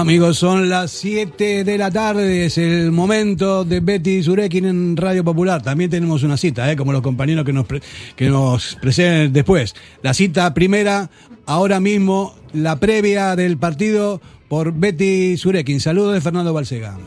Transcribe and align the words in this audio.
Amigos, 0.00 0.38
son 0.38 0.68
las 0.68 0.90
7 0.90 1.62
de 1.62 1.78
la 1.78 1.88
tarde, 1.88 2.46
es 2.46 2.58
el 2.58 2.90
momento 2.90 3.64
de 3.64 3.78
Betty 3.78 4.24
Surekin 4.24 4.64
en 4.64 4.96
Radio 4.96 5.22
Popular. 5.22 5.62
También 5.62 5.88
tenemos 5.88 6.24
una 6.24 6.36
cita, 6.36 6.70
¿eh? 6.70 6.74
como 6.76 6.92
los 6.92 7.00
compañeros 7.00 7.44
que 7.44 7.52
nos, 7.52 7.64
pre- 7.64 7.80
que 8.16 8.28
nos 8.28 8.76
después. 9.30 9.76
La 10.02 10.12
cita 10.12 10.52
primera, 10.52 11.10
ahora 11.46 11.78
mismo, 11.78 12.34
la 12.52 12.80
previa 12.80 13.36
del 13.36 13.56
partido 13.56 14.20
por 14.48 14.72
Betty 14.72 15.36
Surekin. 15.36 15.78
Saludos 15.78 16.14
de 16.14 16.20
Fernando 16.20 16.52
Balsega. 16.52 16.98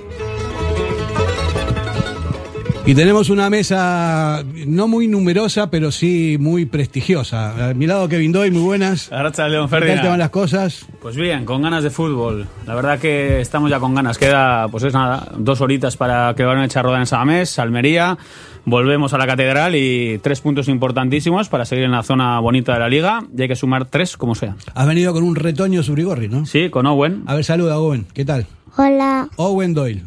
Y 2.87 2.95
tenemos 2.95 3.29
una 3.29 3.49
mesa 3.49 4.45
no 4.65 4.87
muy 4.87 5.09
numerosa, 5.09 5.69
pero 5.69 5.91
sí 5.91 6.37
muy 6.39 6.65
prestigiosa. 6.65 7.71
A 7.71 7.73
mi 7.73 7.85
lado 7.85 8.07
Kevin 8.07 8.31
Doy, 8.31 8.49
muy 8.49 8.61
buenas. 8.61 9.11
Arracha 9.11 9.45
León 9.49 9.65
¿Qué 9.67 9.71
tal 9.71 9.81
te 9.81 9.87
van 9.87 9.95
Ferdinand. 9.97 10.19
las 10.19 10.29
cosas? 10.29 10.85
Pues 11.01 11.17
bien, 11.17 11.43
con 11.43 11.61
ganas 11.61 11.83
de 11.83 11.89
fútbol. 11.89 12.47
La 12.65 12.75
verdad 12.75 12.97
que 12.97 13.41
estamos 13.41 13.69
ya 13.69 13.81
con 13.81 13.93
ganas. 13.93 14.17
Queda, 14.17 14.69
pues 14.69 14.85
es 14.85 14.93
nada, 14.93 15.33
dos 15.37 15.59
horitas 15.59 15.97
para 15.97 16.33
que 16.33 16.45
van 16.45 16.59
a 16.59 16.65
echar 16.65 16.85
roda 16.85 16.99
en 16.99 17.07
Samamés, 17.07 17.59
Almería. 17.59 18.17
Volvemos 18.63 19.13
a 19.13 19.17
la 19.17 19.27
catedral 19.27 19.75
y 19.75 20.19
tres 20.23 20.39
puntos 20.39 20.69
importantísimos 20.69 21.49
para 21.49 21.65
seguir 21.65 21.83
en 21.83 21.91
la 21.91 22.03
zona 22.03 22.39
bonita 22.39 22.73
de 22.73 22.79
la 22.79 22.87
liga. 22.87 23.21
Y 23.37 23.41
hay 23.41 23.47
que 23.49 23.57
sumar 23.57 23.83
tres 23.87 24.15
como 24.15 24.33
sea. 24.33 24.55
Has 24.73 24.87
venido 24.87 25.11
con 25.11 25.25
un 25.25 25.35
retoño 25.35 25.83
Surigorri, 25.83 26.29
¿no? 26.29 26.45
Sí, 26.45 26.69
con 26.69 26.85
Owen. 26.85 27.23
A 27.25 27.35
ver, 27.35 27.43
saluda, 27.43 27.79
Owen. 27.79 28.07
¿Qué 28.13 28.23
tal? 28.23 28.45
Hola, 28.77 29.27
Owen 29.35 29.73
Doyle. 29.73 30.03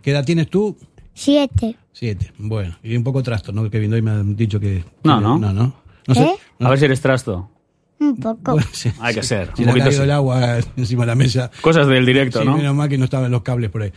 ¿Qué 0.00 0.12
edad 0.12 0.24
tienes 0.24 0.48
tú? 0.48 0.78
siete. 1.12 1.76
Siete. 1.98 2.30
Bueno, 2.36 2.76
y 2.82 2.94
un 2.94 3.02
poco 3.02 3.22
trasto, 3.22 3.52
¿no? 3.52 3.70
Kevin 3.70 3.88
Doyle 3.88 4.02
me 4.02 4.10
ha 4.10 4.22
dicho 4.22 4.60
que... 4.60 4.84
No, 5.02 5.18
no. 5.18 5.38
No, 5.38 5.50
no. 5.50 5.72
No 6.06 6.14
sé. 6.14 6.24
¿Eh? 6.24 6.36
A 6.60 6.68
ver 6.68 6.78
si 6.78 6.84
eres 6.84 7.00
trasto. 7.00 7.48
Un 7.98 8.16
poco. 8.20 8.52
Bueno, 8.52 8.66
sí. 8.70 8.92
Hay 9.00 9.14
que 9.14 9.22
ser. 9.22 9.50
Si 9.56 9.62
un 9.62 9.68
poquito 9.68 9.86
caído 9.86 10.02
sí. 10.02 10.04
el 10.04 10.10
agua 10.10 10.58
encima 10.76 11.04
de 11.04 11.06
la 11.06 11.14
mesa. 11.14 11.50
Cosas 11.62 11.86
del 11.86 12.04
directo, 12.04 12.40
Sí, 12.40 12.44
¿no? 12.44 12.58
menos 12.58 12.74
mal 12.74 12.90
que 12.90 12.98
no 12.98 13.06
estaban 13.06 13.30
los 13.30 13.40
cables 13.40 13.70
por 13.70 13.80
ahí. 13.80 13.92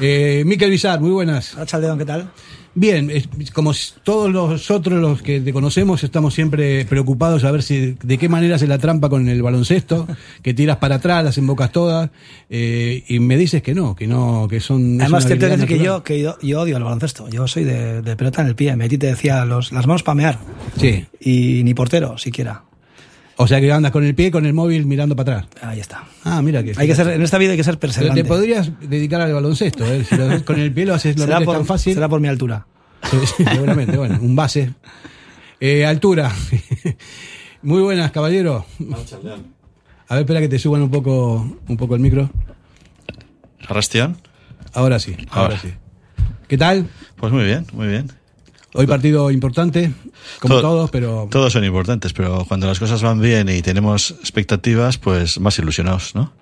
Eh, 0.00 0.42
Miquel 0.44 0.68
Bizar, 0.68 1.00
muy 1.00 1.12
buenas. 1.12 1.56
León, 1.80 1.96
¿qué 1.96 2.04
tal? 2.04 2.28
Bien, 2.76 3.10
como 3.52 3.72
todos 4.02 4.32
nosotros 4.32 5.00
los 5.00 5.22
que 5.22 5.40
te 5.40 5.52
conocemos 5.52 6.02
estamos 6.02 6.34
siempre 6.34 6.84
preocupados 6.86 7.44
a 7.44 7.52
ver 7.52 7.62
si 7.62 7.96
de 8.02 8.18
qué 8.18 8.28
manera 8.28 8.56
hace 8.56 8.66
la 8.66 8.78
trampa 8.78 9.08
con 9.08 9.28
el 9.28 9.42
baloncesto, 9.42 10.08
que 10.42 10.54
tiras 10.54 10.78
para 10.78 10.96
atrás, 10.96 11.24
las 11.24 11.38
embocas 11.38 11.70
todas, 11.70 12.10
eh, 12.50 13.04
y 13.06 13.20
me 13.20 13.36
dices 13.36 13.62
que 13.62 13.74
no, 13.74 13.94
que 13.94 14.08
no, 14.08 14.48
que 14.50 14.58
son... 14.58 15.00
Además, 15.00 15.26
te 15.26 15.36
tengo 15.36 15.66
que 15.66 15.78
yo, 15.78 16.02
que 16.02 16.20
yo, 16.20 16.36
yo 16.42 16.62
odio 16.62 16.76
el 16.76 16.82
baloncesto. 16.82 17.28
Yo 17.28 17.46
soy 17.46 17.64
de, 17.64 18.02
de 18.02 18.16
pelota 18.16 18.42
en 18.42 18.48
el 18.48 18.56
pie. 18.56 18.74
Metí 18.76 18.98
te 18.98 19.06
decía 19.06 19.44
los, 19.44 19.70
las 19.72 19.86
manos 19.86 20.02
para 20.02 20.16
mear. 20.16 20.38
Sí, 20.76 21.06
Y 21.20 21.62
ni 21.64 21.74
portero, 21.74 22.18
siquiera. 22.18 22.64
O 23.36 23.46
sea 23.46 23.60
que 23.60 23.72
andas 23.72 23.92
con 23.92 24.04
el 24.04 24.14
pie, 24.14 24.30
con 24.30 24.46
el 24.46 24.52
móvil 24.52 24.86
mirando 24.86 25.16
para 25.16 25.38
atrás. 25.38 25.62
Ahí 25.62 25.80
está. 25.80 26.04
Ah, 26.24 26.40
mira 26.42 26.62
que... 26.62 26.72
Hay 26.76 26.86
que 26.86 26.94
ser, 26.94 27.08
en 27.08 27.22
esta 27.22 27.38
vida 27.38 27.52
hay 27.52 27.56
que 27.56 27.64
ser 27.64 27.78
perseverante. 27.78 28.22
Te 28.22 28.28
podrías 28.28 28.70
dedicar 28.80 29.20
al 29.20 29.32
baloncesto, 29.32 29.84
¿eh? 29.86 30.04
si 30.04 30.16
lo 30.16 30.26
haces 30.26 30.42
con 30.42 30.58
el 30.58 30.72
pie 30.72 30.86
lo 30.86 30.94
haces 30.94 31.18
lo 31.18 31.24
será, 31.24 31.40
por, 31.40 31.56
tan 31.56 31.66
fácil. 31.66 31.94
será 31.94 32.08
por 32.08 32.20
mi 32.20 32.28
altura. 32.28 32.66
Sí, 33.10 33.16
sí, 33.36 33.44
seguramente, 33.44 33.96
bueno, 33.96 34.18
un 34.20 34.34
base. 34.36 34.72
Eh, 35.60 35.84
altura. 35.84 36.32
Muy 37.62 37.82
buenas, 37.82 38.10
caballero. 38.12 38.66
A 40.08 40.14
ver, 40.14 40.22
espera 40.22 40.40
que 40.40 40.48
te 40.48 40.58
suban 40.58 40.82
un 40.82 40.90
poco, 40.90 41.58
un 41.66 41.76
poco 41.76 41.94
el 41.94 42.00
micro. 42.00 42.30
¿Arrastión? 43.66 44.18
Ahora 44.74 44.98
sí, 44.98 45.16
ahora 45.30 45.54
Ahora. 45.54 45.58
sí. 45.58 45.72
¿Qué 46.48 46.58
tal? 46.58 46.88
Pues 47.16 47.32
muy 47.32 47.44
bien, 47.44 47.66
muy 47.72 47.86
bien. 47.88 48.10
Hoy 48.76 48.86
partido 48.86 49.30
importante, 49.30 49.92
como 50.40 50.54
Todo- 50.54 50.62
todos, 50.62 50.90
pero 50.90 51.28
Todos 51.30 51.52
son 51.52 51.64
importantes, 51.64 52.12
pero 52.12 52.44
cuando 52.46 52.66
las 52.66 52.78
cosas 52.80 53.02
van 53.02 53.20
bien 53.20 53.48
y 53.48 53.62
tenemos 53.62 54.10
expectativas, 54.10 54.98
pues 54.98 55.38
más 55.40 55.58
ilusionados, 55.58 56.14
¿no? 56.14 56.32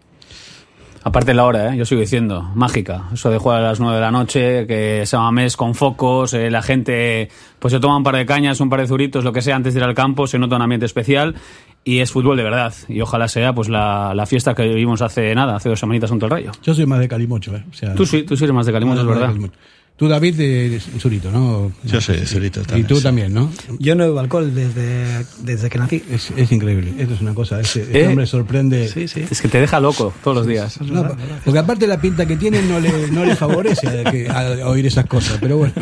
Aparte 1.05 1.35
la 1.35 1.45
hora, 1.45 1.75
¿eh? 1.75 1.77
yo 1.77 1.85
sigo 1.85 2.01
diciendo, 2.01 2.43
mágica. 2.55 3.09
Eso 3.13 3.29
de 3.29 3.37
jugar 3.39 3.59
a 3.61 3.63
las 3.65 3.81
9 3.81 3.97
de 3.97 4.01
la 4.01 4.13
noche, 4.13 4.67
que 4.69 5.03
se 5.05 5.17
llama 5.17 5.33
mes 5.33 5.57
con 5.57 5.75
focos, 5.75 6.33
eh, 6.33 6.49
la 6.49 6.63
gente 6.63 7.29
pues 7.59 7.73
se 7.73 7.81
toma 7.81 7.97
un 7.97 8.05
par 8.05 8.15
de 8.15 8.25
cañas, 8.25 8.61
un 8.61 8.71
par 8.71 8.81
de 8.81 8.87
zuritos, 8.87 9.25
lo 9.25 9.33
que 9.33 9.43
sea, 9.43 9.57
antes 9.57 9.75
de 9.75 9.81
ir 9.81 9.85
al 9.85 9.95
campo, 9.95 10.29
se 10.29 10.39
nota 10.39 10.55
un 10.55 10.63
ambiente 10.63 10.87
especial 10.87 11.35
y 11.83 11.99
es 11.99 12.13
fútbol 12.13 12.37
de 12.37 12.45
verdad. 12.45 12.73
Y 12.89 13.01
ojalá 13.01 13.27
sea 13.27 13.53
pues 13.53 13.69
la, 13.69 14.15
la 14.15 14.27
fiesta 14.27 14.55
que 14.55 14.63
vivimos 14.63 15.03
hace 15.03 15.35
nada, 15.35 15.57
hace 15.57 15.69
dos 15.69 15.81
semanitas 15.81 16.09
junto 16.09 16.27
al 16.27 16.31
rayo. 16.31 16.53
yo 16.63 16.73
soy 16.73 16.87
más 16.87 17.01
de 17.01 17.09
Calimocho, 17.09 17.57
¿eh? 17.57 17.65
O 17.69 17.75
sea, 17.75 17.95
Tú 17.97 18.07
sí, 18.07 18.23
tú 18.23 18.37
sí 18.37 18.45
eres 18.45 18.55
más 18.55 18.65
de 18.67 18.73
Calimocho, 18.73 19.01
es 19.01 19.07
más 19.07 19.15
de 19.17 19.21
verdad. 19.21 19.33
Calimocho. 19.35 19.59
Tú, 19.97 20.09
David, 20.09 20.35
de 20.35 20.81
Zurito, 20.99 21.31
¿no? 21.31 21.71
Yo 21.85 22.01
soy 22.01 22.17
de 22.17 22.27
Zurito 22.27 22.61
Y 22.61 22.65
también, 22.65 22.87
tú 22.89 22.97
sí. 22.97 23.03
también, 23.05 23.33
¿no? 23.33 23.53
Yo 23.79 23.95
no 23.95 24.03
bebo 24.05 24.19
alcohol 24.19 24.53
desde, 24.53 25.25
desde 25.45 25.71
que 25.71 25.79
nací. 25.79 26.03
Es, 26.11 26.33
es 26.37 26.51
increíble. 26.51 26.93
Esto 26.99 27.15
es 27.15 27.21
una 27.21 27.35
cosa. 27.35 27.61
Este, 27.61 27.83
este 27.83 28.01
¿Eh? 28.03 28.09
hombre 28.09 28.27
sorprende. 28.27 28.89
Sí, 28.89 29.07
sí. 29.07 29.23
Es 29.31 29.41
que 29.41 29.47
te 29.49 29.61
deja 29.61 29.79
loco 29.79 30.13
todos 30.25 30.39
los 30.39 30.47
días. 30.47 30.81
No, 30.81 31.07
porque 31.45 31.59
aparte 31.59 31.87
la 31.87 32.01
pinta 32.01 32.27
que 32.27 32.37
tiene 32.37 32.63
no 32.63 32.81
le, 32.81 33.11
no 33.13 33.25
le 33.25 33.37
favorece 33.37 33.87
a, 33.87 34.11
que- 34.11 34.29
a 34.29 34.67
oír 34.69 34.87
esas 34.87 35.07
cosas, 35.07 35.39
pero 35.41 35.59
bueno. 35.59 35.75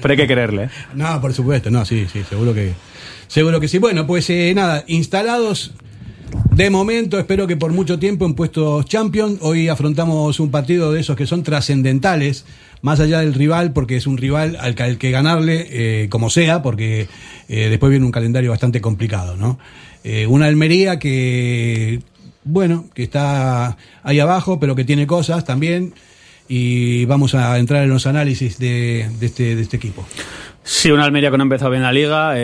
Pero 0.00 0.12
hay 0.12 0.16
que 0.16 0.26
quererle. 0.26 0.64
¿eh? 0.64 0.68
No, 0.94 1.20
por 1.20 1.32
supuesto, 1.32 1.70
no, 1.70 1.84
sí, 1.84 2.06
sí, 2.12 2.22
seguro 2.28 2.52
que, 2.54 2.72
seguro 3.28 3.60
que 3.60 3.68
sí. 3.68 3.78
Bueno, 3.78 4.06
pues 4.08 4.28
eh, 4.30 4.52
nada, 4.56 4.82
instalados 4.88 5.72
de 6.50 6.68
momento, 6.70 7.18
espero 7.18 7.46
que 7.46 7.56
por 7.56 7.70
mucho 7.72 7.98
tiempo 8.00 8.24
en 8.26 8.34
puestos 8.34 8.86
champion. 8.86 9.38
Hoy 9.42 9.68
afrontamos 9.68 10.40
un 10.40 10.50
partido 10.50 10.90
de 10.90 11.00
esos 11.00 11.14
que 11.16 11.26
son 11.26 11.42
trascendentales, 11.44 12.44
más 12.82 13.00
allá 13.00 13.20
del 13.20 13.32
rival, 13.32 13.72
porque 13.72 13.96
es 13.96 14.06
un 14.06 14.18
rival 14.18 14.58
al 14.60 14.74
que, 14.74 14.82
al 14.82 14.98
que 14.98 15.10
ganarle, 15.10 15.66
eh, 15.70 16.08
como 16.08 16.28
sea, 16.28 16.62
porque 16.62 17.08
eh, 17.48 17.68
después 17.70 17.90
viene 17.90 18.04
un 18.04 18.12
calendario 18.12 18.50
bastante 18.50 18.80
complicado, 18.80 19.36
¿no? 19.36 19.58
Eh, 20.04 20.26
una 20.26 20.46
Almería 20.46 20.98
que, 20.98 22.00
bueno, 22.44 22.86
que 22.92 23.04
está 23.04 23.76
ahí 24.02 24.18
abajo, 24.18 24.58
pero 24.58 24.74
que 24.74 24.84
tiene 24.84 25.06
cosas 25.06 25.44
también. 25.44 25.94
Y 26.48 27.04
vamos 27.06 27.34
a 27.34 27.56
entrar 27.56 27.84
en 27.84 27.88
los 27.88 28.06
análisis 28.06 28.58
de, 28.58 29.08
este, 29.20 29.54
de 29.54 29.62
este 29.62 29.76
equipo. 29.76 30.04
Sí, 30.64 30.90
una 30.90 31.04
Almería 31.04 31.30
que 31.30 31.38
no 31.38 31.44
ha 31.44 31.46
empezado 31.46 31.70
bien 31.70 31.84
la 31.84 31.92
liga. 31.92 32.34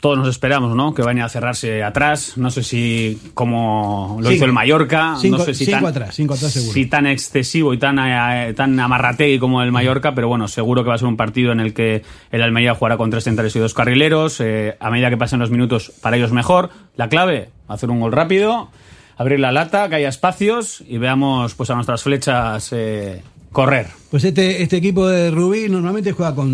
Todos 0.00 0.16
nos 0.16 0.28
esperamos, 0.28 0.76
¿no? 0.76 0.94
Que 0.94 1.02
vayan 1.02 1.24
a 1.24 1.28
cerrarse 1.28 1.82
atrás. 1.82 2.34
No 2.36 2.50
sé 2.50 2.62
si 2.62 3.18
como 3.34 4.18
lo 4.20 4.28
Cinco. 4.28 4.32
hizo 4.36 4.44
el 4.44 4.52
Mallorca. 4.52 5.16
Cinco- 5.20 5.38
no 5.38 5.44
sé 5.44 5.54
si 5.54 5.64
cinco 5.64 5.78
tan, 5.78 5.86
atrás, 5.86 6.14
cinco 6.14 6.34
atrás 6.34 6.52
seguro. 6.52 6.72
Si 6.72 6.86
tan 6.86 7.06
excesivo 7.06 7.74
y 7.74 7.78
tan, 7.78 7.98
eh, 7.98 8.54
tan 8.54 8.78
amarrategui 8.78 9.38
como 9.40 9.60
el 9.62 9.72
Mallorca, 9.72 10.14
pero 10.14 10.28
bueno, 10.28 10.46
seguro 10.46 10.84
que 10.84 10.88
va 10.90 10.94
a 10.94 10.98
ser 10.98 11.08
un 11.08 11.16
partido 11.16 11.50
en 11.52 11.58
el 11.60 11.74
que 11.74 12.02
el 12.30 12.42
Almería 12.42 12.74
jugará 12.74 12.96
con 12.96 13.10
tres 13.10 13.24
centrales 13.24 13.54
y 13.56 13.58
dos 13.58 13.74
carrileros. 13.74 14.40
eh, 14.40 14.76
a 14.78 14.90
medida 14.90 15.10
que 15.10 15.16
pasen 15.16 15.40
los 15.40 15.50
minutos, 15.50 15.92
para 16.00 16.16
ellos 16.16 16.30
mejor. 16.32 16.70
La 16.96 17.08
clave, 17.08 17.50
hacer 17.66 17.90
un 17.90 17.98
gol 18.00 18.12
rápido, 18.12 18.70
abrir 19.16 19.40
la 19.40 19.50
lata, 19.50 19.88
que 19.88 19.96
haya 19.96 20.08
espacios 20.08 20.84
y 20.88 20.98
veamos 20.98 21.54
pues 21.54 21.70
a 21.70 21.74
nuestras 21.74 22.02
flechas 22.04 22.68
eh, 22.72 23.20
correr. 23.50 23.88
Pues 24.12 24.22
este, 24.22 24.62
este 24.62 24.76
equipo 24.76 25.08
de 25.08 25.32
Rubí 25.32 25.68
normalmente 25.68 26.12
juega 26.12 26.36
con 26.36 26.46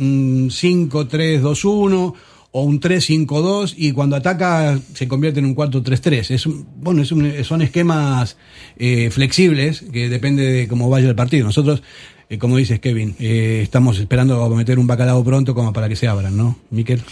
un 0.00 0.48
5-3-2-1 0.50 2.14
o 2.52 2.62
un 2.64 2.80
3-5-2 2.80 3.74
y 3.76 3.92
cuando 3.92 4.16
ataca 4.16 4.78
se 4.94 5.06
convierte 5.06 5.38
en 5.40 5.46
un 5.46 5.54
4-3-3. 5.54 6.30
Es 6.32 6.46
un- 6.46 6.66
bueno, 6.80 7.02
es 7.02 7.12
un- 7.12 7.32
son 7.44 7.62
esquemas 7.62 8.36
eh, 8.78 9.10
flexibles 9.10 9.84
que 9.92 10.08
depende 10.08 10.42
de 10.44 10.68
cómo 10.68 10.88
vaya 10.90 11.08
el 11.08 11.14
partido. 11.14 11.46
Nosotros, 11.46 11.82
eh, 12.28 12.38
como 12.38 12.56
dices 12.56 12.80
Kevin, 12.80 13.14
eh, 13.20 13.60
estamos 13.62 13.98
esperando 13.98 14.48
meter 14.50 14.78
un 14.78 14.86
bacalao 14.86 15.22
pronto 15.22 15.54
como 15.54 15.72
para 15.72 15.88
que 15.88 15.96
se 15.96 16.08
abran, 16.08 16.36
¿no, 16.36 16.58
Miquel? 16.70 17.02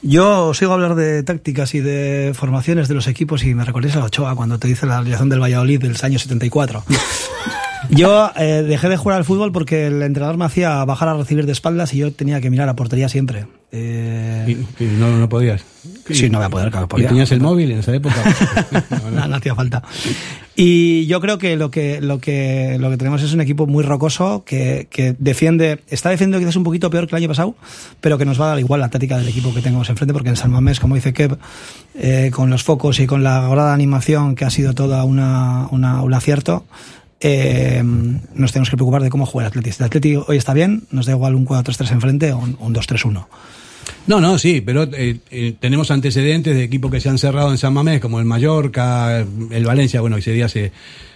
Yo 0.00 0.54
sigo 0.54 0.70
a 0.70 0.74
hablar 0.74 0.94
de 0.94 1.24
tácticas 1.24 1.74
y 1.74 1.80
de 1.80 2.30
formaciones 2.32 2.86
de 2.86 2.94
los 2.94 3.08
equipos 3.08 3.42
y 3.42 3.52
me 3.54 3.64
recordáis 3.64 3.96
a 3.96 4.04
Ochoa 4.04 4.36
cuando 4.36 4.56
te 4.60 4.68
dice 4.68 4.86
la 4.86 4.98
alineación 4.98 5.28
del 5.28 5.40
Valladolid 5.42 5.80
del 5.80 5.96
año 6.00 6.20
74. 6.20 6.84
Yo 7.90 8.30
eh, 8.36 8.62
dejé 8.66 8.88
de 8.88 8.96
jugar 8.96 9.18
al 9.18 9.24
fútbol 9.24 9.50
porque 9.50 9.86
el 9.86 10.02
entrenador 10.02 10.36
me 10.36 10.44
hacía 10.44 10.84
bajar 10.84 11.08
a 11.08 11.14
recibir 11.14 11.46
de 11.46 11.52
espaldas 11.52 11.94
y 11.94 11.98
yo 11.98 12.12
tenía 12.12 12.40
que 12.40 12.50
mirar 12.50 12.68
a 12.68 12.76
portería 12.76 13.08
siempre. 13.08 13.46
Eh, 13.70 14.56
Y- 14.80 14.84
y 14.84 14.86
no, 14.98 15.14
no 15.18 15.28
podías. 15.28 15.62
sí, 16.10 16.30
no 16.30 16.38
voy 16.38 16.46
a 16.46 16.50
poder, 16.50 16.70
claro, 16.70 16.86
¿Y 16.86 16.88
podía. 16.88 17.08
tenías 17.08 17.30
el 17.32 17.40
móvil 17.40 17.70
en 17.72 17.80
esa 17.80 17.94
época? 17.94 18.16
No, 18.70 18.80
no. 19.10 19.10
no, 19.20 19.28
no 19.28 19.36
hacía 19.36 19.54
falta. 19.54 19.82
Y 20.56 21.06
yo 21.06 21.20
creo 21.20 21.38
que 21.38 21.54
lo 21.56 21.70
que 21.70 22.00
lo 22.00 22.18
que 22.18 22.78
lo 22.80 22.90
que 22.90 22.96
tenemos 22.96 23.22
es 23.22 23.32
un 23.34 23.40
equipo 23.42 23.66
muy 23.66 23.84
rocoso 23.84 24.42
que, 24.44 24.88
que 24.90 25.14
defiende, 25.18 25.80
está 25.88 26.08
defendiendo 26.10 26.38
quizás 26.44 26.56
un 26.56 26.64
poquito 26.64 26.88
peor 26.90 27.06
que 27.06 27.14
el 27.14 27.22
año 27.22 27.28
pasado, 27.28 27.54
pero 28.00 28.16
que 28.18 28.24
nos 28.24 28.40
va 28.40 28.46
a 28.46 28.48
dar 28.48 28.58
igual 28.58 28.80
la 28.80 28.88
táctica 28.88 29.18
del 29.18 29.28
equipo 29.28 29.52
que 29.54 29.60
tengamos 29.60 29.88
enfrente, 29.90 30.12
porque 30.14 30.30
en 30.30 30.36
San 30.36 30.50
Mamés, 30.50 30.80
como 30.80 30.94
dice 30.94 31.12
Kev, 31.12 31.36
eh, 31.94 32.30
con 32.34 32.48
los 32.50 32.62
focos 32.64 32.98
y 33.00 33.06
con 33.06 33.22
la 33.22 33.46
grada 33.48 33.74
animación 33.74 34.34
que 34.34 34.44
ha 34.46 34.50
sido 34.50 34.72
toda 34.74 35.04
una, 35.04 35.68
una- 35.70 36.02
un 36.02 36.14
acierto. 36.14 36.64
eh, 37.20 37.82
nos 38.34 38.52
tenemos 38.52 38.70
que 38.70 38.76
preocupar 38.76 39.02
de 39.02 39.10
cómo 39.10 39.26
juega 39.26 39.48
el 39.48 39.50
Atleti. 39.50 39.72
Si 39.72 39.82
el 39.82 39.86
Atleti 39.86 40.14
hoy 40.16 40.36
está 40.36 40.54
bien, 40.54 40.84
nos 40.92 41.06
da 41.06 41.12
igual 41.12 41.34
un 41.34 41.44
4-3-3 41.46 41.90
enfrente 41.90 42.32
o 42.32 42.38
un, 42.38 42.56
un 42.60 42.72
2-3-1. 42.74 43.26
No, 44.06 44.20
no, 44.20 44.38
sí, 44.38 44.60
pero 44.60 44.84
eh, 44.84 45.18
eh, 45.30 45.54
tenemos 45.58 45.90
antecedentes 45.90 46.54
de 46.56 46.64
equipos 46.64 46.90
que 46.90 47.00
se 47.00 47.08
han 47.08 47.18
cerrado 47.18 47.50
en 47.50 47.58
San 47.58 47.72
Mamés, 47.74 48.00
como 48.00 48.18
el 48.20 48.24
Mallorca, 48.24 49.18
el 49.20 49.64
Valencia, 49.64 50.00
bueno, 50.00 50.16
ese 50.16 50.32
día 50.32 50.48
se 50.48 50.72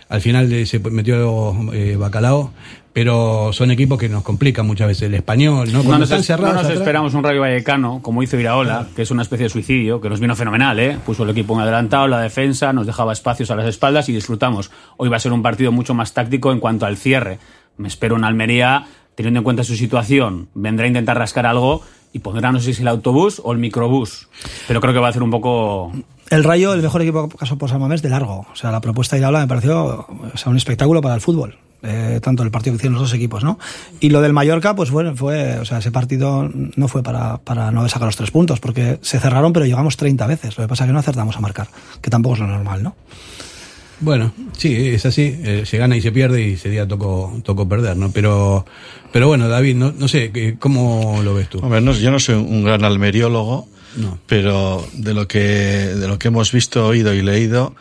al 0.08 0.20
final 0.20 0.50
de- 0.50 0.66
se 0.66 0.78
metió 0.78 1.56
eh, 1.72 1.96
Bacalao, 1.96 2.52
pero 2.92 3.50
son 3.54 3.70
equipos 3.70 3.98
que 3.98 4.10
nos 4.10 4.22
complican 4.22 4.66
muchas 4.66 4.88
veces. 4.88 5.04
El 5.04 5.14
español, 5.14 5.68
¿no? 5.72 5.78
No 5.78 5.84
Cuando 5.84 6.00
nos, 6.00 6.10
están 6.10 6.20
es- 6.20 6.28
no 6.28 6.36
cerrados. 6.36 6.54
nos 6.56 6.64
atrás- 6.66 6.78
esperamos 6.80 7.14
un 7.14 7.24
Rayo 7.24 7.40
Vallecano, 7.40 8.00
como 8.02 8.22
hizo 8.22 8.38
Iraola, 8.38 8.88
que 8.94 9.00
es 9.00 9.10
una 9.10 9.22
especie 9.22 9.44
de 9.44 9.48
suicidio, 9.50 10.02
que 10.02 10.10
nos 10.10 10.20
vino 10.20 10.36
fenomenal, 10.36 10.78
¿eh? 10.80 10.98
Puso 11.06 11.22
el 11.24 11.30
equipo 11.30 11.54
en 11.54 11.60
adelantado, 11.60 12.08
la 12.08 12.20
defensa, 12.20 12.74
nos 12.74 12.86
dejaba 12.86 13.14
espacios 13.14 13.50
a 13.50 13.56
las 13.56 13.66
espaldas 13.66 14.10
y 14.10 14.12
disfrutamos. 14.12 14.70
Hoy 14.98 15.08
va 15.08 15.16
a 15.16 15.20
ser 15.20 15.32
un 15.32 15.40
partido 15.42 15.72
mucho 15.72 15.94
más 15.94 16.12
táctico 16.12 16.52
en 16.52 16.60
cuanto 16.60 16.84
al 16.84 16.98
cierre. 16.98 17.38
Me 17.78 17.88
espero 17.88 18.16
en 18.16 18.24
Almería, 18.24 18.84
teniendo 19.14 19.40
en 19.40 19.44
cuenta 19.44 19.64
su 19.64 19.76
situación, 19.76 20.48
vendrá 20.54 20.84
a 20.84 20.88
intentar 20.88 21.16
rascar 21.16 21.46
algo 21.46 21.82
y 22.12 22.18
pondrá, 22.18 22.52
no 22.52 22.60
sé 22.60 22.74
si 22.74 22.82
el 22.82 22.88
autobús 22.88 23.40
o 23.42 23.52
el 23.52 23.58
microbús. 23.58 24.28
Pero 24.68 24.80
creo 24.80 24.92
que 24.92 25.00
va 25.00 25.08
a 25.08 25.12
ser 25.12 25.22
un 25.22 25.30
poco 25.30 25.92
El 26.30 26.44
Rayo, 26.44 26.74
el 26.74 26.82
mejor 26.82 27.02
equipo 27.02 27.28
pasó 27.28 27.56
por 27.56 27.70
San 27.70 27.80
Mamés 27.80 28.02
del 28.02 28.12
largo. 28.12 28.46
O 28.52 28.56
sea, 28.56 28.70
la 28.70 28.80
propuesta 28.80 29.16
de 29.16 29.20
Iraola 29.20 29.40
me 29.40 29.48
pareció 29.48 30.06
un 30.46 30.56
espectáculo 30.56 31.00
para 31.00 31.14
el 31.14 31.20
fútbol. 31.20 31.58
Eh, 31.84 32.20
tanto 32.22 32.44
el 32.44 32.52
partido 32.52 32.74
que 32.74 32.76
hicieron 32.76 32.94
los 32.94 33.02
dos 33.02 33.14
equipos, 33.14 33.42
¿no? 33.42 33.58
Y 33.98 34.10
lo 34.10 34.20
del 34.20 34.32
Mallorca, 34.32 34.76
pues 34.76 34.90
fue, 34.90 35.16
fue 35.16 35.58
o 35.58 35.64
sea, 35.64 35.78
ese 35.78 35.90
partido 35.90 36.48
no 36.54 36.86
fue 36.86 37.02
para, 37.02 37.38
para 37.38 37.72
no 37.72 37.88
sacar 37.88 38.06
los 38.06 38.14
tres 38.14 38.30
puntos, 38.30 38.60
porque 38.60 39.00
se 39.02 39.18
cerraron, 39.18 39.52
pero 39.52 39.66
llegamos 39.66 39.96
30 39.96 40.26
veces. 40.28 40.56
Lo 40.56 40.62
que 40.62 40.68
pasa 40.68 40.84
es 40.84 40.88
que 40.88 40.92
no 40.92 41.00
acertamos 41.00 41.36
a 41.36 41.40
marcar, 41.40 41.66
que 42.00 42.08
tampoco 42.08 42.34
es 42.34 42.40
lo 42.40 42.46
normal, 42.46 42.84
¿no? 42.84 42.94
Bueno, 44.02 44.32
sí, 44.58 44.74
es 44.88 45.06
así. 45.06 45.38
eh, 45.42 45.62
se 45.64 45.78
gana 45.78 45.96
y 45.96 46.00
se 46.02 46.12
pierde 46.12 46.46
y 46.46 46.52
ese 46.54 46.68
día 46.68 46.86
tocó, 46.86 47.40
tocó 47.44 47.68
perder, 47.68 47.96
¿no? 47.96 48.10
Pero, 48.12 48.66
pero 49.12 49.28
bueno, 49.28 49.48
David, 49.48 49.76
no, 49.76 49.92
no 49.96 50.08
sé, 50.08 50.30
¿qué- 50.32 50.56
¿cómo 50.58 51.20
lo 51.22 51.34
ves 51.34 51.48
tú? 51.48 51.58
Hombre, 51.60 51.80
no- 51.80 51.92
yo 51.92 52.10
no 52.10 52.18
soy 52.18 52.34
un 52.34 52.64
gran 52.64 52.84
almeriólogo, 52.84 53.68
No. 53.96 54.18
pero 54.26 54.84
de 54.92 55.14
lo 55.14 55.26
que 55.28 55.38
de 55.40 56.08
lo 56.08 56.18
que 56.18 56.28
hemos 56.28 56.50
visto, 56.52 56.86
oído 56.86 57.14
y 57.14 57.22
leído, 57.22 57.74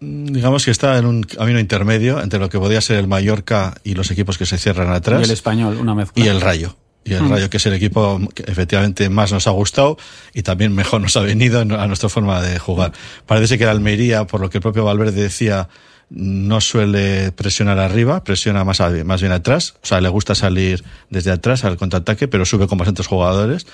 digamos 0.00 0.64
que 0.64 0.70
está 0.70 0.98
en 0.98 1.06
un 1.06 1.22
camino 1.22 1.58
intermedio 1.60 2.20
entre 2.22 2.38
lo 2.38 2.48
que 2.48 2.58
podía 2.58 2.80
ser 2.80 2.98
el 2.98 3.06
Mallorca 3.06 3.74
y 3.84 3.94
los 3.94 4.10
equipos 4.10 4.38
que 4.38 4.46
se 4.46 4.58
cierran 4.58 4.88
y 4.88 4.96
atrás 4.96 5.22
el 5.22 5.30
español, 5.30 5.76
una 5.78 5.94
mezcla. 5.94 6.24
y 6.24 6.28
el 6.28 6.40
Rayo. 6.40 6.76
Y 7.04 7.12
el 7.14 7.28
Rayo, 7.28 7.50
que 7.50 7.58
es 7.58 7.66
el 7.66 7.74
equipo 7.74 8.18
que 8.34 8.44
efectivamente 8.50 9.08
más 9.10 9.30
nos 9.30 9.46
ha 9.46 9.50
gustado 9.50 9.98
y 10.32 10.42
también 10.42 10.74
mejor 10.74 11.00
nos 11.02 11.16
ha 11.16 11.20
venido 11.20 11.60
en- 11.60 11.72
a 11.72 11.86
nuestra 11.86 12.08
forma 12.08 12.40
de 12.40 12.58
jugar. 12.58 12.92
Parece 13.26 13.58
que 13.58 13.64
el 13.64 13.70
Almería, 13.70 14.26
por 14.26 14.40
lo 14.40 14.48
que 14.48 14.58
el 14.58 14.62
propio 14.62 14.84
Valverde 14.84 15.20
decía, 15.22 15.68
no 16.10 16.60
suele 16.60 17.30
presionar 17.32 17.78
arriba, 17.78 18.24
presiona 18.24 18.64
más, 18.64 18.80
a- 18.80 18.90
más 19.04 19.20
bien 19.20 19.32
atrás. 19.32 19.74
O 19.82 19.86
sea, 19.86 20.00
le 20.00 20.08
gusta 20.08 20.34
salir 20.34 20.82
desde 21.10 21.30
atrás 21.30 21.64
al 21.64 21.76
contraataque, 21.76 22.26
pero 22.28 22.44
sube 22.46 22.66
con 22.68 22.78
bastantes 22.78 23.06
jugadores. 23.06 23.66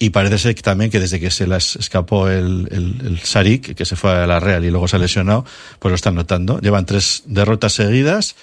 Y 0.00 0.10
parece 0.10 0.38
ser 0.38 0.54
que 0.54 0.62
también 0.62 0.90
que 0.90 1.00
desde 1.00 1.18
que 1.18 1.30
se 1.30 1.46
les 1.46 1.74
escapó 1.76 2.28
el, 2.28 2.68
el, 2.70 3.06
el 3.06 3.18
Sarik, 3.20 3.74
que 3.74 3.84
se 3.84 3.96
fue 3.96 4.12
a 4.12 4.26
la 4.26 4.38
Real 4.40 4.64
y 4.64 4.70
luego 4.70 4.86
se 4.88 4.94
ha 4.96 4.98
lesionado, 4.98 5.44
pues 5.80 5.90
lo 5.90 5.96
están 5.96 6.14
notando. 6.14 6.60
Llevan 6.60 6.86
tres 6.86 7.22
derrotas 7.26 7.72
seguidas, 7.72 8.36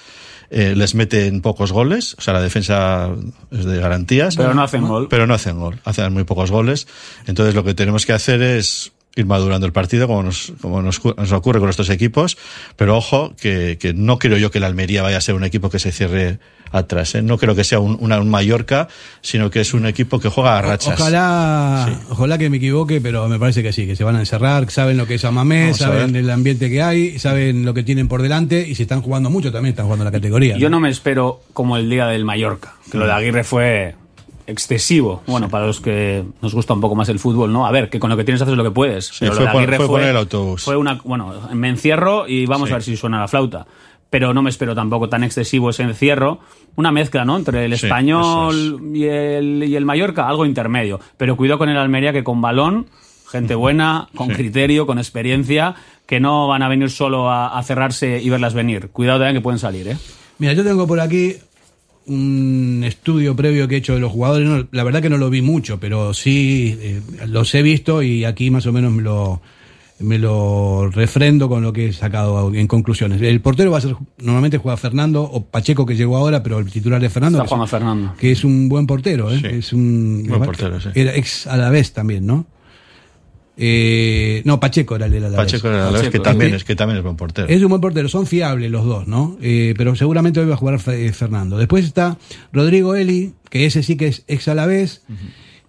eh, 0.49 0.73
les 0.75 0.95
meten 0.95 1.41
pocos 1.41 1.71
goles, 1.71 2.15
o 2.17 2.21
sea, 2.21 2.33
la 2.33 2.41
defensa 2.41 3.09
es 3.51 3.65
de 3.65 3.79
garantías. 3.79 4.35
Pero 4.35 4.53
no 4.53 4.63
hacen 4.63 4.87
gol. 4.87 5.07
Pero 5.09 5.27
no 5.27 5.33
hacen 5.33 5.59
gol, 5.59 5.79
hacen 5.85 6.13
muy 6.13 6.23
pocos 6.23 6.51
goles. 6.51 6.87
Entonces 7.27 7.55
lo 7.55 7.63
que 7.63 7.73
tenemos 7.73 8.05
que 8.05 8.13
hacer 8.13 8.41
es 8.41 8.91
ir 9.15 9.25
madurando 9.25 9.65
el 9.65 9.71
partido 9.71 10.07
como 10.07 10.23
nos, 10.23 10.51
como 10.61 10.81
nos, 10.81 10.99
cu- 10.99 11.13
nos 11.17 11.31
ocurre 11.31 11.59
con 11.59 11.69
estos 11.69 11.89
equipos, 11.89 12.37
pero 12.75 12.97
ojo 12.97 13.33
que, 13.39 13.77
que 13.79 13.93
no 13.93 14.19
creo 14.19 14.37
yo 14.37 14.51
que 14.51 14.57
el 14.57 14.63
Almería 14.65 15.01
vaya 15.03 15.17
a 15.17 15.21
ser 15.21 15.35
un 15.35 15.43
equipo 15.45 15.69
que 15.69 15.79
se 15.79 15.91
cierre 15.93 16.39
atrás. 16.71 17.15
¿eh? 17.15 17.21
No 17.21 17.37
creo 17.37 17.55
que 17.55 17.63
sea 17.63 17.79
un, 17.79 17.97
una- 18.01 18.19
un 18.19 18.29
Mallorca, 18.29 18.89
sino 19.21 19.49
que 19.49 19.61
es 19.61 19.73
un 19.73 19.85
equipo 19.85 20.19
que 20.19 20.27
juega 20.27 20.57
a 20.57 20.61
rachas. 20.61 20.99
Ojalá, 20.99 21.99
ojalá 22.09 22.37
que 22.37 22.49
me 22.49 22.57
equivoque, 22.57 22.99
pero 22.99 23.29
me 23.29 23.39
parece 23.39 23.63
que 23.63 23.71
sí, 23.71 23.85
que 23.87 23.95
se 23.95 24.03
van 24.03 24.17
a 24.17 24.19
encerrar, 24.19 24.69
saben 24.69 24.97
lo 24.97 25.07
que 25.07 25.15
es 25.15 25.23
Amamé, 25.25 25.61
Vamos 25.65 25.77
saben 25.77 26.15
el 26.17 26.29
ambiente 26.29 26.69
que 26.69 26.81
hay, 26.81 27.17
saben 27.17 27.63
lo 27.65 27.73
que 27.73 27.83
tienen 27.83 28.07
por 28.09 28.21
delante 28.21 28.67
y 28.67 28.75
si 28.75 28.83
están 28.83 29.01
jugando 29.01 29.29
mucho 29.29 29.51
también 29.51 29.71
están 29.71 29.85
jugando 29.85 30.03
la 30.03 30.11
categoría. 30.11 30.57
Yo 30.57 30.69
no 30.69 30.79
me 30.81 30.89
espero 30.89 31.41
como 31.53 31.77
el 31.77 31.89
día 31.89 32.07
del 32.07 32.25
Mallorca, 32.25 32.73
que 32.91 32.97
lo 32.97 33.05
de 33.05 33.13
Aguirre 33.13 33.43
fue 33.45 33.95
excesivo. 34.47 35.23
Bueno, 35.27 35.49
para 35.49 35.65
los 35.67 35.81
que 35.81 36.23
nos 36.41 36.53
gusta 36.53 36.73
un 36.73 36.81
poco 36.81 36.95
más 36.95 37.09
el 37.09 37.19
fútbol, 37.19 37.51
¿no? 37.51 37.65
A 37.65 37.71
ver, 37.71 37.89
que 37.89 37.99
con 37.99 38.09
lo 38.09 38.17
que 38.17 38.23
tienes 38.23 38.41
haces 38.41 38.55
lo 38.55 38.63
que 38.63 38.71
puedes. 38.71 39.11
Pero 39.19 39.33
lo 39.33 39.41
fue 39.51 39.65
fue 39.77 39.87
poner 39.87 40.09
el 40.09 40.17
autobús. 40.17 40.63
Fue 40.63 40.75
una, 40.77 40.99
bueno, 41.03 41.33
me 41.53 41.69
encierro 41.69 42.27
y 42.27 42.45
vamos 42.45 42.67
Sí. 42.69 42.73
a 42.73 42.75
ver 42.77 42.83
si 42.83 42.95
suena 42.97 43.19
la 43.19 43.27
flauta. 43.27 43.65
Pero 44.09 44.33
no 44.33 44.41
me 44.41 44.49
espero 44.49 44.75
tampoco 44.75 45.09
tan 45.09 45.23
excesivo 45.23 45.71
ese 45.71 45.83
encierro. 45.83 46.39
Una 46.75 46.91
mezcla, 46.91 47.25
¿no? 47.25 47.35
Entre 47.37 47.65
el 47.65 47.77
Sí, 47.77 47.85
español 47.87 48.79
y, 48.93 49.03
el, 49.05 49.63
y 49.67 49.75
el 49.75 49.83
Mallorca, 49.85 50.27
algo 50.29 50.45
intermedio. 50.45 50.99
Pero 51.17 51.35
cuidado 51.35 51.57
con 51.57 51.69
el 51.69 51.77
Almería 51.77 52.13
que 52.13 52.23
con 52.23 52.39
balón, 52.41 52.87
gente 53.29 53.55
buena, 53.55 54.07
con 54.15 54.27
Sí. 54.29 54.33
criterio, 54.35 54.85
con 54.85 54.99
experiencia, 54.99 55.75
que 56.05 56.19
no 56.19 56.47
van 56.47 56.61
a 56.61 56.69
venir 56.69 56.91
solo 56.91 57.29
a, 57.29 57.57
a 57.57 57.63
cerrarse 57.63 58.21
y 58.21 58.29
verlas 58.29 58.53
venir. 58.53 58.89
Cuidado 58.89 59.19
también 59.19 59.35
que 59.37 59.41
pueden 59.41 59.59
salir, 59.59 59.87
¿eh? 59.87 59.97
Mira, 60.37 60.53
yo 60.53 60.63
tengo 60.63 60.85
por 60.85 60.99
aquí 60.99 61.33
un 62.07 62.83
estudio 62.85 63.35
previo 63.35 63.67
que 63.67 63.75
he 63.75 63.77
hecho 63.79 63.93
de 63.93 63.99
los 63.99 64.11
jugadores. 64.11 64.47
No, 64.47 64.67
la 64.71 64.83
verdad 64.83 65.01
que 65.01 65.09
no 65.09 65.17
lo 65.17 65.29
vi 65.29 65.41
mucho, 65.41 65.79
pero 65.79 66.13
sí 66.13 66.77
eh, 66.79 67.01
los 67.27 67.53
he 67.55 67.61
visto 67.61 68.01
y 68.03 68.25
aquí 68.25 68.49
más 68.51 68.65
o 68.67 68.71
menos 68.73 68.91
me 68.93 69.01
lo, 69.01 69.41
me 69.99 70.19
lo 70.19 70.89
refrendo 70.91 71.49
con 71.49 71.63
lo 71.63 71.73
que 71.73 71.87
he 71.87 71.93
sacado 71.93 72.53
en 72.53 72.67
conclusiones. 72.67 73.21
El 73.21 73.41
portero 73.41 73.71
va 73.71 73.79
a 73.79 73.81
ser, 73.81 73.95
normalmente 74.19 74.57
juega 74.57 74.77
Fernando 74.77 75.23
o 75.23 75.45
Pacheco 75.45 75.85
que 75.85 75.95
llegó 75.95 76.17
ahora, 76.17 76.43
pero 76.43 76.59
el 76.59 76.69
titular 76.71 77.03
es 77.03 77.11
Fernando. 77.11 77.37
Está 77.39 77.43
que 77.43 77.47
es- 77.47 77.49
jugando 77.49 77.67
Fernando. 77.67 78.13
que 78.19 78.31
es 78.31 78.43
un 78.43 78.69
buen 78.69 78.85
portero, 78.87 79.31
¿eh? 79.31 79.39
Sí. 79.39 79.47
Es 79.47 79.73
un 79.73 80.25
Buen 80.27 80.43
portero, 80.43 80.79
sí. 80.79 80.89
Era 80.95 81.15
ex 81.15 81.47
a 81.47 81.57
la 81.57 81.69
vez 81.69 81.91
también, 81.93 82.25
¿no? 82.25 82.45
Eh, 83.57 84.41
no, 84.45 84.59
Pacheco 84.59 84.95
era 84.97 85.05
el 85.05 85.11
de 85.13 85.19
la 85.21 85.31
Pacheco 85.35 85.67
era 85.69 85.77
la 85.77 85.83
vez 85.85 85.93
Pacheco, 86.01 86.11
que 86.11 86.19
también, 86.19 86.53
es, 86.55 86.63
que 86.65 86.75
también 86.75 86.97
es 86.97 87.03
buen 87.03 87.15
portero. 87.15 87.47
Es 87.47 87.61
un 87.61 87.69
buen 87.69 87.81
portero, 87.81 88.09
son 88.09 88.25
fiables 88.27 88.69
los 88.69 88.85
dos, 88.85 89.07
¿no? 89.07 89.37
Eh, 89.41 89.73
pero 89.77 89.95
seguramente 89.95 90.39
hoy 90.39 90.47
va 90.47 90.55
a 90.55 90.57
jugar 90.57 90.79
eh, 90.87 91.11
Fernando. 91.13 91.57
Después 91.57 91.85
está 91.85 92.17
Rodrigo 92.51 92.95
Eli, 92.95 93.33
que 93.49 93.65
ese 93.65 93.81
sí 93.83 93.95
que 93.95 94.07
es 94.07 94.23
ex 94.27 94.47
a 94.49 94.55
la 94.55 94.65
vez, 94.65 95.03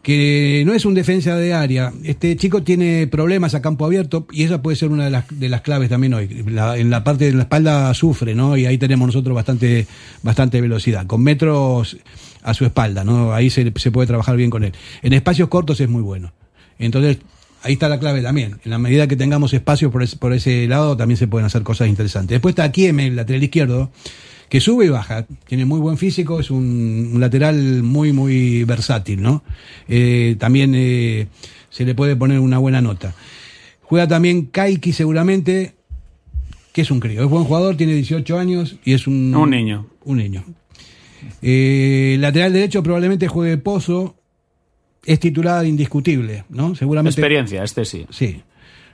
que 0.02 0.62
no 0.66 0.72
es 0.72 0.84
un 0.84 0.94
defensa 0.94 1.36
de 1.36 1.52
área. 1.52 1.92
Este 2.04 2.36
chico 2.36 2.62
tiene 2.62 3.06
problemas 3.08 3.54
a 3.54 3.62
campo 3.62 3.84
abierto 3.84 4.26
y 4.32 4.44
esa 4.44 4.62
puede 4.62 4.76
ser 4.76 4.90
una 4.90 5.04
de 5.04 5.10
las, 5.10 5.24
de 5.30 5.48
las 5.48 5.62
claves 5.62 5.88
también 5.88 6.14
hoy. 6.14 6.28
La- 6.48 6.76
en 6.76 6.90
la 6.90 7.02
parte 7.04 7.26
de 7.26 7.32
la 7.34 7.42
espalda 7.42 7.92
sufre, 7.94 8.34
¿no? 8.34 8.56
Y 8.56 8.66
ahí 8.66 8.78
tenemos 8.78 9.06
nosotros 9.06 9.34
bastante, 9.34 9.86
bastante 10.22 10.60
velocidad, 10.60 11.06
con 11.06 11.22
metros 11.22 11.96
a 12.42 12.54
su 12.54 12.64
espalda, 12.64 13.02
¿no? 13.04 13.32
Ahí 13.32 13.50
se, 13.50 13.72
se 13.76 13.90
puede 13.90 14.06
trabajar 14.06 14.36
bien 14.36 14.50
con 14.50 14.62
él. 14.64 14.72
En 15.02 15.12
espacios 15.12 15.48
cortos 15.48 15.80
es 15.80 15.88
muy 15.88 16.02
bueno. 16.02 16.32
Entonces, 16.78 17.18
ahí 17.66 17.74
está 17.74 17.88
la 17.88 17.98
clave 18.00 18.22
también. 18.22 18.58
En 18.64 18.70
la 18.70 18.78
medida 18.78 19.06
que 19.06 19.16
tengamos 19.16 19.52
espacios 19.52 19.92
por, 19.92 20.02
ese- 20.02 20.16
por 20.16 20.32
ese 20.32 20.66
lado, 20.66 20.96
también 20.96 21.18
se 21.18 21.26
pueden 21.28 21.46
hacer 21.46 21.62
cosas 21.62 21.88
interesantes. 21.88 22.34
Después 22.36 22.52
está 22.52 22.70
Kieme, 22.72 23.06
el 23.08 23.16
lateral 23.16 23.42
izquierdo, 23.44 23.90
que 24.48 24.60
sube 24.60 24.86
y 24.86 24.88
baja. 24.88 25.26
Tiene 25.46 25.64
muy 25.64 25.80
buen 25.80 25.98
físico, 25.98 26.40
es 26.40 26.50
un, 26.50 27.10
un 27.12 27.20
lateral 27.20 27.82
muy, 27.82 28.12
muy 28.12 28.64
versátil, 28.64 29.20
¿no? 29.22 29.42
Eh, 29.88 30.36
también 30.38 30.72
eh, 30.74 31.26
se 31.70 31.84
le 31.84 31.94
puede 31.94 32.16
poner 32.16 32.38
una 32.40 32.58
buena 32.58 32.80
nota. 32.80 33.14
Juega 33.82 34.08
también 34.08 34.46
Kaiki 34.46 34.92
seguramente, 34.92 35.74
que 36.72 36.82
es 36.82 36.90
un 36.90 37.00
crío. 37.00 37.22
Es 37.24 37.28
buen 37.30 37.44
jugador, 37.44 37.76
tiene 37.76 37.94
18 37.94 38.38
años 38.38 38.76
y 38.84 38.94
es 38.94 39.06
un... 39.06 39.34
Un 39.34 39.50
niño. 39.50 39.86
Un 40.04 40.18
niño. 40.18 40.44
Eh, 41.42 42.16
lateral 42.20 42.52
derecho 42.52 42.82
probablemente 42.82 43.28
juegue 43.28 43.56
Pozo. 43.58 44.16
Es 45.06 45.20
titular 45.20 45.64
indiscutible, 45.64 46.44
¿no? 46.50 46.74
Seguramente. 46.74 47.18
Experiencia, 47.18 47.62
este 47.62 47.84
sí. 47.84 48.06
Sí. 48.10 48.42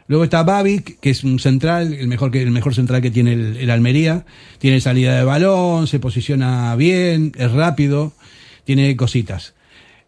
Luego 0.08 0.24
está 0.24 0.42
Babic, 0.42 1.00
que 1.00 1.10
es 1.10 1.24
un 1.24 1.38
central, 1.38 1.94
el 1.94 2.06
mejor, 2.06 2.30
que, 2.30 2.42
el 2.42 2.50
mejor 2.50 2.74
central 2.74 3.00
que 3.00 3.10
tiene 3.10 3.32
el, 3.32 3.56
el 3.56 3.70
Almería. 3.70 4.26
Tiene 4.58 4.80
salida 4.80 5.16
de 5.16 5.24
balón, 5.24 5.86
se 5.86 5.98
posiciona 6.00 6.76
bien, 6.76 7.32
es 7.36 7.50
rápido, 7.50 8.12
tiene 8.64 8.94
cositas. 8.96 9.54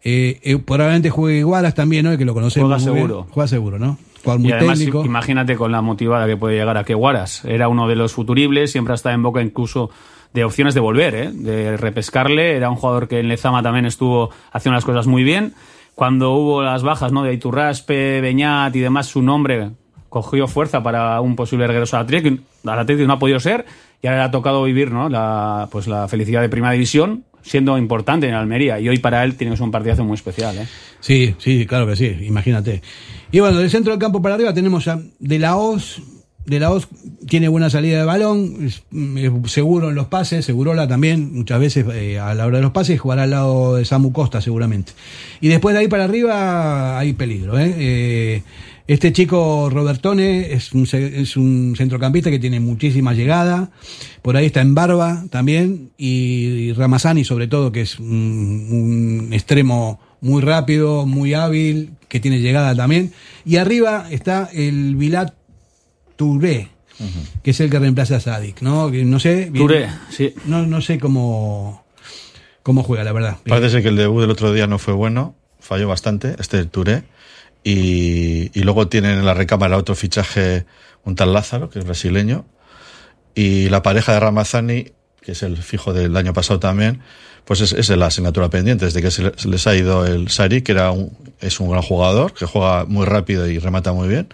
Eh, 0.07 0.39
eh, 0.43 0.59
probablemente 0.59 1.09
juegue 1.09 1.43
Guaras 1.43 1.73
también, 1.73 2.05
¿no? 2.05 2.15
Que 2.15 2.25
lo 2.25 2.35
conocemos. 2.35 2.69
Juega 2.69 2.77
muy 2.77 2.93
bien. 2.93 3.07
seguro. 3.07 3.27
Juega 3.31 3.47
seguro, 3.47 3.79
¿no? 3.79 3.97
Juega 4.23 4.39
muy 4.39 4.49
y 4.49 4.51
además, 4.51 4.77
técnico. 4.77 5.03
imagínate 5.03 5.55
con 5.55 5.71
la 5.71 5.81
motivada 5.81 6.27
que 6.27 6.37
puede 6.37 6.57
llegar 6.57 6.77
a 6.77 6.83
Keguaras. 6.83 7.43
Era 7.45 7.67
uno 7.67 7.87
de 7.87 7.95
los 7.95 8.13
futuribles, 8.13 8.71
siempre 8.71 8.91
ha 8.91 8.95
estado 8.95 9.15
en 9.15 9.23
boca 9.23 9.41
incluso 9.41 9.89
de 10.31 10.43
opciones 10.43 10.75
de 10.75 10.79
volver, 10.79 11.15
¿eh? 11.15 11.31
de 11.31 11.77
repescarle. 11.77 12.55
Era 12.55 12.69
un 12.69 12.75
jugador 12.75 13.07
que 13.07 13.19
en 13.19 13.29
Lezama 13.29 13.63
también 13.63 13.85
estuvo 13.85 14.29
haciendo 14.51 14.75
las 14.75 14.85
cosas 14.85 15.07
muy 15.07 15.23
bien. 15.23 15.55
Cuando 15.95 16.33
hubo 16.33 16.61
las 16.61 16.83
bajas 16.83 17.11
¿no? 17.11 17.23
de 17.23 17.33
Iturraspe, 17.33 18.19
Beñat 18.21 18.75
y 18.75 18.81
demás, 18.81 19.07
su 19.07 19.21
nombre 19.21 19.71
cogió 20.09 20.47
fuerza 20.47 20.83
para 20.83 21.19
un 21.21 21.35
posible 21.35 21.67
regreso 21.67 21.95
al 21.95 22.03
Atlético. 22.03 22.43
Al 22.65 22.79
Atlético 22.79 23.07
no 23.07 23.13
ha 23.13 23.19
podido 23.19 23.39
ser 23.39 23.65
y 24.01 24.07
ahora 24.07 24.19
le 24.19 24.25
ha 24.25 24.31
tocado 24.31 24.63
vivir 24.63 24.91
¿no? 24.91 25.09
la, 25.09 25.67
pues 25.71 25.87
la 25.87 26.07
felicidad 26.07 26.41
de 26.41 26.49
Primera 26.49 26.73
División, 26.73 27.23
siendo 27.41 27.77
importante 27.77 28.27
en 28.27 28.33
Almería. 28.33 28.79
Y 28.79 28.89
hoy 28.89 28.99
para 28.99 29.23
él 29.23 29.35
tiene 29.35 29.51
que 29.51 29.57
ser 29.57 29.65
un 29.65 29.71
partidazo 29.71 30.03
muy 30.03 30.15
especial. 30.15 30.57
¿eh? 30.57 30.67
Sí, 30.99 31.35
sí, 31.37 31.65
claro 31.65 31.87
que 31.87 31.95
sí, 31.95 32.05
imagínate. 32.21 32.81
Y 33.31 33.39
bueno, 33.39 33.57
del 33.57 33.69
centro 33.69 33.91
del 33.91 33.99
campo 33.99 34.21
para 34.21 34.35
arriba 34.35 34.53
tenemos 34.53 34.87
a 34.87 34.99
De 35.19 35.39
La 35.39 35.55
Hoz. 35.55 36.01
De 36.45 36.59
La 36.59 36.71
Hoz 36.71 36.87
tiene 37.27 37.47
buena 37.47 37.69
salida 37.69 37.97
de 37.99 38.05
balón, 38.05 38.69
seguro 39.47 39.89
en 39.89 39.95
los 39.95 40.07
pases, 40.07 40.45
Segurola 40.45 40.87
también, 40.87 41.33
muchas 41.33 41.59
veces 41.59 41.85
eh, 41.93 42.19
a 42.19 42.33
la 42.35 42.45
hora 42.45 42.57
de 42.57 42.63
los 42.63 42.71
pases 42.71 42.99
jugará 42.99 43.23
al 43.23 43.31
lado 43.31 43.75
de 43.75 43.85
Samu 43.85 44.11
Costa 44.11 44.41
seguramente. 44.41 44.93
Y 45.41 45.47
después 45.47 45.73
de 45.73 45.79
ahí 45.81 45.87
para 45.87 46.03
arriba 46.03 46.99
hay 46.99 47.13
peligro. 47.13 47.57
¿eh? 47.59 47.73
Eh, 47.77 48.43
Este 48.87 49.11
chico 49.11 49.69
Robertone 49.71 50.53
es 50.53 50.71
un, 50.73 50.85
ce- 50.85 51.19
es 51.19 51.35
un 51.35 51.73
centrocampista 51.75 52.29
que 52.29 52.37
tiene 52.37 52.59
muchísima 52.59 53.13
llegada. 53.15 53.71
Por 54.21 54.37
ahí 54.37 54.45
está 54.45 54.61
en 54.61 54.75
Barba 54.75 55.25
también. 55.31 55.89
Y 55.97 56.71
Ramazani, 56.73 57.23
sobre 57.23 57.47
todo, 57.47 57.71
que 57.71 57.81
es 57.81 57.97
un, 57.99 58.67
un 59.27 59.33
extremo 59.33 59.99
muy 60.21 60.41
rápido, 60.43 61.05
muy 61.07 61.33
hábil, 61.33 61.91
que 62.07 62.19
tiene 62.19 62.39
llegada 62.41 62.75
también. 62.75 63.11
Y 63.45 63.57
arriba 63.57 64.05
está 64.11 64.49
el 64.53 64.95
Vilat 64.95 65.33
Touré, 66.15 66.69
que 67.43 67.51
es 67.51 67.59
el 67.59 67.69
que 67.69 67.79
reemplaza 67.79 68.17
a 68.17 68.19
Sadik, 68.19 68.61
¿no? 68.61 68.89
Que 68.91 69.03
no 69.05 69.19
sé. 69.19 69.49
bien- 69.51 69.55
Touré, 69.67 69.89
sí. 70.09 70.33
No, 70.45 70.65
no 70.65 70.81
sé 70.81 70.99
cómo, 70.99 71.85
cómo 72.63 72.83
juega, 72.83 73.03
la 73.03 73.11
verdad. 73.13 73.37
Parece 73.47 73.69
ser 73.69 73.81
que 73.83 73.89
el 73.89 73.95
debut 73.97 74.21
del 74.21 74.31
otro 74.31 74.53
día 74.53 74.67
no 74.67 74.79
fue 74.79 74.93
bueno, 74.93 75.35
falló 75.59 75.87
bastante, 75.87 76.35
este 76.39 76.57
del 76.57 76.69
Touré. 76.69 77.03
Y, 77.63 78.51
y 78.57 78.63
luego 78.63 78.87
tienen 78.87 79.17
en 79.17 79.25
la 79.25 79.33
recámara 79.33 79.77
otro 79.77 79.95
fichaje, 79.95 80.65
un 81.03 81.15
tal 81.15 81.33
Lázaro, 81.33 81.69
que 81.69 81.79
es 81.79 81.85
brasileño. 81.85 82.45
Y 83.33 83.69
la 83.69 83.81
pareja 83.81 84.13
de 84.13 84.19
Ramazani, 84.19 84.91
que 85.21 85.31
es 85.31 85.41
el 85.43 85.57
fijo 85.57 85.91
del 85.91 86.15
año 86.15 86.31
pasado 86.33 86.59
también, 86.59 87.01
pues 87.45 87.61
es, 87.61 87.73
es 87.73 87.89
la 87.89 88.07
asignatura 88.07 88.49
pendiente. 88.49 88.85
Desde 88.85 89.01
que 89.01 89.11
se, 89.11 89.23
le- 89.23 89.33
se 89.37 89.47
les 89.47 89.65
ha 89.67 89.75
ido 89.75 90.05
el 90.05 90.29
Sari, 90.29 90.61
que 90.61 90.71
era 90.73 90.91
un, 90.91 91.11
es 91.41 91.59
un 91.59 91.69
gran 91.69 91.81
jugador, 91.83 92.33
que 92.33 92.45
juega 92.45 92.85
muy 92.85 93.05
rápido 93.05 93.47
y 93.47 93.59
remata 93.59 93.93
muy 93.93 94.07
bien. 94.07 94.27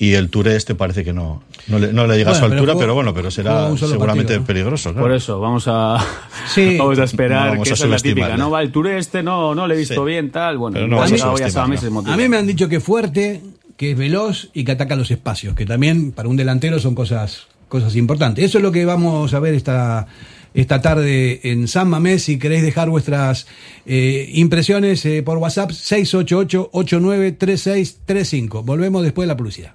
Y 0.00 0.12
el 0.14 0.30
Touré 0.30 0.54
este 0.54 0.76
parece 0.76 1.02
que 1.04 1.12
no, 1.12 1.42
no, 1.66 1.78
le, 1.80 1.92
no 1.92 2.06
le 2.06 2.16
llega 2.16 2.30
a 2.30 2.34
su 2.34 2.40
Bueno, 2.40 2.50
pero 2.54 2.60
altura, 2.60 2.72
jugó- 2.74 2.80
pero 2.80 2.94
bueno, 2.94 3.14
pero 3.14 3.30
será 3.32 3.76
seguramente 3.76 4.34
partido, 4.34 4.40
¿no? 4.40 4.46
peligroso. 4.46 4.90
claro. 4.92 5.04
Por 5.06 5.12
eso, 5.16 5.40
vamos 5.40 5.64
a, 5.66 5.98
Sí. 6.54 6.76
vamos 6.78 6.98
a 7.00 7.04
esperar, 7.04 7.46
No 7.46 7.50
vamos 7.52 7.64
que 7.66 7.70
a 7.72 7.74
esa 7.74 7.84
es 7.84 7.90
la 7.90 7.98
típica. 7.98 8.36
No, 8.36 8.48
va, 8.50 8.62
el 8.62 8.70
Touré 8.70 8.98
este 8.98 9.22
no, 9.24 9.54
no 9.56 9.66
le 9.66 9.74
he 9.74 9.78
visto 9.78 9.94
Sí. 10.04 10.10
bien, 10.10 10.30
tal. 10.30 10.56
Bueno, 10.58 10.86
no 10.86 11.02
a 11.02 11.06
hoy 11.06 11.42
a 12.06 12.16
mí 12.16 12.28
me 12.28 12.36
han 12.36 12.46
dicho 12.46 12.68
que 12.68 12.76
es 12.76 12.82
fuerte, 12.84 13.42
que 13.76 13.90
es 13.92 13.98
veloz 13.98 14.48
y 14.54 14.64
que 14.64 14.72
ataca 14.72 14.94
los 14.96 15.10
espacios, 15.10 15.54
que 15.56 15.66
también 15.66 16.12
para 16.12 16.28
un 16.28 16.36
delantero 16.36 16.78
son 16.78 16.94
cosas, 16.94 17.48
cosas 17.68 17.96
importantes. 17.96 18.44
Eso 18.44 18.58
es 18.58 18.62
lo 18.62 18.70
que 18.72 18.84
vamos 18.84 19.34
a 19.34 19.40
ver 19.40 19.54
esta, 19.54 20.06
esta 20.54 20.80
tarde 20.80 21.40
en 21.44 21.68
San 21.68 21.88
Mamés. 21.88 22.24
Si 22.24 22.38
queréis 22.38 22.62
dejar 22.62 22.88
vuestras 22.90 23.46
eh, 23.86 24.30
impresiones 24.34 25.04
eh, 25.04 25.22
por 25.22 25.38
WhatsApp, 25.38 25.70
688-893635. 25.70 28.64
Volvemos 28.64 29.02
después 29.02 29.24
de 29.24 29.28
la 29.28 29.36
publicidad. 29.36 29.74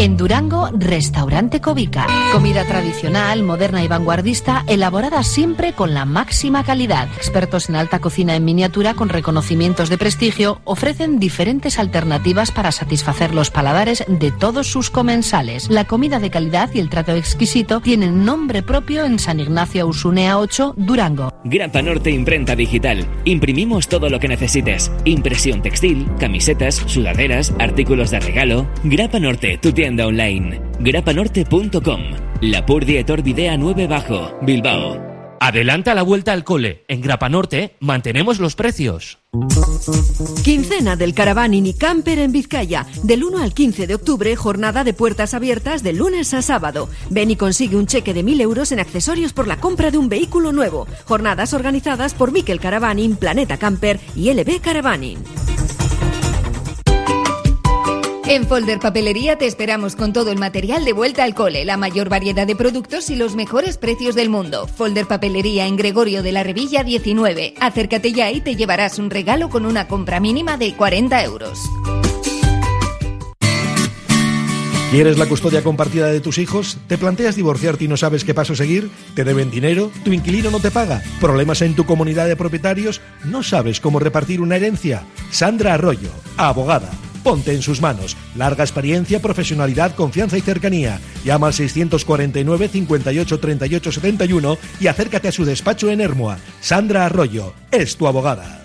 En 0.00 0.16
Durango, 0.16 0.70
Restaurante 0.72 1.60
Covica. 1.60 2.06
Comida 2.30 2.64
tradicional, 2.64 3.42
moderna 3.42 3.82
y 3.82 3.88
vanguardista, 3.88 4.62
elaborada 4.68 5.24
siempre 5.24 5.72
con 5.72 5.92
la 5.92 6.04
máxima 6.04 6.62
calidad. 6.62 7.08
Expertos 7.16 7.68
en 7.68 7.74
alta 7.74 7.98
cocina 7.98 8.36
en 8.36 8.44
miniatura 8.44 8.94
con 8.94 9.08
reconocimientos 9.08 9.88
de 9.88 9.98
prestigio 9.98 10.60
ofrecen 10.62 11.18
diferentes 11.18 11.80
alternativas 11.80 12.52
para 12.52 12.70
satisfacer 12.70 13.34
los 13.34 13.50
paladares 13.50 14.04
de 14.06 14.30
todos 14.30 14.68
sus 14.68 14.88
comensales. 14.88 15.68
La 15.68 15.84
comida 15.84 16.20
de 16.20 16.30
calidad 16.30 16.70
y 16.72 16.78
el 16.78 16.90
trato 16.90 17.16
exquisito 17.16 17.80
tienen 17.80 18.24
nombre 18.24 18.62
propio 18.62 19.04
en 19.04 19.18
San 19.18 19.40
Ignacio 19.40 19.88
Usunea 19.88 20.38
8, 20.38 20.74
Durango. 20.76 21.32
Grapa 21.42 21.82
Norte 21.82 22.12
Imprenta 22.12 22.54
Digital. 22.54 23.04
Imprimimos 23.24 23.88
todo 23.88 24.10
lo 24.10 24.20
que 24.20 24.28
necesites. 24.28 24.92
Impresión 25.04 25.60
textil, 25.60 26.06
camisetas, 26.20 26.76
sudaderas, 26.86 27.52
artículos 27.58 28.12
de 28.12 28.20
regalo. 28.20 28.68
Grapa 28.84 29.18
Norte, 29.18 29.58
tu 29.58 29.72
tienda 29.72 29.87
online. 29.96 30.60
grapanorte.com. 30.80 32.00
La 32.42 32.64
Purdie 32.64 33.04
Videa 33.22 33.56
9 33.56 33.86
Bajo, 33.86 34.38
Bilbao. 34.42 35.08
Adelanta 35.40 35.94
la 35.94 36.02
vuelta 36.02 36.32
al 36.32 36.44
cole. 36.44 36.84
En 36.88 37.00
Grapa 37.00 37.28
Norte 37.28 37.76
mantenemos 37.80 38.40
los 38.40 38.56
precios. 38.56 39.18
Quincena 40.42 40.96
del 40.96 41.14
Caravaning 41.14 41.66
y 41.66 41.74
Camper 41.74 42.18
en 42.18 42.32
Vizcaya. 42.32 42.86
Del 43.02 43.24
1 43.24 43.38
al 43.38 43.54
15 43.54 43.86
de 43.86 43.94
octubre, 43.94 44.34
jornada 44.36 44.84
de 44.84 44.94
puertas 44.94 45.34
abiertas 45.34 45.82
de 45.82 45.92
lunes 45.92 46.34
a 46.34 46.42
sábado. 46.42 46.88
Ven 47.10 47.30
y 47.30 47.36
consigue 47.36 47.76
un 47.76 47.86
cheque 47.86 48.14
de 48.14 48.24
1.000 48.24 48.40
euros 48.40 48.72
en 48.72 48.80
accesorios 48.80 49.32
por 49.32 49.46
la 49.46 49.60
compra 49.60 49.90
de 49.90 49.98
un 49.98 50.08
vehículo 50.08 50.52
nuevo. 50.52 50.86
Jornadas 51.04 51.54
organizadas 51.54 52.14
por 52.14 52.32
Miquel 52.32 52.60
Caravaning, 52.60 53.16
Planeta 53.16 53.58
Camper 53.58 54.00
y 54.16 54.32
LB 54.32 54.60
Caravaning. 54.60 55.18
En 58.30 58.46
Folder 58.46 58.78
Papelería 58.78 59.38
te 59.38 59.46
esperamos 59.46 59.96
con 59.96 60.12
todo 60.12 60.30
el 60.30 60.36
material 60.36 60.84
de 60.84 60.92
vuelta 60.92 61.24
al 61.24 61.34
cole, 61.34 61.64
la 61.64 61.78
mayor 61.78 62.10
variedad 62.10 62.46
de 62.46 62.54
productos 62.54 63.08
y 63.08 63.16
los 63.16 63.34
mejores 63.34 63.78
precios 63.78 64.14
del 64.14 64.28
mundo. 64.28 64.66
Folder 64.66 65.06
Papelería 65.06 65.66
en 65.66 65.76
Gregorio 65.76 66.22
de 66.22 66.32
la 66.32 66.42
Revilla 66.42 66.84
19. 66.84 67.54
Acércate 67.58 68.12
ya 68.12 68.30
y 68.30 68.42
te 68.42 68.54
llevarás 68.54 68.98
un 68.98 69.08
regalo 69.08 69.48
con 69.48 69.64
una 69.64 69.88
compra 69.88 70.20
mínima 70.20 70.58
de 70.58 70.74
40 70.74 71.24
euros. 71.24 71.58
¿Quieres 74.90 75.16
la 75.16 75.24
custodia 75.24 75.62
compartida 75.62 76.08
de 76.08 76.20
tus 76.20 76.36
hijos? 76.36 76.76
¿Te 76.86 76.98
planteas 76.98 77.34
divorciarte 77.34 77.84
y 77.84 77.88
no 77.88 77.96
sabes 77.96 78.24
qué 78.24 78.34
paso 78.34 78.54
seguir? 78.54 78.90
¿Te 79.14 79.24
deben 79.24 79.50
dinero? 79.50 79.90
¿Tu 80.04 80.12
inquilino 80.12 80.50
no 80.50 80.60
te 80.60 80.70
paga? 80.70 81.02
¿Problemas 81.18 81.62
en 81.62 81.74
tu 81.74 81.86
comunidad 81.86 82.26
de 82.26 82.36
propietarios? 82.36 83.00
¿No 83.24 83.42
sabes 83.42 83.80
cómo 83.80 84.00
repartir 84.00 84.42
una 84.42 84.56
herencia? 84.56 85.04
Sandra 85.30 85.72
Arroyo, 85.72 86.10
abogada. 86.36 86.90
Ponte 87.28 87.52
en 87.52 87.60
sus 87.60 87.82
manos. 87.82 88.16
Larga 88.36 88.64
experiencia, 88.64 89.20
profesionalidad, 89.20 89.94
confianza 89.94 90.38
y 90.38 90.40
cercanía. 90.40 90.98
Llama 91.26 91.48
al 91.48 91.52
649 91.52 92.68
58 92.68 93.38
38 93.38 93.92
71 93.92 94.58
y 94.80 94.86
acércate 94.86 95.28
a 95.28 95.32
su 95.32 95.44
despacho 95.44 95.90
en 95.90 96.00
Hermoa. 96.00 96.38
Sandra 96.62 97.04
Arroyo 97.04 97.52
es 97.70 97.98
tu 97.98 98.06
abogada. 98.06 98.64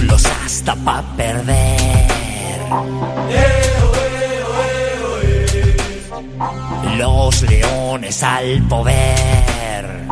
Chulos 0.00 0.24
hasta 0.44 0.74
pa' 0.76 1.02
perder. 1.16 2.60
Los 6.96 7.42
leones 7.42 8.22
al 8.22 8.62
poder. 8.68 10.06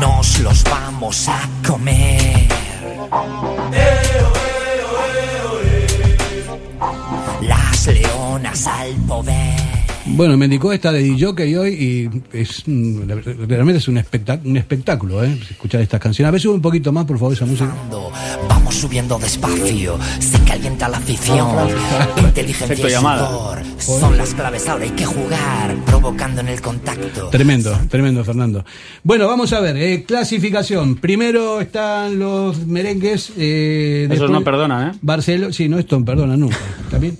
Nos 0.00 0.38
los 0.40 0.64
vamos 0.64 1.28
a 1.28 1.40
comer. 1.66 2.48
Las 7.42 7.86
leonas 7.86 8.66
al 8.66 8.92
poder. 9.06 9.63
Bueno, 10.06 10.36
me 10.36 10.44
indicó 10.44 10.70
esta 10.70 10.92
de 10.92 11.02
DJ 11.02 11.58
hoy 11.58 11.70
y 11.72 12.36
es 12.36 12.62
mm, 12.66 13.08
realmente 13.48 13.78
es 13.78 13.88
un, 13.88 13.96
espectá- 13.96 14.38
un 14.44 14.56
espectáculo, 14.58 15.24
¿eh? 15.24 15.34
Escuchar 15.50 15.80
estas 15.80 15.98
canciones. 15.98 16.28
A 16.28 16.30
ver, 16.30 16.40
sube 16.42 16.54
un 16.54 16.60
poquito 16.60 16.92
más, 16.92 17.06
por 17.06 17.16
favor, 17.18 17.32
esa 17.32 17.46
música. 17.46 17.72
Vamos 18.48 18.74
subiendo 18.74 19.18
despacio, 19.18 19.98
se 20.18 20.38
calienta 20.40 20.90
la 20.90 20.98
afición. 20.98 21.48
Inteligencia 22.18 22.74
y 22.86 22.90
sudor 22.92 23.62
son 23.78 24.18
las 24.18 24.34
claves. 24.34 24.68
Ahora 24.68 24.84
hay 24.84 24.90
que 24.90 25.06
jugar, 25.06 25.74
provocando 25.86 26.42
en 26.42 26.48
el 26.48 26.60
contacto. 26.60 27.28
Tremendo, 27.30 27.74
tremendo, 27.88 28.22
Fernando. 28.24 28.62
Bueno, 29.02 29.26
vamos 29.26 29.54
a 29.54 29.60
ver, 29.60 29.76
eh, 29.78 30.04
clasificación. 30.04 30.96
Primero 30.96 31.62
están 31.62 32.18
los 32.18 32.66
merengues. 32.66 33.32
Eh, 33.38 34.06
Esos 34.10 34.30
no 34.30 34.44
perdonan, 34.44 34.90
¿eh? 34.90 34.98
Barcelona, 35.00 35.52
sí, 35.54 35.66
no, 35.68 35.78
esto 35.78 36.04
perdona 36.04 36.36
nunca. 36.36 36.58
También. 36.90 37.16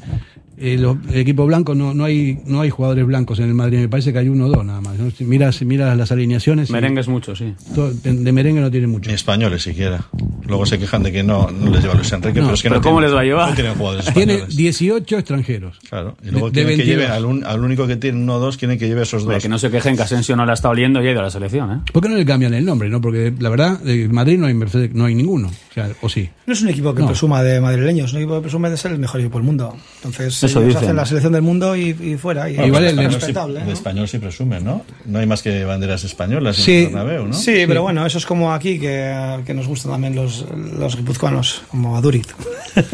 Eh, 0.56 0.76
los- 0.78 0.96
el 1.10 1.16
equipo 1.18 1.44
blanco 1.46 1.74
no, 1.74 1.94
no 1.94 2.04
hay 2.04 2.38
no 2.46 2.60
hay 2.60 2.70
jugadores 2.70 3.04
blancos 3.06 3.38
en 3.40 3.46
el 3.46 3.54
Madrid, 3.54 3.78
me 3.78 3.88
parece 3.88 4.12
que 4.12 4.20
hay 4.20 4.28
uno 4.28 4.46
o 4.46 4.48
dos 4.48 4.64
nada 4.64 4.80
más. 4.80 4.98
¿no? 4.98 5.10
Si 5.10 5.24
miras, 5.24 5.60
miras 5.62 5.96
las 5.96 6.12
alineaciones. 6.12 6.70
Merengues 6.70 7.08
mucho, 7.08 7.34
sí. 7.34 7.54
to- 7.74 7.92
de, 7.92 8.12
de 8.14 8.32
merengue 8.32 8.60
no 8.60 8.70
tiene 8.70 8.86
mucho. 8.86 9.10
Ni 9.10 9.14
españoles 9.14 9.62
siquiera. 9.62 10.06
Luego 10.46 10.66
se 10.66 10.78
quejan 10.78 11.02
de 11.02 11.12
que 11.12 11.22
no, 11.22 11.50
no 11.50 11.70
les 11.70 11.82
lleva 11.82 11.94
Luis 11.94 12.12
Enrique, 12.12 12.40
No, 12.40 12.46
pero 12.46 12.54
es 12.54 12.62
que 12.62 12.68
pero 12.68 12.80
no 12.80 12.82
¿cómo 12.84 12.98
tienen- 12.98 13.10
les 13.10 13.16
va 13.16 13.20
a 13.20 13.24
llevar? 13.24 13.48
No 13.50 13.54
tienen 13.54 13.74
jugadores 13.74 14.04
Tiene 14.14 14.32
españoles. 14.34 14.56
18 14.56 15.18
extranjeros. 15.18 15.78
Claro. 15.88 16.16
Y 16.22 16.30
luego 16.30 16.50
de- 16.50 16.60
de 16.60 16.66
quieren 16.66 16.76
que 16.78 16.84
22. 16.84 16.86
lleve 17.02 17.06
al, 17.16 17.24
un- 17.24 17.44
al 17.44 17.60
único 17.64 17.86
que 17.86 17.96
tiene 17.96 18.18
uno 18.20 18.34
o 18.36 18.38
dos, 18.38 18.56
quieren 18.56 18.78
que 18.78 18.86
lleve 18.88 19.00
a 19.00 19.02
esos 19.04 19.24
dos. 19.24 19.42
que 19.42 19.48
no 19.48 19.58
se 19.58 19.70
quejen 19.70 19.96
que 19.96 20.02
Asensio 20.02 20.36
no 20.36 20.44
la 20.46 20.52
está 20.54 20.68
oliendo 20.68 21.02
y 21.02 21.08
ha 21.08 21.10
ido 21.12 21.20
a 21.20 21.24
la 21.24 21.30
selección, 21.30 21.72
¿eh? 21.72 21.80
¿Por 21.92 22.02
qué 22.02 22.08
no 22.08 22.16
le 22.16 22.24
cambian 22.26 22.54
el 22.54 22.64
nombre? 22.64 22.88
no 22.88 23.00
Porque 23.00 23.32
la 23.38 23.48
verdad, 23.48 23.78
en 23.86 24.12
Madrid 24.12 24.38
no 24.38 24.46
hay, 24.46 24.54
Mercedes- 24.54 24.92
no 24.92 25.04
hay 25.06 25.14
ninguno. 25.14 25.48
O 25.48 25.74
sea, 25.74 25.88
o 26.02 26.08
sí. 26.08 26.28
No 26.46 26.52
es 26.52 26.62
un 26.62 26.68
equipo 26.68 26.94
que 26.94 27.00
No. 27.00 27.08
presuma 27.08 27.42
de 27.42 27.60
madrileños, 27.60 28.06
es 28.06 28.12
un 28.12 28.18
equipo 28.20 28.36
que 28.36 28.42
presume 28.42 28.70
de 28.70 28.76
ser 28.76 28.92
el 28.92 28.98
mejor 28.98 29.20
equipo 29.20 29.38
del 29.38 29.46
mundo. 29.46 29.74
Entonces, 29.96 30.42
Eso 30.42 30.58
ellos 30.60 30.68
dicen. 30.74 30.84
hacen 30.84 30.96
la 30.96 31.06
selección 31.06 31.32
del 31.32 31.42
mundo 31.42 31.74
y, 31.74 31.88
y 31.90 32.16
fuera. 32.16 32.48
Y, 32.48 32.56
Bueno, 32.56 32.76
es 32.76 32.82
el 32.82 32.88
español, 32.90 33.12
respetable, 33.14 33.54
sí, 33.54 33.60
¿no? 33.64 33.66
el 33.70 33.72
español 33.72 34.08
sí 34.08 34.18
presume, 34.18 34.60
¿no? 34.60 34.82
No 35.06 35.18
hay 35.18 35.26
más 35.26 35.42
que 35.42 35.64
banderas 35.64 36.04
españolas 36.04 36.58
en 36.58 36.64
Sí, 36.64 36.72
el 36.76 36.84
Bernabéu, 36.86 37.26
¿no? 37.26 37.32
sí, 37.32 37.64
pero 37.66 37.82
bueno, 37.82 38.04
eso 38.06 38.18
es 38.18 38.26
como 38.26 38.52
aquí, 38.52 38.78
que, 38.78 39.40
que 39.46 39.54
nos 39.54 39.66
gustan 39.66 39.92
también 39.92 40.14
los, 40.14 40.33
los 40.78 40.96
guipuzcoanos, 40.96 41.62
como 41.70 41.96
a 41.96 42.00
Duriz. 42.00 42.26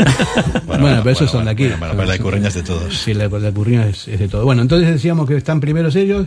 Bueno, 0.67 1.01
pero 1.03 1.11
esos 1.11 1.31
son 1.31 1.45
de 1.45 1.51
aquí. 1.51 1.67
Bueno, 1.69 1.95
pero 1.97 2.05
la 2.05 2.19
curreña 2.19 2.49
es 2.49 2.55
de 2.55 2.63
todos. 2.63 2.97
Sí, 2.97 3.13
la, 3.13 3.29
la 3.29 3.53
curreña 3.53 3.87
es, 3.87 4.09
es 4.09 4.19
de 4.19 4.29
todo. 4.29 4.45
Bueno, 4.45 4.63
entonces 4.63 4.89
decíamos 4.89 5.27
que 5.29 5.37
están 5.37 5.61
primeros 5.61 5.97
ellos. 5.97 6.27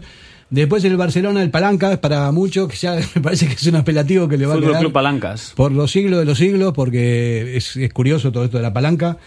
Después 0.49 0.83
el 0.83 0.97
Barcelona, 0.97 1.41
el 1.41 1.49
Palanca, 1.49 1.99
para 1.99 2.31
muchos, 2.31 2.67
que 2.67 2.75
ya 2.75 2.95
me 3.15 3.21
parece 3.21 3.47
que 3.47 3.53
es 3.53 3.65
un 3.67 3.75
apelativo 3.75 4.27
que 4.27 4.37
le 4.37 4.45
va 4.45 4.55
a 4.55 4.59
quedar. 4.59 4.79
Club 4.81 4.91
Palancas. 4.91 5.53
Por 5.55 5.71
los 5.71 5.91
siglos 5.91 6.19
de 6.19 6.25
los 6.25 6.37
siglos, 6.37 6.73
porque 6.73 7.57
es, 7.57 7.75
es 7.75 7.91
curioso 7.93 8.31
todo 8.31 8.45
esto 8.45 8.57
de 8.57 8.63
la 8.63 8.73
palanca. 8.73 9.17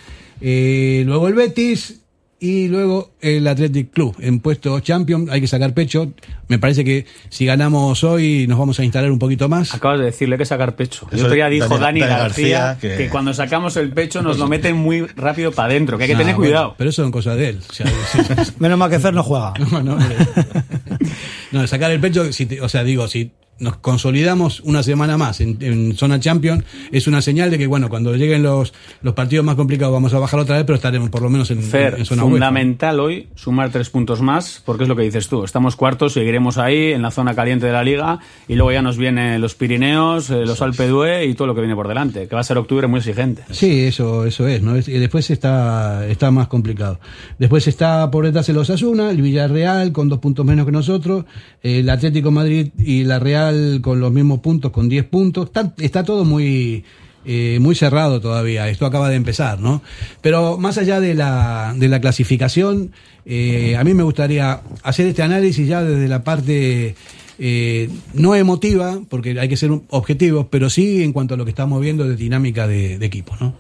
Eh, 0.41 1.03
luego 1.07 1.29
el 1.29 1.35
Betis 1.35 2.01
y 2.39 2.69
luego 2.69 3.13
el 3.23 3.47
Athletic 3.49 3.91
Club 3.93 4.15
en 4.21 4.41
puesto 4.41 4.79
champion. 4.81 5.29
Hay 5.31 5.41
que 5.41 5.47
sacar 5.47 5.73
pecho. 5.73 6.13
Me 6.49 6.59
parece 6.59 6.85
que 6.85 7.07
si 7.31 7.47
ganamos 7.47 8.05
hoy 8.05 8.47
nos 8.47 8.59
vamos 8.59 8.79
a 8.79 8.85
instalar 8.85 9.11
un 9.11 9.19
poquito 9.19 9.49
más. 9.49 9.75
Acabas 9.75 9.99
de 10.01 10.05
decirle 10.07 10.37
que 10.39 10.45
sacar 10.45 10.77
pecho. 10.77 11.07
El 11.11 11.17
Eso 11.17 11.25
otro 11.27 11.35
día 11.35 11.49
dijo 11.49 11.67
Dani- 11.67 11.81
Dani, 11.81 12.01
Dani 12.01 12.13
García, 12.13 12.59
García 12.61 12.79
que... 12.91 12.97
que- 13.05 13.09
cuando 13.09 13.33
sacamos 13.35 13.77
el 13.79 13.91
pecho 13.93 14.23
nos 14.23 14.39
lo 14.39 14.49
meten 14.49 14.77
muy 14.77 15.03
rápido 15.17 15.51
para 15.53 15.69
adentro, 15.71 15.97
que 15.99 16.05
hay 16.05 16.11
que 16.11 16.17
tener 16.17 16.35
bueno, 16.35 16.49
cuidado. 16.51 16.75
pero 16.77 16.91
eso 16.91 17.03
son 17.03 17.11
cosas 17.11 17.37
de 17.39 17.49
él. 17.49 17.61
O 17.69 17.73
sea, 17.73 17.87
Menos 18.59 18.79
mal 18.79 18.91
que 18.91 18.99
Fer 19.01 19.15
no 19.15 19.23
juega. 19.23 19.55
No, 19.71 19.83
no. 19.83 19.99
No, 21.53 21.67
sacar 21.67 21.91
el 21.91 22.01
pecho, 22.01 22.33
si 22.33 22.47
te- 22.47 22.61
o 22.61 22.69
sea, 22.69 22.85
digo, 22.85 23.09
si 23.09 23.31
nos 23.59 23.77
consolidamos 23.77 24.61
una 24.61 24.83
semana 24.83 25.17
más 25.17 25.41
en, 25.41 25.57
en 25.61 25.95
zona 25.97 26.21
champion, 26.21 26.65
es 26.93 27.07
una 27.07 27.23
señal 27.23 27.51
de 27.51 27.59
que, 27.59 27.67
bueno, 27.67 27.89
cuando 27.89 28.15
lleguen 28.15 28.43
los, 28.43 28.75
los 29.03 29.15
partidos 29.15 29.45
más 29.45 29.55
complicados 29.55 29.93
vamos 29.93 30.13
a 30.15 30.19
bajar 30.19 30.41
otra 30.41 30.57
vez, 30.57 30.65
pero 30.65 30.77
estaremos 30.77 31.11
por 31.11 31.23
lo 31.23 31.31
menos 31.31 31.51
en, 31.51 31.63
Fer, 31.63 31.95
en 31.99 32.05
zona 32.05 32.25
UEFA. 32.25 32.33
fundamental 32.35 33.01
hoy 33.01 33.29
sumar 33.35 33.71
tres 33.71 33.91
puntos 33.91 34.21
más, 34.21 34.63
porque 34.65 34.85
es 34.85 34.89
lo 34.89 34.97
que 34.97 35.03
dices 35.03 35.29
tú. 35.29 35.45
Estamos 35.45 35.77
cuartos, 35.77 36.13
seguiremos 36.13 36.59
ahí 36.59 36.93
en 36.93 37.03
la 37.03 37.11
zona 37.11 37.35
caliente 37.35 37.67
de 37.67 37.73
la 37.73 37.83
liga 37.83 38.19
y 38.47 38.55
luego 38.55 38.73
ya 38.73 38.83
nos 38.83 38.99
vienen 38.99 39.41
los 39.41 39.55
Pirineos, 39.55 40.31
eh, 40.31 40.45
los 40.45 40.61
Alpe 40.61 40.87
d'Huez 40.89 41.29
y 41.29 41.35
todo 41.35 41.47
lo 41.47 41.55
que 41.55 41.61
viene 41.61 41.75
por 41.75 41.89
delante, 41.89 42.29
que 42.29 42.35
va 42.35 42.41
a 42.41 42.45
ser 42.45 42.59
octubre 42.59 42.87
muy 42.87 42.99
exigente. 42.99 43.43
Sí, 43.51 43.81
eso, 43.85 44.27
eso 44.27 44.47
es, 44.47 44.63
¿no? 44.63 44.77
Y 44.77 44.83
después 44.83 45.31
está, 45.31 46.07
está 46.07 46.31
más 46.31 46.49
complicado. 46.49 47.01
Después 47.39 47.67
está 47.69 48.11
por 48.11 48.27
detrás 48.27 48.49
el 48.49 48.59
Osasuna, 48.59 49.11
el 49.11 49.23
Villarreal 49.23 49.93
con 49.93 50.09
dos 50.09 50.19
puntos 50.19 50.45
menos 50.45 50.67
que 50.67 50.73
nosotros, 50.73 51.25
el 51.63 51.89
Atlético 51.89 52.31
Madrid 52.31 52.69
y 52.79 53.05
la 53.05 53.19
Real 53.19 53.46
con 53.81 54.01
los 54.01 54.13
mismos 54.13 54.41
puntos, 54.41 54.71
con 54.71 54.89
10 54.89 55.05
puntos. 55.07 55.51
Está, 55.79 56.05
todo 56.05 56.25
muy, 56.25 56.85
eh, 57.25 57.59
muy 57.61 57.75
cerrado 57.75 58.21
todavía. 58.21 58.69
Esto 58.69 58.87
acaba 58.87 59.09
de 59.09 59.17
empezar, 59.17 59.61
¿no? 59.61 59.83
Pero 60.21 60.59
más 60.59 60.79
allá 60.79 61.01
de 61.01 61.15
la, 61.15 61.75
de 61.77 61.89
la 61.89 62.01
clasificación, 62.01 62.93
eh, 63.25 63.77
a 63.77 63.85
mí 63.85 63.95
me 63.95 64.03
gustaría 64.03 64.61
hacer 64.83 65.07
este 65.07 65.23
análisis 65.23 65.67
ya 65.67 65.83
desde 65.83 66.09
la 66.09 66.25
parte 66.25 66.95
eh, 67.39 67.91
no 68.15 68.35
emotiva, 68.35 69.01
porque 69.09 69.39
hay 69.39 69.49
que 69.49 69.57
ser 69.57 69.71
objetivos, 69.89 70.47
pero 70.51 70.71
sí 70.71 71.03
en 71.03 71.13
cuanto 71.13 71.35
a 71.35 71.37
lo 71.37 71.45
que 71.45 71.51
estamos 71.51 71.81
viendo 71.81 72.09
de 72.09 72.17
dinámica 72.17 72.67
de, 72.67 72.99
de 72.99 73.07
equipo, 73.07 73.37
¿no? 73.41 73.55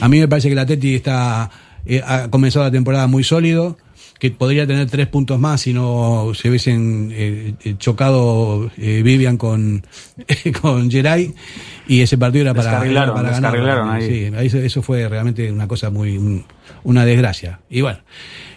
A 0.00 0.08
mí 0.08 0.18
me 0.18 0.28
parece 0.28 0.48
que 0.48 0.52
el 0.52 0.58
Atleti 0.58 0.94
está, 0.94 1.50
ha 2.04 2.28
comenzado 2.28 2.64
la 2.64 2.70
temporada 2.72 3.06
muy 3.06 3.22
sólido, 3.24 3.78
que 4.18 4.30
podría 4.30 4.66
tener 4.66 4.88
tres 4.90 5.06
puntos 5.08 5.38
más 5.38 5.60
si 5.60 5.72
no 5.74 6.32
se 6.34 6.48
hubiesen 6.48 7.10
eh, 7.12 7.54
chocado 7.78 8.70
eh, 8.78 9.02
Vivian 9.04 9.36
con, 9.36 9.84
con 10.62 10.90
Geray 10.90 11.34
y 11.86 12.00
ese 12.00 12.16
partido 12.16 12.42
era 12.42 12.54
para, 12.54 12.68
era 12.70 12.78
Descarrilaron, 12.80 13.14
para 13.14 13.30
ganar. 13.30 13.52
descarrilaron 13.52 13.90
ahí. 13.90 14.06
Sí, 14.08 14.30
eso, 14.46 14.58
eso 14.58 14.82
fue 14.82 15.08
realmente 15.08 15.50
una 15.52 15.68
cosa 15.68 15.90
muy, 15.90 16.16
un- 16.16 16.44
una 16.84 17.04
desgracia. 17.04 17.60
Y 17.68 17.80
bueno, 17.82 17.98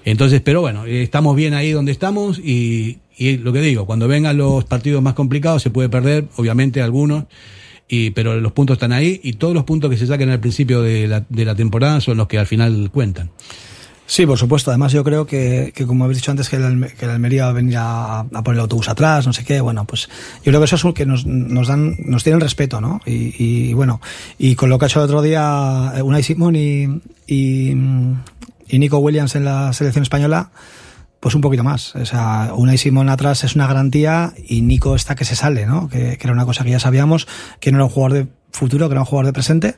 entonces, 0.05 0.41
pero 0.41 0.61
bueno, 0.61 0.85
eh, 0.85 1.03
estamos 1.03 1.35
bien 1.35 1.53
ahí 1.53 1.71
donde 1.71 1.91
estamos 1.91 2.39
y, 2.39 2.99
y 3.17 3.37
lo 3.37 3.51
que 3.51 3.59
digo, 3.61 3.85
cuando 3.85 4.07
vengan 4.07 4.37
los 4.37 4.63
partidos 4.65 5.01
más 5.01 5.13
complicados 5.13 5.61
se 5.61 5.69
puede 5.71 5.89
perder, 5.89 6.25
obviamente 6.37 6.81
algunos, 6.81 7.25
y, 7.87 8.11
pero 8.11 8.39
los 8.39 8.51
puntos 8.53 8.75
están 8.75 8.91
ahí 8.93 9.19
y 9.23 9.33
todos 9.33 9.53
los 9.53 9.63
puntos 9.65 9.89
que 9.89 9.97
se 9.97 10.05
saquen 10.07 10.29
al 10.29 10.39
principio 10.39 10.81
de 10.83 11.07
la, 11.07 11.25
de 11.27 11.43
la 11.43 11.55
temporada 11.55 11.99
son 12.01 12.17
los 12.17 12.27
que 12.27 12.37
al 12.37 12.45
final 12.47 12.89
cuentan. 12.93 13.31
Sí, 14.09 14.25
por 14.25 14.39
supuesto. 14.39 14.71
Además, 14.71 14.91
yo 14.91 15.03
creo 15.03 15.27
que, 15.27 15.71
que 15.75 15.85
como 15.85 16.03
habéis 16.03 16.17
dicho 16.17 16.31
antes, 16.31 16.49
que 16.49 16.55
el, 16.55 16.93
que 16.97 17.05
el 17.05 17.11
Almería 17.11 17.43
va 17.43 17.51
a 17.51 17.53
venir 17.53 17.77
a, 17.77 18.19
a 18.21 18.43
poner 18.43 18.55
el 18.55 18.61
autobús 18.61 18.89
atrás, 18.89 19.27
no 19.27 19.33
sé 19.33 19.43
qué. 19.45 19.61
Bueno, 19.61 19.85
pues 19.85 20.09
yo 20.37 20.45
creo 20.45 20.59
que 20.59 20.65
eso 20.65 20.77
es 20.77 20.83
un 20.83 20.93
que 20.93 21.05
nos, 21.05 21.27
nos 21.27 21.67
dan, 21.67 21.95
nos 21.99 22.23
tienen 22.23 22.41
respeto, 22.41 22.81
¿no? 22.81 23.01
Y, 23.05 23.35
y 23.37 23.73
bueno, 23.75 24.01
y 24.39 24.55
con 24.55 24.71
lo 24.71 24.79
que 24.79 24.85
ha 24.85 24.87
hecho 24.87 24.99
el 24.99 25.05
otro 25.05 25.21
día 25.21 25.93
eh, 25.95 26.01
Unai 26.01 26.23
Simón 26.23 26.55
y, 26.55 26.85
y, 27.27 27.69
y 28.67 28.79
Nico 28.79 28.97
Williams 28.97 29.35
en 29.35 29.45
la 29.45 29.73
selección 29.73 30.01
española, 30.01 30.49
pues 31.19 31.35
un 31.35 31.41
poquito 31.41 31.63
más. 31.63 31.95
O 31.95 32.03
sea, 32.03 32.53
Unai 32.55 32.79
Simón 32.79 33.09
atrás 33.09 33.43
es 33.43 33.53
una 33.53 33.67
garantía 33.67 34.33
y 34.43 34.63
Nico 34.63 34.95
está 34.95 35.13
que 35.13 35.23
se 35.23 35.35
sale, 35.35 35.67
¿no? 35.67 35.87
Que, 35.87 36.17
que 36.17 36.23
era 36.23 36.33
una 36.33 36.45
cosa 36.45 36.63
que 36.63 36.71
ya 36.71 36.79
sabíamos, 36.79 37.27
que 37.59 37.71
no 37.71 37.77
era 37.77 37.85
un 37.85 37.91
jugador 37.91 38.13
de 38.17 38.27
futuro, 38.51 38.87
que 38.89 38.93
era 38.93 39.01
un 39.01 39.05
jugador 39.05 39.27
de 39.27 39.33
presente. 39.33 39.75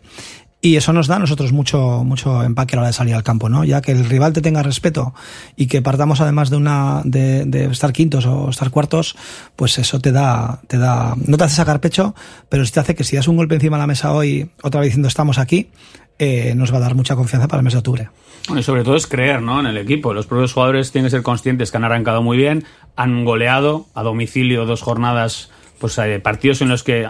Y 0.64 0.76
eso 0.76 0.94
nos 0.94 1.08
da 1.08 1.16
a 1.16 1.20
nosotros 1.20 1.52
mucho, 1.52 2.04
mucho 2.04 2.44
empaque 2.44 2.76
a 2.76 2.78
la 2.78 2.82
hora 2.82 2.88
de 2.90 2.94
salir 2.94 3.16
al 3.16 3.24
campo, 3.24 3.50
¿no? 3.50 3.64
Ya 3.64 3.82
que 3.82 3.94
el 3.94 4.06
rival 4.06 4.32
te 4.32 4.42
tenga 4.42 4.62
respeto 4.62 5.16
y 5.56 5.66
que 5.66 5.82
partamos 5.82 6.22
además 6.22 6.52
de 6.52 6.58
una, 6.58 7.02
de, 7.04 7.68
estar 7.72 7.92
quintos 7.92 8.28
o 8.28 8.48
estar 8.52 8.70
cuartos, 8.70 9.16
pues 9.56 9.80
eso 9.80 10.00
te 10.00 10.12
da, 10.12 10.62
te 10.68 10.78
da, 10.78 11.16
no 11.26 11.38
te 11.38 11.44
hace 11.46 11.56
sacar 11.56 11.82
pecho, 11.82 12.14
pero 12.48 12.64
sí 12.64 12.72
te 12.72 12.80
hace 12.80 12.94
que 12.94 13.04
si 13.04 13.16
das 13.16 13.28
un 13.28 13.38
golpe 13.38 13.56
encima 13.56 13.78
de 13.78 13.82
la 13.82 13.88
mesa 13.88 14.14
hoy, 14.14 14.52
otra 14.62 14.82
vez 14.82 14.90
diciendo 14.90 15.08
estamos 15.08 15.40
aquí, 15.40 15.72
eh, 16.20 16.54
nos 16.56 16.72
va 16.72 16.78
a 16.78 16.82
dar 16.82 16.94
mucha 16.94 17.16
confianza 17.16 17.48
para 17.48 17.62
el 17.62 17.64
mes 17.64 17.74
de 17.74 17.80
octubre. 17.80 18.10
Y 18.56 18.62
sobre 18.62 18.84
todo 18.84 18.96
es 18.96 19.08
creer 19.08 19.42
¿no? 19.42 19.60
en 19.60 19.66
el 19.66 19.78
equipo. 19.78 20.14
Los 20.14 20.28
propios 20.28 20.54
jugadores 20.54 20.92
tienen 20.92 21.08
que 21.08 21.12
ser 21.12 21.24
conscientes 21.24 21.72
que 21.72 21.78
han 21.78 21.86
arrancado 21.86 22.22
muy 22.22 22.38
bien, 22.38 22.66
han 22.96 23.26
goleado 23.26 23.88
a 23.96 24.04
domicilio 24.04 24.66
dos 24.68 24.84
jornadas, 24.84 25.50
pues 25.80 25.98
eh, 25.98 26.20
partidos 26.20 26.62
en 26.62 26.70
los 26.70 26.84
que 26.84 27.10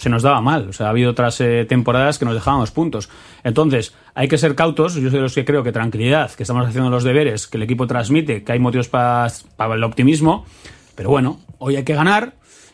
se 0.00 0.08
nos 0.08 0.22
daba 0.22 0.40
mal. 0.40 0.70
O 0.70 0.72
sea, 0.72 0.86
ha 0.86 0.90
habido 0.90 1.10
otras 1.10 1.40
eh, 1.42 1.66
temporadas 1.68 2.18
que 2.18 2.24
nos 2.24 2.32
dejábamos 2.32 2.70
puntos. 2.70 3.10
Entonces, 3.44 3.92
hay 4.14 4.28
que 4.28 4.38
ser 4.38 4.54
cautos. 4.54 4.94
Yo 4.94 5.10
soy 5.10 5.18
de 5.18 5.20
los 5.20 5.34
que 5.34 5.44
creo 5.44 5.62
que 5.62 5.72
tranquilidad, 5.72 6.30
que 6.32 6.42
estamos 6.42 6.66
haciendo 6.66 6.88
los 6.88 7.04
deberes, 7.04 7.46
que 7.46 7.58
el 7.58 7.64
equipo 7.64 7.86
transmite, 7.86 8.42
que 8.42 8.52
hay 8.52 8.58
motivos 8.58 8.88
para 8.88 9.28
el 9.74 9.84
optimismo. 9.84 10.46
Pero 10.94 11.10
bueno, 11.10 11.40
hoy 11.58 11.76
hay 11.76 11.84
que 11.84 11.94
ganar 11.94 12.32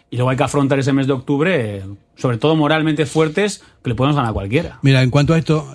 y 0.08 0.16
luego 0.16 0.30
hay 0.30 0.36
que 0.36 0.44
afrontar 0.44 0.78
ese 0.78 0.92
mes 0.92 1.08
de 1.08 1.14
octubre, 1.14 1.82
sobre 2.14 2.38
todo 2.38 2.54
moralmente 2.54 3.06
fuertes, 3.06 3.64
que 3.82 3.90
le 3.90 3.96
podemos 3.96 4.14
ganar 4.14 4.30
a 4.30 4.32
cualquiera. 4.32 4.78
Mira, 4.82 5.02
en 5.02 5.10
cuanto 5.10 5.34
a 5.34 5.38
esto, 5.38 5.68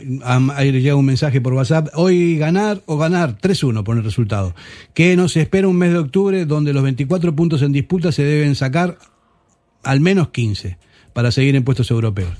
ahí 0.56 0.72
llega 0.72 0.96
un 0.96 1.06
mensaje 1.06 1.42
por 1.42 1.54
WhatsApp. 1.54 1.90
Hoy 1.96 2.38
ganar 2.38 2.82
o 2.86 2.98
ganar 2.98 3.38
3-1 3.38 3.84
por 3.84 3.98
el 3.98 4.06
resultado. 4.06 4.56
Que 4.94 5.18
nos 5.18 5.36
espera 5.36 5.68
un 5.68 5.76
mes 5.76 5.92
de 5.92 6.00
octubre 6.00 6.46
donde 6.46 6.72
los 6.72 6.82
24 6.82 7.36
puntos 7.36 7.62
en 7.62 7.74
disputa 7.74 8.14
se 8.14 8.24
deben 8.24 8.56
sacar 8.56 8.98
al 9.84 10.00
menos 10.00 10.30
15 10.30 10.78
para 11.13 11.32
seguir 11.32 11.56
en 11.56 11.63
puestos 11.63 11.89
europeos. 11.91 12.32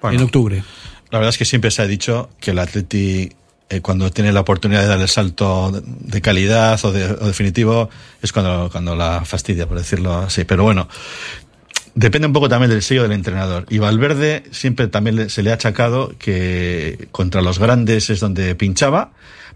Bueno, 0.00 0.18
en 0.18 0.24
octubre. 0.24 0.62
La 1.10 1.18
verdad 1.18 1.30
es 1.30 1.38
que 1.38 1.44
siempre 1.44 1.70
se 1.70 1.82
ha 1.82 1.86
dicho 1.86 2.30
que 2.40 2.50
el 2.50 2.58
Atleti, 2.58 3.30
eh, 3.68 3.80
cuando 3.80 4.10
tiene 4.10 4.32
la 4.32 4.40
oportunidad 4.40 4.82
de 4.82 4.88
dar 4.88 5.00
el 5.00 5.08
salto 5.08 5.72
de, 5.72 6.20
calidad 6.20 6.84
o, 6.84 6.92
de, 6.92 7.04
o 7.04 7.26
definitivo, 7.26 7.88
es 8.22 8.32
cuando, 8.32 8.68
cuando 8.70 8.96
la 8.96 9.24
fastidia, 9.24 9.66
por 9.66 9.78
decirlo 9.78 10.14
así. 10.18 10.44
Pero 10.44 10.64
bueno, 10.64 10.88
depende 11.94 12.26
un 12.26 12.32
poco 12.32 12.48
también 12.48 12.70
del 12.70 12.82
sello 12.82 13.02
del 13.02 13.12
entrenador. 13.12 13.66
Y 13.70 13.78
Valverde 13.78 14.44
siempre 14.50 14.88
también 14.88 15.30
se 15.30 15.42
le 15.42 15.50
ha 15.50 15.54
achacado 15.54 16.14
que 16.18 17.08
contra 17.12 17.42
los 17.42 17.58
grandes 17.58 18.10
es 18.10 18.20
donde 18.20 18.54
pinchaba, 18.54 19.12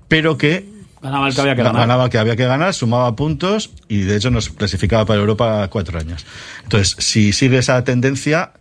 pero 0.08 0.38
que 0.38 0.79
Ganaba 1.02 1.28
el 1.28 1.34
que 1.34 1.40
había 1.40 1.56
que 1.56 1.62
ganar. 1.62 1.80
Ganaba 1.80 2.04
el 2.04 2.10
que 2.10 2.18
había 2.18 2.36
que 2.36 2.44
ganar, 2.44 2.74
sumaba 2.74 3.16
puntos 3.16 3.70
y 3.88 4.02
de 4.02 4.16
hecho 4.16 4.30
nos 4.30 4.50
clasificaba 4.50 5.06
para 5.06 5.20
Europa 5.20 5.66
cuatro 5.68 5.98
años. 5.98 6.26
Entonces, 6.62 6.96
si 6.98 7.32
sigue 7.32 7.58
esa 7.58 7.82
tendencia, 7.84 8.52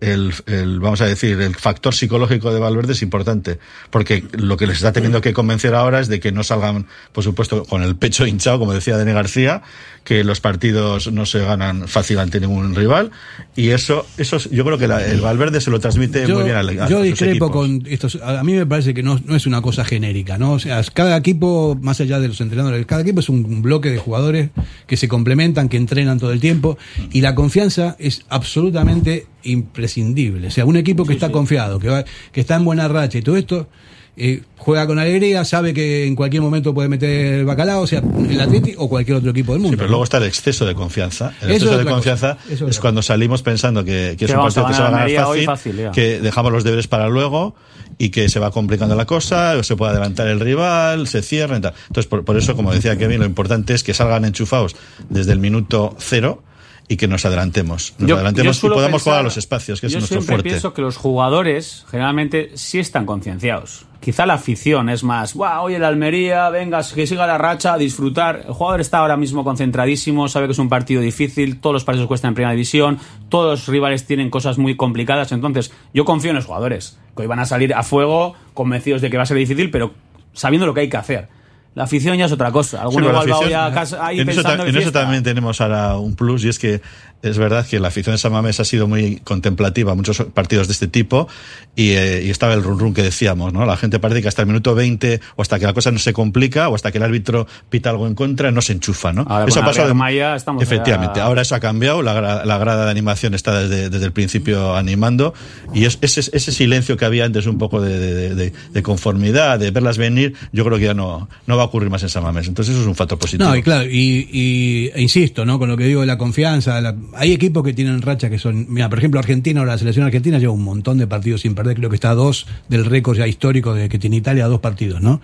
el, 0.00 0.32
el, 0.46 0.80
vamos 0.80 1.00
a 1.00 1.06
decir, 1.06 1.40
el 1.40 1.54
factor 1.54 1.94
psicológico 1.94 2.52
de 2.52 2.60
Valverde 2.60 2.92
es 2.92 3.02
importante, 3.02 3.58
porque 3.90 4.24
lo 4.32 4.56
que 4.56 4.66
les 4.66 4.76
está 4.76 4.92
teniendo 4.92 5.20
que 5.20 5.32
convencer 5.32 5.74
ahora 5.74 6.00
es 6.00 6.08
de 6.08 6.20
que 6.20 6.32
no 6.32 6.44
salgan, 6.44 6.86
por 7.12 7.24
supuesto, 7.24 7.64
con 7.64 7.82
el 7.82 7.96
pecho 7.96 8.26
hinchado, 8.26 8.58
como 8.58 8.72
decía 8.72 8.96
Dene 8.96 9.12
García, 9.12 9.62
que 10.04 10.22
los 10.22 10.40
partidos 10.40 11.10
no 11.12 11.26
se 11.26 11.40
ganan 11.40 11.88
fácil 11.88 12.18
ante 12.18 12.40
ningún 12.40 12.74
rival, 12.74 13.10
y 13.56 13.70
eso, 13.70 14.06
eso 14.18 14.38
yo 14.50 14.64
creo 14.64 14.78
que 14.78 14.86
la, 14.86 15.04
el 15.04 15.20
Valverde 15.20 15.60
se 15.60 15.70
lo 15.70 15.80
transmite 15.80 16.26
yo, 16.26 16.36
muy 16.36 16.44
bien 16.44 16.56
al 16.56 16.68
a 16.78 16.88
Yo 16.88 17.02
discrepo 17.02 17.50
con 17.50 17.82
estos. 17.86 18.16
A 18.22 18.44
mí 18.44 18.52
me 18.52 18.66
parece 18.66 18.94
que 18.94 19.02
no, 19.02 19.20
no 19.24 19.34
es 19.34 19.46
una 19.46 19.62
cosa 19.62 19.84
genérica, 19.84 20.38
¿no? 20.38 20.52
O 20.52 20.58
sea, 20.58 20.82
cada 20.94 21.16
equipo, 21.16 21.76
más 21.80 22.00
allá 22.00 22.20
de 22.20 22.28
los 22.28 22.40
entrenadores, 22.40 22.86
cada 22.86 23.02
equipo 23.02 23.20
es 23.20 23.28
un 23.28 23.62
bloque 23.62 23.90
de 23.90 23.98
jugadores 23.98 24.50
que 24.86 24.96
se 24.96 25.08
complementan, 25.08 25.68
que 25.68 25.76
entrenan 25.76 26.18
todo 26.20 26.32
el 26.32 26.40
tiempo, 26.40 26.78
y 27.10 27.22
la 27.22 27.34
confianza 27.34 27.96
es 27.98 28.24
absolutamente 28.28 29.26
imprescindible. 29.46 30.48
O 30.48 30.50
sea, 30.50 30.64
un 30.64 30.76
equipo 30.76 31.04
que 31.04 31.14
está 31.14 31.30
confiado, 31.30 31.78
que, 31.78 31.88
va, 31.88 32.04
que 32.32 32.40
está 32.40 32.56
en 32.56 32.64
buena 32.64 32.88
racha 32.88 33.18
y 33.18 33.22
todo 33.22 33.36
esto. 33.36 33.68
eh, 34.16 34.42
juega 34.56 34.86
con 34.86 34.98
alegría, 34.98 35.44
sabe 35.44 35.74
que 35.74 36.06
en 36.06 36.16
cualquier 36.16 36.42
momento 36.42 36.72
puede 36.72 36.88
meter 36.88 37.44
bacalao, 37.44 37.82
o 37.82 37.86
sea, 37.86 38.02
el 38.28 38.40
Atleti 38.40 38.74
o 38.78 38.88
cualquier 38.88 39.18
otro 39.18 39.30
equipo 39.30 39.52
del 39.52 39.60
mundo. 39.60 39.74
Sí, 39.74 39.76
pero 39.76 39.90
luego 39.90 40.04
está 40.04 40.16
el 40.16 40.24
exceso 40.24 40.64
de 40.64 40.74
confianza. 40.74 41.34
El 41.42 41.50
Eso 41.50 41.56
es 41.56 41.62
exceso 41.62 41.78
de 41.78 41.84
confianza 41.84 42.38
es 42.48 42.80
cuando 42.80 43.02
salimos 43.02 43.42
pensando 43.42 43.84
que, 43.84 44.16
que 44.18 44.24
es 44.24 44.30
un 44.30 44.38
partido 44.38 44.66
que 44.66 44.74
se 44.74 44.80
va 44.80 44.88
a 44.88 44.90
ganar 44.90 45.44
fácil, 45.44 45.90
que 45.92 46.20
dejamos 46.20 46.50
los 46.50 46.64
deberes 46.64 46.88
para 46.88 47.08
luego 47.08 47.54
y 47.98 48.08
que 48.08 48.28
se 48.30 48.40
va 48.40 48.50
complicando 48.50 48.94
la 48.96 49.04
cosa, 49.04 49.54
o 49.58 49.62
se 49.62 49.76
puede 49.76 49.92
adelantar 49.92 50.28
el 50.28 50.40
rival, 50.40 51.06
se 51.08 51.20
cierra 51.22 51.58
y 51.58 51.60
tal. 51.60 51.74
Entonces, 51.88 52.06
por, 52.08 52.24
por 52.24 52.38
eso, 52.38 52.56
como 52.56 52.72
decía 52.72 52.96
Kevin, 52.96 53.20
lo 53.20 53.26
importante 53.26 53.74
es 53.74 53.84
que 53.84 53.92
salgan 53.92 54.24
enchufados 54.24 54.76
desde 55.10 55.32
el 55.32 55.40
minuto 55.40 55.94
cero 55.98 56.42
y 56.88 56.96
que 56.96 57.08
nos 57.08 57.24
adelantemos. 57.24 57.94
Nos 57.98 58.12
adelantemos 58.12 58.62
y 58.62 58.68
podamos 58.68 59.02
jugar 59.02 59.20
a 59.20 59.22
los 59.22 59.36
espacios, 59.36 59.80
que 59.80 59.86
es 59.86 59.92
yo 59.92 59.98
nuestro 59.98 60.20
siempre 60.20 60.36
fuerte. 60.36 60.48
pienso 60.50 60.72
que 60.72 60.82
los 60.82 60.96
jugadores 60.96 61.84
generalmente 61.90 62.52
sí 62.54 62.78
están 62.78 63.06
concienciados. 63.06 63.86
Quizá 64.00 64.24
la 64.24 64.34
afición 64.34 64.88
es 64.88 65.02
más, 65.02 65.34
wow, 65.34 65.62
oye, 65.62 65.76
el 65.76 65.84
Almería, 65.84 66.48
venga, 66.50 66.80
que 66.94 67.06
siga 67.06 67.26
la 67.26 67.38
racha, 67.38 67.72
a 67.72 67.78
disfrutar. 67.78 68.44
El 68.46 68.52
jugador 68.52 68.80
está 68.80 68.98
ahora 68.98 69.16
mismo 69.16 69.42
concentradísimo, 69.42 70.28
sabe 70.28 70.46
que 70.46 70.52
es 70.52 70.58
un 70.58 70.68
partido 70.68 71.00
difícil, 71.00 71.58
todos 71.58 71.74
los 71.74 71.84
partidos 71.84 72.06
cuestan 72.06 72.28
en 72.28 72.34
primera 72.34 72.52
división, 72.52 73.00
todos 73.28 73.50
los 73.50 73.68
rivales 73.68 74.06
tienen 74.06 74.30
cosas 74.30 74.58
muy 74.58 74.76
complicadas. 74.76 75.32
Entonces, 75.32 75.72
yo 75.92 76.04
confío 76.04 76.30
en 76.30 76.36
los 76.36 76.44
jugadores, 76.44 76.98
que 77.16 77.22
hoy 77.22 77.28
van 77.28 77.40
a 77.40 77.46
salir 77.46 77.74
a 77.74 77.82
fuego, 77.82 78.34
convencidos 78.54 79.02
de 79.02 79.10
que 79.10 79.16
va 79.16 79.24
a 79.24 79.26
ser 79.26 79.38
difícil, 79.38 79.70
pero 79.70 79.94
sabiendo 80.34 80.66
lo 80.66 80.74
que 80.74 80.82
hay 80.82 80.88
que 80.88 80.98
hacer. 80.98 81.28
La 81.76 81.84
afición 81.84 82.16
ya 82.16 82.24
es 82.24 82.32
otra 82.32 82.50
cosa. 82.50 82.78
Sí, 82.78 82.82
Alguno 82.82 83.04
la 83.06 83.12
igual 83.12 83.30
va 83.32 83.38
hoy 83.38 83.44
afición- 83.52 83.60
a 83.60 83.72
casa 83.72 84.06
ahí 84.06 84.18
en 84.20 84.28
eso, 84.30 84.40
pensando 84.42 84.64
ta- 84.64 84.68
en 84.70 84.74
en 84.76 84.82
eso 84.82 84.92
también 84.92 85.22
tenemos 85.22 85.60
ahora 85.60 85.96
un 85.98 86.16
plus 86.16 86.42
y 86.44 86.48
es 86.48 86.58
que 86.58 86.80
es 87.28 87.38
verdad 87.38 87.66
que 87.66 87.78
la 87.80 87.88
afición 87.88 88.14
de 88.14 88.18
San 88.18 88.32
Mamés 88.32 88.60
ha 88.60 88.64
sido 88.64 88.86
muy 88.88 89.16
contemplativa 89.24 89.94
muchos 89.94 90.18
partidos 90.34 90.66
de 90.68 90.72
este 90.72 90.86
tipo 90.88 91.28
y, 91.74 91.90
eh, 91.90 92.22
y 92.24 92.30
estaba 92.30 92.54
el 92.54 92.62
run 92.62 92.78
run 92.78 92.94
que 92.94 93.02
decíamos, 93.02 93.52
¿no? 93.52 93.66
La 93.66 93.76
gente 93.76 93.98
parece 93.98 94.22
que 94.22 94.28
hasta 94.28 94.42
el 94.42 94.48
minuto 94.48 94.74
20 94.74 95.20
o 95.36 95.42
hasta 95.42 95.58
que 95.58 95.66
la 95.66 95.72
cosa 95.74 95.90
no 95.90 95.98
se 95.98 96.12
complica 96.12 96.68
o 96.68 96.74
hasta 96.74 96.90
que 96.92 96.98
el 96.98 97.04
árbitro 97.04 97.46
pita 97.70 97.90
algo 97.90 98.06
en 98.06 98.14
contra 98.14 98.50
no 98.50 98.62
se 98.62 98.72
enchufa, 98.72 99.12
¿no? 99.12 99.22
Ahora 99.28 99.46
eso 99.46 99.60
ha 99.60 99.64
pasado. 99.64 99.94
Maya 99.94 100.36
estamos 100.36 100.62
Efectivamente, 100.62 101.20
ahora 101.20 101.42
eso 101.42 101.54
ha 101.54 101.60
cambiado, 101.60 102.02
la, 102.02 102.14
gra- 102.20 102.44
la 102.44 102.58
grada 102.58 102.84
de 102.86 102.90
animación 102.90 103.34
está 103.34 103.60
desde, 103.60 103.90
desde 103.90 104.06
el 104.06 104.12
principio 104.12 104.74
animando 104.76 105.34
y 105.74 105.84
es- 105.84 105.98
ese, 106.00 106.20
ese 106.32 106.52
silencio 106.52 106.96
que 106.96 107.04
había 107.04 107.24
antes 107.24 107.46
un 107.46 107.58
poco 107.58 107.80
de, 107.80 107.98
de- 107.98 108.34
de- 108.34 108.52
de 108.72 108.82
conformidad, 108.82 109.58
de 109.58 109.70
verlas 109.70 109.98
venir, 109.98 110.34
yo 110.52 110.64
creo 110.64 110.78
que 110.78 110.84
ya 110.84 110.94
no, 110.94 111.28
no 111.46 111.56
va 111.56 111.62
a 111.64 111.66
ocurrir 111.66 111.90
más 111.90 112.02
en 112.02 112.08
San 112.08 112.22
Mamés. 112.22 112.48
Entonces 112.48 112.72
eso 112.74 112.82
es 112.82 112.88
un 112.88 112.94
factor 112.94 113.18
positivo. 113.18 113.48
No, 113.48 113.56
y 113.56 113.62
claro, 113.62 113.84
y, 113.90 114.28
y- 114.32 114.90
e 114.94 115.02
insisto, 115.02 115.44
¿no? 115.44 115.58
Con 115.58 115.68
lo 115.68 115.76
que 115.76 115.84
digo 115.84 116.00
de 116.00 116.06
la 116.06 116.18
confianza, 116.18 116.80
la- 116.80 116.94
hay 117.16 117.32
equipos 117.32 117.62
que 117.64 117.72
tienen 117.72 118.02
racha 118.02 118.30
que 118.30 118.38
son, 118.38 118.66
mira, 118.68 118.88
por 118.88 118.98
ejemplo, 118.98 119.20
Argentina, 119.20 119.60
ahora 119.60 119.72
la 119.72 119.78
selección 119.78 120.06
argentina 120.06 120.38
lleva 120.38 120.52
un 120.52 120.62
montón 120.62 120.98
de 120.98 121.06
partidos 121.06 121.42
sin 121.42 121.54
perder, 121.54 121.76
creo 121.76 121.90
que 121.90 121.96
está 121.96 122.10
a 122.10 122.14
dos 122.14 122.46
del 122.68 122.84
récord 122.84 123.16
ya 123.16 123.26
histórico 123.26 123.74
de 123.74 123.88
que 123.88 123.98
tiene 123.98 124.16
Italia, 124.16 124.46
dos 124.46 124.60
partidos, 124.60 125.00
¿no? 125.00 125.20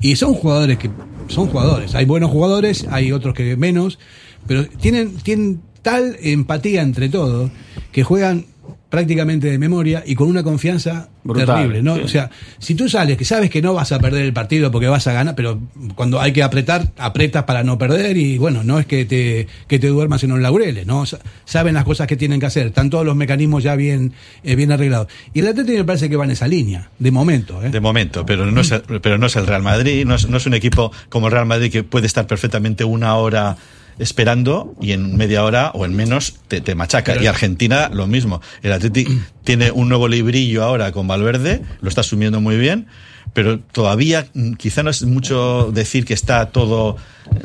Y 0.00 0.16
son 0.16 0.34
jugadores 0.34 0.78
que, 0.78 0.90
son 1.28 1.48
jugadores, 1.48 1.94
hay 1.94 2.04
buenos 2.04 2.30
jugadores, 2.30 2.86
hay 2.90 3.12
otros 3.12 3.34
que 3.34 3.56
menos, 3.56 3.98
pero 4.46 4.66
tienen, 4.66 5.16
tienen 5.16 5.60
tal 5.82 6.16
empatía 6.22 6.82
entre 6.82 7.08
todos 7.08 7.50
que 7.92 8.02
juegan 8.02 8.46
prácticamente 8.94 9.50
de 9.50 9.58
memoria 9.58 10.02
y 10.06 10.14
con 10.14 10.28
una 10.28 10.42
confianza 10.42 11.08
Brutal, 11.24 11.46
terrible, 11.46 11.82
¿no? 11.82 11.96
sí. 11.96 12.02
O 12.02 12.08
sea, 12.08 12.30
si 12.58 12.74
tú 12.74 12.88
sales 12.88 13.16
que 13.16 13.24
sabes 13.24 13.50
que 13.50 13.60
no 13.62 13.74
vas 13.74 13.92
a 13.92 13.98
perder 13.98 14.24
el 14.24 14.32
partido 14.32 14.70
porque 14.70 14.86
vas 14.88 15.06
a 15.06 15.12
ganar, 15.12 15.34
pero 15.34 15.58
cuando 15.94 16.20
hay 16.20 16.32
que 16.32 16.42
apretar, 16.42 16.92
apretas 16.98 17.44
para 17.44 17.62
no 17.64 17.76
perder 17.78 18.16
y 18.16 18.38
bueno, 18.38 18.62
no 18.64 18.78
es 18.78 18.86
que 18.86 19.04
te, 19.04 19.46
que 19.66 19.78
te 19.78 19.88
duermas 19.88 20.22
en 20.24 20.30
los 20.30 20.38
laureles, 20.40 20.86
¿no? 20.86 21.06
Sa- 21.06 21.18
Saben 21.44 21.74
las 21.74 21.84
cosas 21.84 22.06
que 22.06 22.16
tienen 22.16 22.40
que 22.40 22.46
hacer, 22.46 22.66
están 22.68 22.90
todos 22.90 23.04
los 23.04 23.16
mecanismos 23.16 23.62
ya 23.62 23.74
bien, 23.76 24.12
eh, 24.42 24.54
bien 24.56 24.70
arreglados. 24.72 25.08
Y 25.32 25.40
el 25.40 25.48
Atlético 25.48 25.78
me 25.78 25.84
parece 25.84 26.08
que 26.08 26.16
va 26.16 26.24
en 26.24 26.30
esa 26.32 26.46
línea, 26.48 26.90
de 26.98 27.10
momento, 27.10 27.62
¿eh? 27.62 27.70
De 27.70 27.80
momento, 27.80 28.24
pero 28.26 28.46
no 28.50 28.60
es 28.60 28.70
el, 28.72 28.82
pero 29.02 29.18
no 29.18 29.26
es 29.26 29.36
el 29.36 29.46
Real 29.46 29.62
Madrid, 29.62 30.04
no 30.06 30.14
es, 30.14 30.28
no 30.28 30.36
es 30.36 30.46
un 30.46 30.54
equipo 30.54 30.92
como 31.08 31.26
el 31.26 31.32
Real 31.32 31.46
Madrid 31.46 31.70
que 31.72 31.82
puede 31.84 32.06
estar 32.06 32.26
perfectamente 32.26 32.84
una 32.84 33.16
hora 33.16 33.56
esperando 33.98 34.74
y 34.80 34.92
en 34.92 35.16
media 35.16 35.44
hora 35.44 35.70
o 35.74 35.84
en 35.84 35.94
menos 35.94 36.34
te, 36.48 36.60
te 36.60 36.74
machaca. 36.74 37.12
Pero- 37.12 37.24
y 37.24 37.26
Argentina 37.26 37.90
lo 37.92 38.06
mismo. 38.06 38.40
El 38.62 38.72
Atleti 38.72 39.06
tiene 39.44 39.70
un 39.70 39.88
nuevo 39.88 40.08
librillo 40.08 40.62
ahora 40.64 40.92
con 40.92 41.06
Valverde, 41.08 41.62
lo 41.80 41.88
está 41.88 42.00
asumiendo 42.02 42.40
muy 42.40 42.56
bien, 42.56 42.86
pero 43.32 43.58
todavía 43.58 44.26
mm, 44.34 44.52
quizá 44.54 44.82
no 44.82 44.90
es 44.90 45.02
mucho 45.02 45.70
decir 45.72 46.04
que 46.04 46.14
está 46.14 46.46
todo 46.50 46.96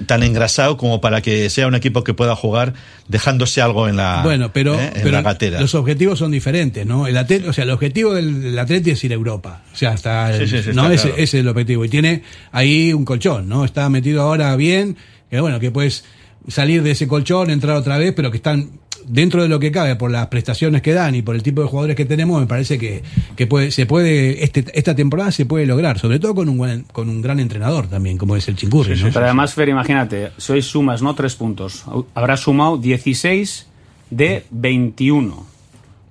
tan 0.06 0.24
engrasado 0.24 0.76
como 0.78 1.00
para 1.02 1.22
que 1.22 1.50
sea 1.50 1.66
un 1.66 1.74
equipo 1.74 2.04
que 2.04 2.14
pueda 2.14 2.36
jugar 2.36 2.74
dejándose 3.08 3.62
algo 3.62 3.88
en 3.88 3.96
la, 3.96 4.22
Bueno, 4.24 4.52
pero, 4.54 4.76
¿eh? 4.80 4.88
en 4.88 5.02
pero 5.04 5.12
la 5.12 5.22
gatera. 5.22 5.60
los 5.62 5.74
objetivos 5.74 6.20
son 6.20 6.32
diferentes, 6.32 6.86
¿no? 6.86 7.08
El 7.08 7.16
Atlet- 7.16 7.48
o 7.48 7.54
sea, 7.54 7.64
el 7.64 7.70
objetivo 7.72 8.14
del, 8.14 8.42
del 8.42 8.60
Atleti 8.60 8.92
es 8.92 9.04
ir 9.04 9.12
a 9.14 9.16
Europa. 9.16 9.62
O 9.74 9.76
sea, 9.76 9.92
hasta 9.92 10.34
Sí, 10.36 10.44
el- 10.44 10.50
sí, 10.50 10.64
sí, 10.64 10.70
no 10.74 10.92
ese, 10.92 11.04
claro. 11.08 11.18
ese 11.18 11.38
es 11.38 11.42
el 11.42 11.48
objetivo. 11.48 11.86
Y 11.86 11.90
tiene 11.90 12.24
ahí 12.52 12.92
un 12.94 13.06
colchón, 13.06 13.48
¿no? 13.48 13.64
Está 13.66 13.90
metido 13.90 14.22
ahora 14.22 14.56
bien, 14.58 14.98
que 15.32 15.40
bueno, 15.40 15.60
que 15.60 15.72
puedes 15.72 16.04
salir 16.48 16.84
de 16.84 16.92
ese 16.92 17.08
colchón, 17.08 17.50
entrar 17.50 17.76
otra 17.76 17.98
vez, 17.98 18.14
pero 18.16 18.32
que 18.32 18.38
están 18.38 18.70
dentro 19.08 19.42
de 19.42 19.48
lo 19.50 19.60
que 19.60 19.72
cabe 19.72 19.96
por 19.96 20.12
las 20.12 20.28
prestaciones 20.28 20.82
que 20.84 20.94
dan 20.94 21.16
y 21.16 21.22
por 21.22 21.36
el 21.36 21.42
tipo 21.42 21.62
de 21.62 21.68
jugadores 21.68 21.96
que 21.96 22.06
tenemos, 22.06 22.40
me 22.40 22.48
parece 22.48 22.78
que, 22.78 23.02
que 23.36 23.48
puede, 23.48 23.72
se 23.72 23.86
puede, 23.86 24.44
este, 24.44 24.66
esta 24.74 24.96
temporada 24.96 25.32
se 25.32 25.46
puede 25.46 25.66
lograr, 25.66 25.98
sobre 26.00 26.20
todo 26.20 26.36
con 26.36 26.50
un 26.50 26.58
buen, 26.58 26.84
con 26.92 27.10
un 27.10 27.22
gran 27.22 27.40
entrenador 27.40 27.88
también, 27.88 28.18
como 28.18 28.36
es 28.36 28.48
el 28.48 28.56
Chingurri, 28.56 29.00
¿no? 29.00 29.10
Pero 29.12 29.26
además, 29.26 29.54
Fer, 29.54 29.70
imagínate, 29.70 30.32
si 30.38 30.52
hoy 30.54 30.62
sumas, 30.62 31.02
¿no? 31.02 31.16
Tres 31.16 31.36
puntos. 31.36 31.86
Habrás 32.14 32.42
sumado 32.42 32.78
16 32.78 33.68
de 34.12 34.44
21, 34.52 35.46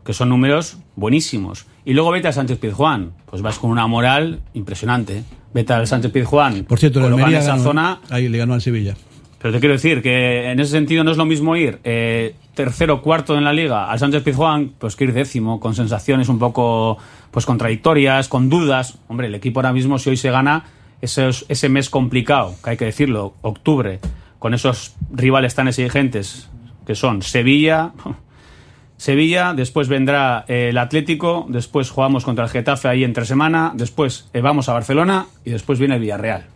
que 0.04 0.12
son 0.12 0.28
números 0.30 0.78
buenísimos. 0.96 1.66
Y 1.84 1.94
luego 1.94 2.10
vete 2.10 2.28
a 2.28 2.32
Sánchez 2.32 2.58
Pizjuán, 2.58 3.12
pues 3.26 3.42
vas 3.42 3.58
con 3.58 3.70
una 3.70 3.86
moral 3.86 4.40
impresionante. 4.54 5.22
Vete 5.54 5.72
al 5.72 5.86
Sánchez 5.86 6.10
Pizjuán, 6.12 6.64
Por 6.64 6.78
cierto, 6.78 7.00
colocan 7.00 7.20
Almería 7.26 7.38
esa 7.40 7.52
ganó- 7.52 7.62
zona. 7.62 8.00
ahí 8.10 8.28
le 8.28 8.38
ganó 8.38 8.54
al 8.54 8.60
Sevilla. 8.60 8.96
Pero 9.40 9.54
te 9.54 9.60
quiero 9.60 9.74
decir 9.74 10.02
que 10.02 10.50
en 10.50 10.58
ese 10.58 10.72
sentido 10.72 11.04
no 11.04 11.12
es 11.12 11.16
lo 11.16 11.24
mismo 11.24 11.54
ir 11.56 11.78
eh, 11.84 12.34
tercero 12.54 13.02
cuarto 13.02 13.36
en 13.38 13.44
la 13.44 13.52
liga 13.52 13.88
al 13.88 13.98
Sánchez 13.98 14.24
Pizjuán, 14.24 14.72
pues 14.78 14.96
que 14.96 15.04
ir 15.04 15.12
décimo, 15.12 15.60
con 15.60 15.74
sensaciones 15.76 16.28
un 16.28 16.40
poco 16.40 16.98
pues 17.30 17.46
contradictorias, 17.46 18.28
con 18.28 18.48
dudas. 18.48 18.98
Hombre, 19.06 19.28
el 19.28 19.34
equipo 19.34 19.60
ahora 19.60 19.72
mismo, 19.72 19.98
si 19.98 20.10
hoy 20.10 20.16
se 20.16 20.30
gana, 20.30 20.64
ese, 21.00 21.28
ese 21.48 21.68
mes 21.68 21.88
complicado, 21.88 22.56
que 22.64 22.70
hay 22.70 22.76
que 22.76 22.86
decirlo, 22.86 23.34
octubre, 23.42 24.00
con 24.40 24.54
esos 24.54 24.96
rivales 25.12 25.54
tan 25.54 25.68
exigentes 25.68 26.48
que 26.84 26.96
son 26.96 27.22
Sevilla, 27.22 27.92
Sevilla, 28.96 29.54
después 29.54 29.86
vendrá 29.86 30.44
eh, 30.48 30.70
el 30.70 30.78
Atlético, 30.78 31.46
después 31.48 31.90
jugamos 31.90 32.24
contra 32.24 32.44
el 32.44 32.50
Getafe 32.50 32.88
ahí 32.88 33.04
entre 33.04 33.24
semana, 33.24 33.70
después 33.76 34.28
eh, 34.32 34.40
vamos 34.40 34.68
a 34.68 34.72
Barcelona 34.72 35.26
y 35.44 35.50
después 35.50 35.78
viene 35.78 35.94
el 35.94 36.00
Villarreal. 36.00 36.46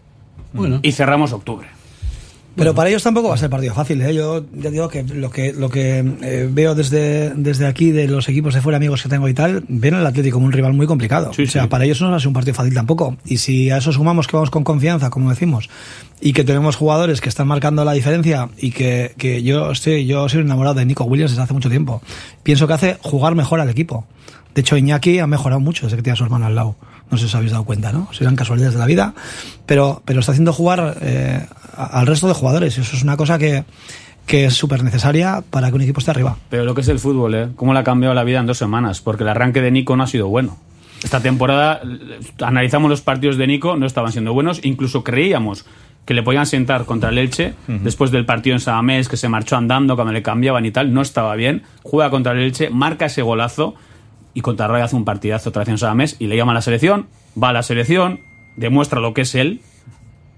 Bueno. 0.52 0.80
Y 0.82 0.90
cerramos 0.90 1.32
octubre. 1.32 1.68
Pero 2.54 2.74
para 2.74 2.90
ellos 2.90 3.02
tampoco 3.02 3.28
va 3.28 3.34
a 3.34 3.38
ser 3.38 3.48
partido 3.50 3.74
fácil. 3.74 4.00
¿eh? 4.02 4.14
Yo 4.14 4.44
ya 4.54 4.70
digo 4.70 4.88
que 4.88 5.02
lo 5.04 5.30
que 5.30 5.52
lo 5.52 5.70
que 5.70 5.98
eh, 6.22 6.48
veo 6.50 6.74
desde, 6.74 7.30
desde 7.30 7.66
aquí 7.66 7.92
de 7.92 8.06
los 8.08 8.28
equipos 8.28 8.54
de 8.54 8.60
fuera 8.60 8.76
amigos 8.76 9.02
que 9.02 9.08
tengo 9.08 9.28
y 9.28 9.34
tal, 9.34 9.64
ven 9.68 9.94
al 9.94 10.06
Atlético 10.06 10.34
como 10.34 10.46
un 10.46 10.52
rival 10.52 10.74
muy 10.74 10.86
complicado. 10.86 11.30
o 11.30 11.46
sea, 11.46 11.68
para 11.68 11.84
ellos 11.84 12.00
no 12.00 12.10
va 12.10 12.16
a 12.16 12.20
ser 12.20 12.28
un 12.28 12.34
partido 12.34 12.54
fácil 12.54 12.74
tampoco. 12.74 13.16
Y 13.24 13.38
si 13.38 13.70
a 13.70 13.78
eso 13.78 13.92
sumamos 13.92 14.26
que 14.26 14.36
vamos 14.36 14.50
con 14.50 14.64
confianza, 14.64 15.10
como 15.10 15.30
decimos, 15.30 15.70
y 16.20 16.32
que 16.32 16.44
tenemos 16.44 16.76
jugadores 16.76 17.20
que 17.20 17.28
están 17.28 17.46
marcando 17.46 17.84
la 17.84 17.92
diferencia 17.92 18.48
y 18.58 18.70
que, 18.70 19.14
que 19.16 19.42
yo 19.42 19.70
estoy 19.70 20.06
yo 20.06 20.28
soy 20.28 20.42
enamorado 20.42 20.74
de 20.74 20.84
Nico 20.84 21.04
Williams 21.04 21.32
desde 21.32 21.42
hace 21.42 21.54
mucho 21.54 21.70
tiempo. 21.70 22.02
Pienso 22.42 22.66
que 22.66 22.74
hace 22.74 22.98
jugar 23.02 23.34
mejor 23.34 23.60
al 23.60 23.70
equipo. 23.70 24.06
De 24.54 24.60
hecho, 24.60 24.76
Iñaki 24.76 25.18
ha 25.18 25.26
mejorado 25.26 25.60
mucho 25.60 25.86
desde 25.86 25.96
que 25.96 26.02
tiene 26.02 26.14
a 26.14 26.16
su 26.16 26.24
hermano 26.24 26.46
al 26.46 26.54
lado. 26.54 26.76
No 27.10 27.18
sé 27.18 27.24
si 27.24 27.26
os 27.26 27.34
habéis 27.34 27.52
dado 27.52 27.64
cuenta, 27.64 27.92
¿no? 27.92 28.08
Serán 28.12 28.36
casualidades 28.36 28.74
de 28.74 28.80
la 28.80 28.86
vida, 28.86 29.14
pero, 29.66 30.02
pero 30.04 30.20
está 30.20 30.32
haciendo 30.32 30.52
jugar 30.52 30.96
eh, 31.02 31.46
al 31.76 32.06
resto 32.06 32.28
de 32.28 32.34
jugadores. 32.34 32.78
Eso 32.78 32.96
es 32.96 33.02
una 33.02 33.16
cosa 33.16 33.38
que, 33.38 33.64
que 34.26 34.46
es 34.46 34.54
súper 34.54 34.82
necesaria 34.82 35.42
para 35.50 35.68
que 35.68 35.74
un 35.74 35.82
equipo 35.82 36.00
esté 36.00 36.10
arriba. 36.10 36.36
Pero 36.48 36.64
lo 36.64 36.74
que 36.74 36.80
es 36.80 36.88
el 36.88 36.98
fútbol, 36.98 37.34
¿eh? 37.34 37.48
¿Cómo 37.56 37.74
le 37.74 37.80
ha 37.80 37.84
cambiado 37.84 38.14
la 38.14 38.24
vida 38.24 38.40
en 38.40 38.46
dos 38.46 38.58
semanas? 38.58 39.00
Porque 39.00 39.24
el 39.24 39.28
arranque 39.28 39.60
de 39.60 39.70
Nico 39.70 39.96
no 39.96 40.04
ha 40.04 40.06
sido 40.06 40.28
bueno. 40.28 40.56
Esta 41.02 41.20
temporada, 41.20 41.80
eh, 41.84 42.20
analizamos 42.40 42.88
los 42.88 43.00
partidos 43.02 43.36
de 43.36 43.46
Nico, 43.46 43.76
no 43.76 43.86
estaban 43.86 44.12
siendo 44.12 44.32
buenos. 44.32 44.64
Incluso 44.64 45.04
creíamos 45.04 45.66
que 46.04 46.14
le 46.14 46.22
podían 46.22 46.46
sentar 46.46 46.84
contra 46.84 47.10
el 47.10 47.18
Elche, 47.18 47.54
después 47.68 48.10
del 48.10 48.26
partido 48.26 48.56
en 48.56 48.60
Samamés, 48.60 49.08
que 49.08 49.16
se 49.16 49.28
marchó 49.28 49.56
andando 49.56 49.94
cuando 49.94 50.12
le 50.12 50.20
cambiaban 50.20 50.66
y 50.66 50.72
tal, 50.72 50.92
no 50.92 51.00
estaba 51.00 51.36
bien, 51.36 51.62
juega 51.84 52.10
contra 52.10 52.32
el 52.32 52.40
Elche, 52.40 52.70
marca 52.70 53.06
ese 53.06 53.22
golazo 53.22 53.76
y 54.34 54.40
contra 54.40 54.68
Rayo 54.68 54.84
hace 54.84 54.96
un 54.96 55.04
partidazo 55.04 55.50
otra 55.50 55.60
vez 55.60 55.68
en 55.68 55.78
Samamés 55.78 56.16
y 56.18 56.26
le 56.26 56.36
llama 56.36 56.52
a 56.52 56.54
la 56.56 56.62
selección, 56.62 57.06
va 57.40 57.50
a 57.50 57.52
la 57.52 57.62
selección, 57.62 58.20
demuestra 58.56 59.00
lo 59.00 59.14
que 59.14 59.22
es 59.22 59.34
él, 59.34 59.60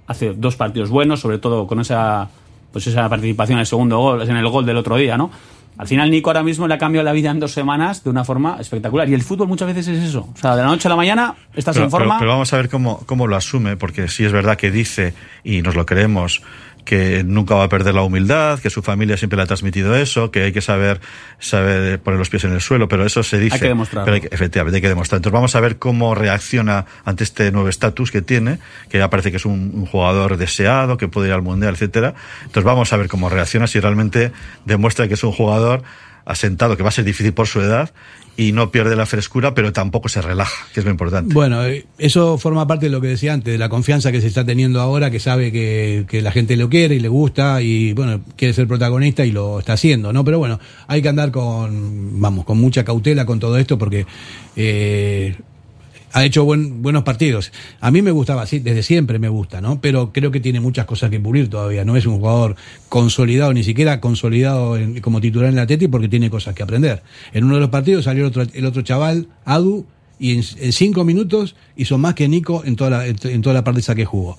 hace 0.07 0.35
dos 0.35 0.57
partidos 0.57 0.90
buenos, 0.90 1.20
sobre 1.20 1.38
todo 1.38 1.66
con 1.66 1.80
esa 1.80 2.30
pues 2.72 2.88
esa 2.88 3.09
participación 3.09 3.59
en 3.59 3.61
el 3.61 3.66
segundo 3.66 3.98
gol, 3.98 4.22
en 4.22 4.37
el 4.37 4.48
gol 4.48 4.66
del 4.66 4.76
otro 4.76 4.96
día, 4.96 5.16
¿no? 5.16 5.30
Al 5.76 5.88
final 5.88 6.11
Nico 6.11 6.30
ahora 6.30 6.42
mismo 6.42 6.68
le 6.68 6.74
ha 6.74 6.78
cambiado 6.78 7.04
la 7.04 7.12
vida 7.12 7.30
en 7.30 7.40
dos 7.40 7.52
semanas 7.52 8.04
de 8.04 8.11
una 8.11 8.24
forma 8.24 8.59
espectacular. 8.61 9.09
Y 9.09 9.14
el 9.14 9.22
fútbol 9.22 9.48
muchas 9.48 9.68
veces 9.68 9.88
es 9.88 10.04
eso. 10.04 10.28
O 10.33 10.37
sea, 10.37 10.54
de 10.54 10.62
la 10.62 10.68
noche 10.68 10.87
a 10.87 10.90
la 10.90 10.96
mañana 10.96 11.35
estás 11.54 11.74
pero, 11.74 11.87
en 11.87 11.90
forma. 11.90 12.07
Pero, 12.14 12.18
pero, 12.18 12.30
vamos 12.30 12.52
a 12.52 12.57
ver 12.57 12.68
cómo, 12.68 13.00
cómo 13.07 13.26
lo 13.26 13.35
asume, 13.35 13.76
porque 13.76 14.09
sí 14.09 14.24
es 14.24 14.33
verdad 14.33 14.57
que 14.57 14.70
dice, 14.70 15.14
y 15.42 15.62
nos 15.62 15.74
lo 15.74 15.85
creemos, 15.85 16.42
que 16.85 17.25
nunca 17.25 17.55
va 17.55 17.64
a 17.64 17.68
perder 17.68 17.94
la 17.94 18.03
humildad, 18.03 18.59
que 18.59 18.70
su 18.70 18.83
familia 18.83 19.16
siempre 19.16 19.37
le 19.37 19.42
ha 19.42 19.47
transmitido 19.47 19.94
eso, 19.97 20.31
que 20.31 20.44
hay 20.44 20.53
que 20.53 20.61
saber, 20.61 21.01
saber 21.38 22.01
poner 22.01 22.18
los 22.18 22.29
pies 22.29 22.44
en 22.44 22.53
el 22.53 22.61
suelo, 22.61 22.88
pero 22.88 23.05
eso 23.05 23.23
se 23.23 23.38
dice. 23.38 23.55
Hay 23.55 23.61
que 23.61 23.68
demostrarlo. 23.68 24.05
Pero 24.05 24.14
hay 24.16 24.20
que, 24.20 24.29
efectivamente, 24.35 24.77
hay 24.77 24.83
que 24.83 24.88
demostrar. 24.88 25.18
Entonces 25.18 25.35
vamos 25.35 25.57
a 25.57 25.61
ver 25.61 25.79
cómo 25.79 26.14
reacciona 26.14 26.87
ante 27.05 27.25
este 27.25 27.51
nuevo 27.53 27.68
estatus 27.68 28.11
que 28.11 28.23
tiene, 28.23 28.59
que 28.88 28.99
ya 28.99 29.11
parece 29.11 29.31
que 29.31 29.38
es 29.38 29.47
un, 29.47 29.73
un, 29.75 29.87
jugador 29.87 30.37
deseado, 30.37 30.97
que 30.97 31.09
puede 31.09 31.29
ir 31.29 31.35
al 31.35 31.42
Mundial, 31.42 31.75
etcétera. 31.75 32.14
Entonces 32.40 32.64
vamos 32.64 32.92
a 32.92 32.97
ver 32.97 33.09
cómo 33.09 33.29
reacciona, 33.29 33.66
si 33.66 33.81
realmente 33.81 34.33
demuestra 34.64 35.09
que 35.09 35.14
es 35.14 35.25
un 35.25 35.33
jugador 35.33 35.83
asentado, 36.24 36.76
que 36.76 36.82
va 36.82 36.88
a 36.88 36.92
ser 36.92 37.04
difícil 37.04 37.32
por 37.32 37.46
su 37.46 37.60
edad, 37.60 37.92
y 38.37 38.52
no 38.52 38.70
pierde 38.72 38.96
la 38.96 39.06
frescura, 39.06 39.54
pero 39.54 39.72
tampoco 39.72 40.08
se 40.08 40.20
relaja, 40.20 40.66
que 40.72 40.80
es 40.80 40.87
lo 40.87 40.90
importante. 40.90 41.32
Bueno, 41.32 41.64
eh, 41.64 41.87
eso 41.98 42.37
forma 42.38 42.66
parte 42.66 42.87
de 42.87 42.90
lo 42.90 43.00
que 43.00 43.08
decía 43.08 43.32
antes, 43.32 43.52
de 43.52 43.58
la 43.58 43.68
confianza 43.68 44.10
que 44.10 44.20
se 44.20 44.26
está 44.26 44.44
teniendo 44.44 44.80
ahora, 44.80 45.10
que 45.10 45.20
sabe 45.20 45.52
que, 45.52 46.04
que, 46.08 46.20
la 46.20 46.32
gente 46.32 46.56
lo 46.56 46.68
quiere 46.68 46.96
y 46.96 47.00
le 47.00 47.08
gusta 47.08 47.62
y 47.62 47.92
bueno, 47.92 48.22
quiere 48.37 48.52
ser 48.52 48.66
protagonista 48.66 49.24
y 49.24 49.30
lo 49.30 49.60
está 49.60 49.74
haciendo, 49.74 50.12
¿no? 50.12 50.24
Pero 50.24 50.38
bueno, 50.38 50.58
hay 50.88 51.00
que 51.00 51.08
andar 51.08 51.30
con, 51.30 52.20
vamos, 52.20 52.44
con 52.44 52.58
mucha 52.58 52.84
cautela 52.84 53.24
con 53.24 53.38
todo 53.38 53.56
esto 53.56 53.78
porque 53.78 54.06
eh, 54.56 55.37
ha 56.14 56.24
hecho 56.24 56.44
buen, 56.44 56.81
buenos 56.81 57.03
partidos. 57.03 57.50
A 57.81 57.90
mí 57.90 58.00
me 58.00 58.12
gustaba, 58.12 58.46
sí, 58.46 58.61
desde 58.61 58.85
siempre 58.85 59.18
me 59.18 59.29
gusta, 59.29 59.61
¿no? 59.61 59.81
Pero 59.81 60.12
creo 60.12 60.31
que 60.31 60.38
tiene 60.38 60.61
muchas 60.61 60.87
cosas 60.87 61.11
que 61.11 61.18
pulir 61.18 61.50
todavía. 61.50 61.85
No 61.85 61.96
es 61.96 62.07
un 62.07 62.18
jugador 62.18 62.55
consolidado, 62.88 63.53
ni 63.53 63.64
siquiera 63.64 64.00
consolidado 64.00 64.77
en, 64.77 65.00
como 65.00 65.20
titular 65.20 65.48
en 65.48 65.57
la 65.57 65.66
Teti, 65.66 65.88
porque 65.88 66.09
tiene 66.09 66.31
cosas 66.31 66.55
que 66.55 66.62
aprender. 66.62 67.03
En 67.33 67.42
uno 67.42 67.57
de 67.57 67.62
los 67.62 67.70
partidos 67.70 68.05
salió 68.05 68.22
el 68.22 68.29
otro, 68.29 68.44
el 68.50 68.64
otro 68.64 68.83
chaval, 68.83 69.27
Adu, 69.44 69.87
y 70.20 70.38
en, 70.38 70.44
en, 70.61 70.72
cinco 70.72 71.03
minutos 71.03 71.57
hizo 71.74 71.98
más 71.98 72.14
que 72.14 72.29
Nico 72.29 72.62
en 72.64 72.77
toda 72.77 72.90
la, 72.90 73.07
en 73.09 73.42
toda 73.42 73.53
la 73.53 73.64
parte 73.64 73.81
esa 73.81 73.96
que 73.96 74.05
jugó. 74.05 74.38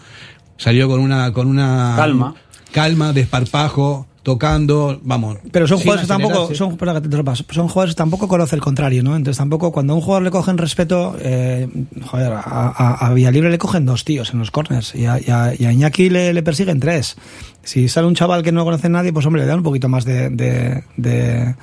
Salió 0.56 0.88
con 0.88 1.02
una, 1.02 1.34
con 1.34 1.48
una 1.48 1.96
calma, 1.98 2.36
calma, 2.72 3.12
desparpajo, 3.12 4.08
tocando, 4.26 5.00
vamos. 5.04 5.38
Pero 5.52 5.68
son 5.68 5.78
jugadores 5.78 6.02
que 6.02 6.08
tampoco, 6.08 6.48
son, 6.56 6.56
son 6.56 7.68
jugadores 7.68 7.94
que 7.94 7.98
tampoco 7.98 8.28
conoce 8.28 8.56
el 8.56 8.62
contrario, 8.62 9.04
¿no? 9.04 9.16
Entonces 9.16 9.38
tampoco, 9.38 9.72
cuando 9.72 9.94
a 9.94 9.96
un 9.98 10.02
jugador 10.02 10.24
le 10.24 10.32
cogen 10.32 10.58
respeto, 10.58 11.16
eh, 11.20 11.70
joder, 12.02 12.34
a, 12.34 12.42
a, 12.42 13.06
a, 13.06 13.14
Villalibre 13.14 13.52
le 13.52 13.60
cogen 13.60 13.86
dos 13.86 14.04
tíos 14.04 14.34
en 14.34 14.40
los 14.40 14.50
corners 14.50 14.96
y 14.96 15.06
a, 15.06 15.20
y 15.20 15.30
a, 15.30 15.54
y 15.56 15.66
a 15.66 15.72
Iñaki 15.72 16.10
le, 16.10 16.34
le, 16.34 16.42
persiguen 16.42 16.80
tres. 16.80 17.18
Si 17.64 17.88
sale 17.88 18.08
un 18.08 18.16
chaval 18.16 18.42
que 18.42 18.52
no 18.52 18.66
conoce 18.66 18.88
a 18.88 18.90
nadie, 18.90 19.14
pues 19.14 19.28
hombre, 19.28 19.44
le 19.44 19.48
dan 19.48 19.60
un 19.60 19.64
poquito 19.64 19.90
más 19.90 20.06
de, 20.06 20.32
de, 20.32 20.84
de, 20.98 21.54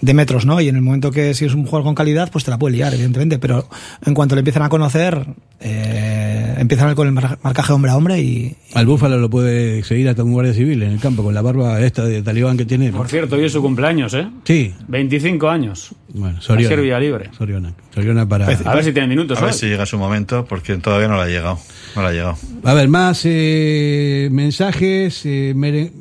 de, 0.00 0.14
metros, 0.14 0.44
¿no? 0.44 0.60
Y 0.60 0.68
en 0.68 0.74
el 0.74 0.82
momento 0.82 1.12
que 1.12 1.34
si 1.34 1.44
es 1.44 1.54
un 1.54 1.66
jugador 1.66 1.84
con 1.84 1.94
calidad, 1.94 2.32
pues 2.32 2.42
te 2.42 2.50
la 2.50 2.58
puede 2.58 2.74
liar, 2.74 2.92
evidentemente. 2.94 3.38
Pero 3.38 3.68
en 4.04 4.14
cuanto 4.14 4.34
le 4.34 4.40
empiezan 4.40 4.64
a 4.64 4.68
conocer, 4.68 5.24
eh, 5.60 6.54
empiezan 6.58 6.94
con 6.94 7.08
el 7.08 7.12
marcaje 7.12 7.72
hombre 7.72 7.90
a 7.90 7.96
hombre 7.96 8.20
y... 8.20 8.56
Al 8.74 8.86
Búfalo 8.86 9.18
lo 9.18 9.28
puede 9.28 9.82
seguir 9.82 10.08
hasta 10.08 10.22
un 10.22 10.32
guardia 10.32 10.54
civil 10.54 10.82
en 10.82 10.92
el 10.92 11.00
campo 11.00 11.24
con 11.24 11.34
la 11.34 11.42
barba 11.42 11.80
esta 11.80 12.04
de 12.04 12.22
talibán 12.22 12.56
que 12.56 12.64
tiene. 12.64 12.92
Por 12.92 13.08
cierto, 13.08 13.36
hoy 13.36 13.44
es 13.44 13.52
su 13.52 13.60
cumpleaños, 13.60 14.14
¿eh? 14.14 14.28
Sí. 14.44 14.72
25 14.86 15.48
años. 15.48 15.90
Bueno, 16.14 16.40
Soriona. 16.40 16.76
Servia 16.76 17.00
libre. 17.00 17.30
Soriona. 17.36 17.74
Soriona 17.92 18.28
para... 18.28 18.46
A 18.46 18.74
ver 18.74 18.84
si 18.84 18.92
tiene 18.92 19.08
minutos. 19.08 19.38
A 19.38 19.46
ver 19.46 19.54
si 19.54 19.66
llega 19.66 19.84
su 19.84 19.98
momento, 19.98 20.44
porque 20.44 20.76
todavía 20.76 21.08
no 21.08 21.16
le 21.16 21.22
ha 21.22 21.26
llegado. 21.26 21.58
No 21.96 22.02
le 22.02 22.08
ha 22.08 22.12
llegado. 22.12 22.36
A 22.62 22.74
ver, 22.74 22.88
más 22.88 23.22
eh, 23.24 24.28
mensajes. 24.30 25.22
Eh, 25.24 25.54
meren... 25.56 25.92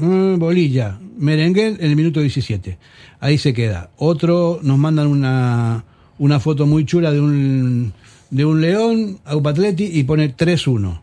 mm, 0.00 0.38
bolilla. 0.38 0.98
Merengue 1.18 1.68
en 1.68 1.78
el 1.80 1.94
minuto 1.94 2.20
17. 2.20 2.78
Ahí 3.20 3.38
se 3.38 3.54
queda. 3.54 3.90
Otro, 3.96 4.58
nos 4.62 4.76
mandan 4.76 5.06
una, 5.06 5.84
una 6.18 6.40
foto 6.40 6.66
muy 6.66 6.84
chula 6.84 7.12
de 7.12 7.20
un, 7.20 7.92
de 8.34 8.44
un 8.44 8.60
león, 8.60 9.20
Aupatleti, 9.24 9.84
y 9.84 10.02
pone 10.02 10.36
3-1. 10.36 11.00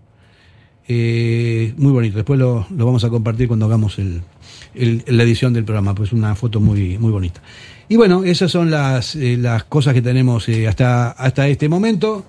Eh, 0.90 1.74
muy 1.78 1.94
bonito. 1.94 2.18
Después 2.18 2.38
lo, 2.38 2.68
lo, 2.70 2.86
vamos 2.86 3.06
a 3.06 3.10
compartir 3.10 3.48
cuando 3.48 3.68
hagamos 3.68 4.00
el, 4.00 4.22
el, 4.76 5.06
la 5.08 5.24
edición 5.24 5.54
del 5.54 5.64
programa, 5.64 5.96
pues 5.96 6.12
una 6.12 6.36
foto 6.36 6.60
muy, 6.60 6.98
muy 6.98 7.10
bonita. 7.10 7.42
Y 7.88 7.96
bueno, 7.96 8.26
esas 8.26 8.52
son 8.52 8.70
las, 8.70 9.16
eh, 9.16 9.38
las 9.40 9.64
cosas 9.64 9.94
que 9.94 10.02
tenemos 10.02 10.50
eh, 10.50 10.68
hasta, 10.68 11.12
hasta 11.12 11.48
este 11.48 11.70
momento. 11.70 12.26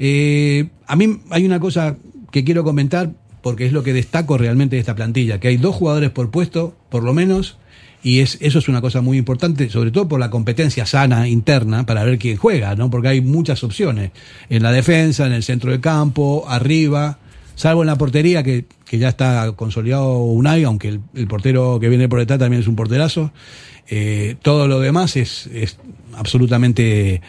Eh, 0.00 0.70
a 0.88 0.96
mí 0.96 1.20
hay 1.30 1.46
una 1.46 1.60
cosa 1.60 1.94
que 2.32 2.42
quiero 2.42 2.64
comentar, 2.64 3.12
porque 3.42 3.64
es 3.66 3.72
lo 3.72 3.84
que 3.84 3.92
destaco 3.92 4.38
realmente 4.38 4.74
de 4.74 4.80
esta 4.80 4.96
plantilla, 4.96 5.38
que 5.38 5.46
hay 5.46 5.56
dos 5.56 5.76
jugadores 5.76 6.10
por 6.10 6.32
puesto, 6.32 6.74
por 6.88 7.04
lo 7.04 7.14
menos, 7.14 7.58
y 8.02 8.20
es, 8.20 8.38
eso 8.40 8.58
es 8.58 8.68
una 8.68 8.80
cosa 8.80 9.00
muy 9.00 9.16
importante, 9.16 9.70
sobre 9.70 9.90
todo 9.90 10.08
por 10.08 10.18
la 10.18 10.30
competencia 10.30 10.86
sana 10.86 11.28
interna 11.28 11.86
para 11.86 12.02
ver 12.04 12.18
quién 12.18 12.36
juega, 12.36 12.74
¿no? 12.74 12.90
Porque 12.90 13.08
hay 13.08 13.20
muchas 13.20 13.62
opciones. 13.62 14.10
En 14.48 14.62
la 14.62 14.72
defensa, 14.72 15.26
en 15.26 15.32
el 15.32 15.42
centro 15.42 15.70
del 15.70 15.80
campo, 15.80 16.44
arriba, 16.48 17.18
salvo 17.54 17.82
en 17.82 17.86
la 17.86 17.96
portería, 17.96 18.42
que, 18.42 18.64
que 18.84 18.98
ya 18.98 19.08
está 19.08 19.52
consolidado 19.52 20.18
Unai, 20.18 20.64
aunque 20.64 21.00
el, 21.14 21.26
portero 21.28 21.78
que 21.80 21.88
viene 21.88 22.08
por 22.08 22.18
detrás 22.18 22.40
también 22.40 22.62
es 22.62 22.68
un 22.68 22.76
porterazo. 22.76 23.30
Eh, 23.88 24.36
todo 24.42 24.66
lo 24.66 24.80
demás 24.80 25.16
es, 25.16 25.46
es 25.48 25.76
absolutamente 26.14 27.20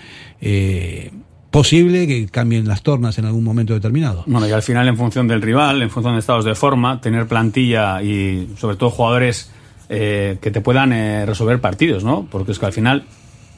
eh, 0.42 1.12
posible 1.52 2.08
que 2.08 2.28
cambien 2.28 2.68
las 2.68 2.82
tornas 2.82 3.20
en 3.20 3.26
algún 3.26 3.44
momento 3.44 3.76
determinado. 3.76 4.24
Bueno, 4.26 4.48
y 4.48 4.52
al 4.52 4.64
final, 4.64 4.88
en 4.88 4.98
función 4.98 5.28
del 5.28 5.42
rival, 5.42 5.84
en 5.84 5.92
función 5.92 6.16
de 6.16 6.20
estados 6.20 6.46
de 6.46 6.56
forma, 6.56 7.00
tener 7.00 7.28
plantilla 7.28 8.02
y 8.02 8.50
sobre 8.58 8.76
todo 8.76 8.90
jugadores 8.90 9.52
eh, 9.96 10.38
que 10.42 10.50
te 10.50 10.60
puedan 10.60 10.92
eh, 10.92 11.24
resolver 11.24 11.62
partidos, 11.62 12.04
¿no? 12.04 12.28
Porque 12.32 12.52
es 12.52 12.58
que 12.58 12.66
al 12.66 12.74
final 12.74 13.04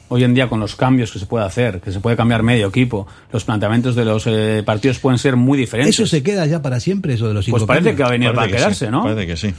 hoy 0.08 0.22
en 0.22 0.34
día 0.34 0.50
con 0.50 0.60
los 0.60 0.76
cambios 0.76 1.10
que 1.10 1.18
se 1.18 1.24
puede 1.24 1.46
hacer, 1.46 1.80
que 1.80 1.90
se 1.90 2.00
puede 2.00 2.14
cambiar 2.14 2.42
medio 2.42 2.68
equipo, 2.68 3.06
los 3.32 3.44
planteamientos 3.44 3.96
de 3.96 4.04
los 4.04 4.26
eh, 4.26 4.62
partidos 4.64 4.98
pueden 4.98 5.18
ser 5.18 5.36
muy 5.36 5.56
diferentes. 5.56 5.94
¿Eso 5.94 6.06
se 6.06 6.22
queda 6.22 6.44
ya 6.44 6.60
para 6.60 6.78
siempre, 6.78 7.14
eso 7.14 7.26
de 7.26 7.32
los 7.32 7.46
cinco 7.46 7.56
Pues 7.56 7.66
parece 7.66 7.90
cambios? 7.90 7.96
que 7.96 8.02
va 8.02 8.08
a 8.08 8.12
venir 8.12 8.34
para 8.34 8.48
quedarse, 8.48 8.84
sí, 8.84 8.90
¿no? 8.90 9.04
Parece 9.04 9.26
que 9.26 9.36
sí. 9.38 9.54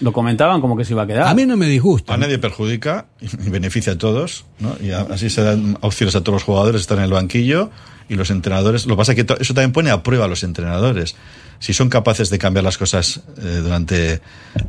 Lo 0.00 0.12
comentaban 0.12 0.60
como 0.60 0.76
que 0.76 0.84
se 0.84 0.92
iba 0.92 1.02
a 1.02 1.06
quedar. 1.06 1.26
A 1.28 1.34
mí 1.34 1.44
no 1.46 1.56
me 1.56 1.66
disgusta. 1.66 2.14
A 2.14 2.16
nadie 2.16 2.38
perjudica 2.38 3.06
y 3.20 3.50
beneficia 3.50 3.94
a 3.94 3.98
todos, 3.98 4.44
¿no? 4.60 4.76
Y 4.80 4.90
así 4.90 5.30
se 5.30 5.42
dan 5.42 5.76
opciones 5.80 6.14
a 6.16 6.20
todos 6.20 6.34
los 6.36 6.42
jugadores, 6.44 6.80
están 6.82 6.98
en 6.98 7.04
el 7.04 7.12
banquillo 7.12 7.70
y 8.08 8.14
los 8.14 8.30
entrenadores. 8.30 8.86
Lo 8.86 8.94
que 8.94 8.98
pasa 8.98 9.12
es 9.12 9.24
que 9.24 9.34
eso 9.40 9.54
también 9.54 9.72
pone 9.72 9.90
a 9.90 10.02
prueba 10.02 10.26
a 10.26 10.28
los 10.28 10.42
entrenadores. 10.44 11.16
Si 11.58 11.72
son 11.72 11.88
capaces 11.88 12.28
de 12.28 12.38
cambiar 12.38 12.64
las 12.64 12.76
cosas 12.76 13.20
eh, 13.40 13.60
durante, 13.62 14.20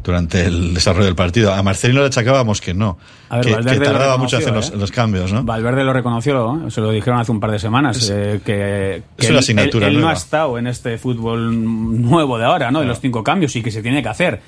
durante 0.04 0.46
el 0.46 0.76
desarrollo 0.76 1.06
del 1.06 1.16
partido. 1.16 1.52
A 1.52 1.64
Marcelino 1.64 2.02
le 2.02 2.06
achacábamos 2.08 2.62
que 2.62 2.76
no. 2.76 3.00
A 3.30 3.38
ver, 3.38 3.46
que, 3.66 3.80
tardaba 3.80 4.18
mucho 4.18 4.36
en 4.36 4.44
hacer 4.44 4.54
los, 4.54 4.70
¿eh? 4.70 4.74
los 4.78 4.92
cambios, 4.92 5.34
¿no? 5.34 5.44
Valverde 5.44 5.84
lo 5.84 5.92
reconoció, 5.92 6.62
se 6.70 6.82
lo 6.82 6.92
dijeron 6.92 7.20
hace 7.20 7.32
un 7.32 7.40
par 7.40 7.50
de 7.50 7.58
semanas, 7.58 7.98
Es- 7.98 8.10
eh, 8.12 8.42
que, 8.46 9.02
que 9.18 9.26
es 9.26 9.30
una 9.32 9.40
él- 9.40 9.44
asignatura 9.44 9.88
él, 9.88 9.96
él 9.96 10.02
no 10.02 10.10
ha 10.10 10.14
estado 10.14 10.60
en 10.60 10.68
este 10.68 11.00
fútbol 11.00 12.00
nuevo 12.02 12.38
de 12.38 12.46
ahora, 12.46 12.70
¿no? 12.70 12.82
De 12.82 12.86
los 12.86 13.00
cinco 13.00 13.24
cambios 13.24 13.56
y 13.56 13.64
que 13.64 13.72
se 13.72 13.82
tiene 13.82 14.04
que 14.04 14.10
hacer. 14.10 14.40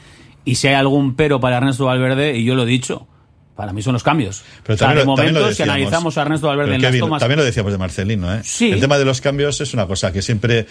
Y 0.45 0.55
si 0.55 0.67
hay 0.67 0.75
algún 0.75 1.15
pero 1.15 1.39
para 1.39 1.57
Ernesto 1.57 1.85
Valverde, 1.85 2.37
y 2.37 2.45
yo 2.45 2.55
lo 2.55 2.63
he 2.63 2.67
dicho, 2.67 3.07
para 3.55 3.73
mí 3.73 3.81
son 3.81 3.93
los 3.93 4.03
cambios. 4.03 4.43
Pero 4.63 4.75
O 4.75 4.77
sea, 4.77 4.87
también, 4.87 5.05
de 5.05 5.05
momento, 5.07 5.51
si 5.53 5.63
analizamos 5.63 6.17
a 6.17 6.21
Ernesto 6.21 6.47
Valverde 6.47 6.67
Pero 6.67 6.75
en 6.75 6.81
las 6.83 6.89
Kevin, 6.91 6.99
tomas... 7.01 7.19
También 7.19 7.39
lo 7.39 7.43
decíamos 7.45 7.71
de 7.71 7.77
Marcelino, 7.77 8.33
¿eh? 8.33 8.41
Sí. 8.43 8.71
El 8.71 8.79
tema 8.79 8.97
de 8.97 9.05
los 9.05 9.21
cambios 9.21 9.59
es 9.61 9.73
una 9.73 9.87
cosa 9.87 10.11
que 10.13 10.21
siempre. 10.21 10.67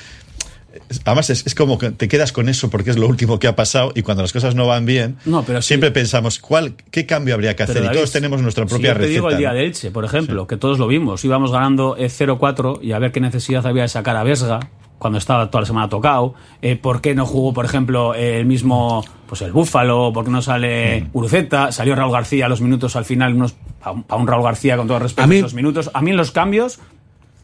Además, 1.05 1.31
es, 1.31 1.47
es 1.47 1.55
como 1.55 1.79
que 1.79 1.91
te 1.93 2.09
quedas 2.09 2.33
con 2.33 2.49
eso 2.49 2.69
porque 2.69 2.91
es 2.91 2.99
lo 2.99 3.07
último 3.07 3.39
que 3.39 3.47
ha 3.47 3.55
pasado 3.55 3.93
y 3.95 4.03
cuando 4.03 4.23
las 4.23 4.33
cosas 4.33 4.57
no 4.57 4.67
van 4.67 4.85
bien, 4.87 5.17
No, 5.25 5.45
pero 5.45 5.63
sí. 5.63 5.69
siempre 5.69 5.93
pensamos, 5.93 6.41
¿cuál, 6.41 6.75
¿qué 6.91 7.07
cambio 7.07 7.35
habría 7.35 7.55
que 7.55 7.63
hacer? 7.63 7.77
Pero, 7.77 7.93
y 7.93 7.95
todos 7.95 8.11
tenemos 8.11 8.43
nuestra 8.43 8.65
si 8.65 8.71
propia 8.71 8.93
yo 8.95 8.99
te 9.01 9.07
digo 9.07 9.29
el 9.29 9.35
receta. 9.35 9.39
día 9.39 9.49
¿no? 9.51 9.55
de 9.55 9.65
Elche, 9.67 9.91
por 9.93 10.05
ejemplo, 10.05 10.49
que 10.49 10.57
todos 10.57 10.81
lo 10.81 10.89
vimos, 10.89 11.25
íbamos 11.25 11.53
ganando 11.53 11.97
eh, 11.97 12.07
0-4 12.07 12.81
y 12.83 12.91
a 12.91 12.99
ver 12.99 13.13
qué 13.13 13.21
necesidad 13.21 13.65
había 13.69 13.83
de 13.83 13.89
sacar 13.89 14.17
a 14.17 14.25
Vesga 14.25 14.59
cuando 15.05 15.19
estaba 15.19 15.51
toda 15.51 15.61
la 15.61 15.67
semana 15.67 15.89
tocado, 15.91 16.33
eh, 16.63 16.77
por 16.77 17.03
qué 17.03 17.15
no 17.15 17.27
jugó, 17.27 17.53
por 17.53 17.67
ejemplo, 17.67 18.15
el 18.15 18.47
mismo, 18.47 19.05
pues 19.27 19.43
el 19.43 19.53
Búfalo, 19.53 20.15
por 20.15 20.25
qué 20.25 20.31
no 20.31 20.41
sale 20.41 21.03
Mm. 21.03 21.09
Uruceta, 21.13 21.73
salió 21.73 21.95
Raúl 21.95 22.11
García 22.11 22.47
a 22.47 22.49
los 22.49 22.63
minutos 22.63 22.97
al 22.97 23.05
final, 23.05 23.35
unos, 23.35 23.55
para 23.83 23.93
un, 24.19 24.27
Raúl 24.27 24.45
García 24.45 24.79
con 24.79 24.87
todo 24.87 24.99
respeto, 25.01 25.25
A 25.25 25.27
mí- 25.27 25.37
esos 25.37 25.53
minutos. 25.53 25.91
A 25.93 26.01
mí 26.01 26.11
en 26.13 26.17
los 26.17 26.31
cambios 26.31 26.79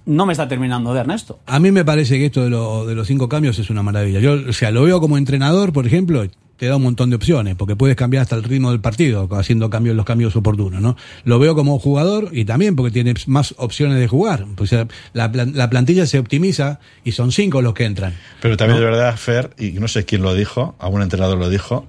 no 0.06 0.24
me 0.24 0.32
está 0.32 0.48
terminando 0.48 0.94
de 0.94 1.00
Ernesto. 1.00 1.38
A 1.46 1.58
mí 1.60 1.70
me 1.70 1.84
parece 1.84 2.16
que 2.16 2.24
esto 2.24 2.42
de, 2.44 2.48
lo- 2.48 2.86
de 2.86 2.94
los 2.94 3.06
cinco 3.06 3.28
cambios 3.28 3.58
es 3.58 3.68
una 3.68 3.82
maravilla. 3.82 4.20
Yo, 4.20 4.32
o 4.48 4.52
sea, 4.54 4.70
lo 4.70 4.84
veo 4.84 4.98
como 5.02 5.18
entrenador, 5.18 5.74
por 5.74 5.86
ejemplo, 5.86 6.24
te 6.60 6.66
da 6.66 6.76
un 6.76 6.82
montón 6.82 7.08
de 7.08 7.16
opciones, 7.16 7.54
porque 7.54 7.74
puedes 7.74 7.96
cambiar 7.96 8.20
hasta 8.20 8.36
el 8.36 8.42
ritmo 8.42 8.70
del 8.70 8.80
partido, 8.80 9.26
haciendo 9.32 9.70
cambios 9.70 9.96
los 9.96 10.04
cambios 10.04 10.36
oportunos, 10.36 10.82
¿no? 10.82 10.94
Lo 11.24 11.38
veo 11.38 11.54
como 11.54 11.78
jugador 11.78 12.28
y 12.32 12.44
también 12.44 12.76
porque 12.76 12.90
tiene 12.90 13.14
más 13.28 13.54
opciones 13.56 13.98
de 13.98 14.06
jugar. 14.06 14.44
Sea, 14.66 14.86
la, 15.14 15.28
la 15.32 15.70
plantilla 15.70 16.04
se 16.04 16.18
optimiza 16.18 16.78
y 17.02 17.12
son 17.12 17.32
cinco 17.32 17.62
los 17.62 17.72
que 17.72 17.86
entran. 17.86 18.14
Pero 18.42 18.58
también 18.58 18.78
¿no? 18.78 18.84
es 18.84 18.90
verdad, 18.90 19.16
Fer, 19.16 19.54
y 19.58 19.70
no 19.70 19.88
sé 19.88 20.04
quién 20.04 20.20
lo 20.20 20.34
dijo, 20.34 20.76
algún 20.78 21.00
entrenador 21.00 21.38
lo 21.38 21.48
dijo, 21.48 21.86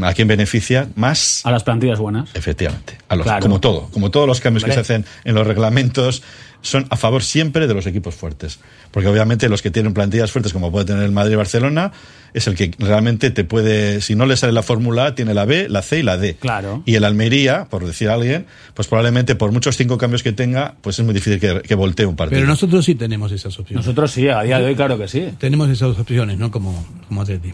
¿a 0.00 0.14
quién 0.14 0.28
beneficia 0.28 0.88
más? 0.94 1.44
A 1.44 1.50
las 1.50 1.64
plantillas 1.64 1.98
buenas. 1.98 2.30
Efectivamente. 2.34 2.96
A 3.08 3.16
los, 3.16 3.24
Claro. 3.24 3.42
Como 3.42 3.58
todo. 3.58 3.88
Como 3.92 4.12
todos 4.12 4.28
los 4.28 4.40
cambios 4.40 4.62
que 4.62 4.70
se 4.70 4.78
hacen 4.78 5.04
en 5.24 5.34
los 5.34 5.44
reglamentos 5.44 6.22
son 6.62 6.86
a 6.90 6.96
favor 6.96 7.22
siempre 7.22 7.66
de 7.66 7.74
los 7.74 7.86
equipos 7.86 8.14
fuertes. 8.14 8.58
Porque 8.90 9.08
obviamente 9.08 9.48
los 9.48 9.62
que 9.62 9.70
tienen 9.70 9.92
plantillas 9.94 10.30
fuertes, 10.32 10.52
como 10.52 10.72
puede 10.72 10.86
tener 10.86 11.02
el 11.04 11.12
Madrid 11.12 11.32
y 11.32 11.36
Barcelona, 11.36 11.92
es 12.32 12.46
el 12.46 12.54
que 12.54 12.70
realmente 12.78 13.30
te 13.30 13.44
puede, 13.44 14.00
si 14.00 14.14
no 14.14 14.26
le 14.26 14.36
sale 14.36 14.52
la 14.52 14.62
fórmula 14.62 15.06
A, 15.06 15.14
tiene 15.14 15.32
la 15.34 15.44
B, 15.44 15.68
la 15.68 15.82
C 15.82 16.00
y 16.00 16.02
la 16.02 16.16
D. 16.16 16.36
Claro. 16.36 16.82
Y 16.86 16.94
el 16.94 17.04
Almería, 17.04 17.66
por 17.70 17.84
decir 17.86 18.08
a 18.08 18.14
alguien, 18.14 18.46
pues 18.74 18.88
probablemente 18.88 19.34
por 19.36 19.52
muchos 19.52 19.76
cinco 19.76 19.96
cambios 19.98 20.22
que 20.22 20.32
tenga, 20.32 20.74
pues 20.80 20.98
es 20.98 21.04
muy 21.04 21.14
difícil 21.14 21.38
que, 21.40 21.60
que 21.62 21.74
voltee 21.74 22.06
un 22.06 22.16
partido. 22.16 22.38
Pero 22.40 22.46
nosotros 22.48 22.84
sí 22.84 22.94
tenemos 22.94 23.32
esas 23.32 23.58
opciones. 23.58 23.84
Nosotros 23.86 24.10
sí, 24.10 24.28
a 24.28 24.42
día 24.42 24.58
de 24.58 24.64
hoy 24.66 24.74
claro 24.74 24.98
que 24.98 25.08
sí. 25.08 25.28
Tenemos 25.38 25.68
esas 25.68 25.98
opciones, 25.98 26.38
¿no? 26.38 26.50
Como, 26.50 26.86
como 27.08 27.22
Atleti. 27.22 27.52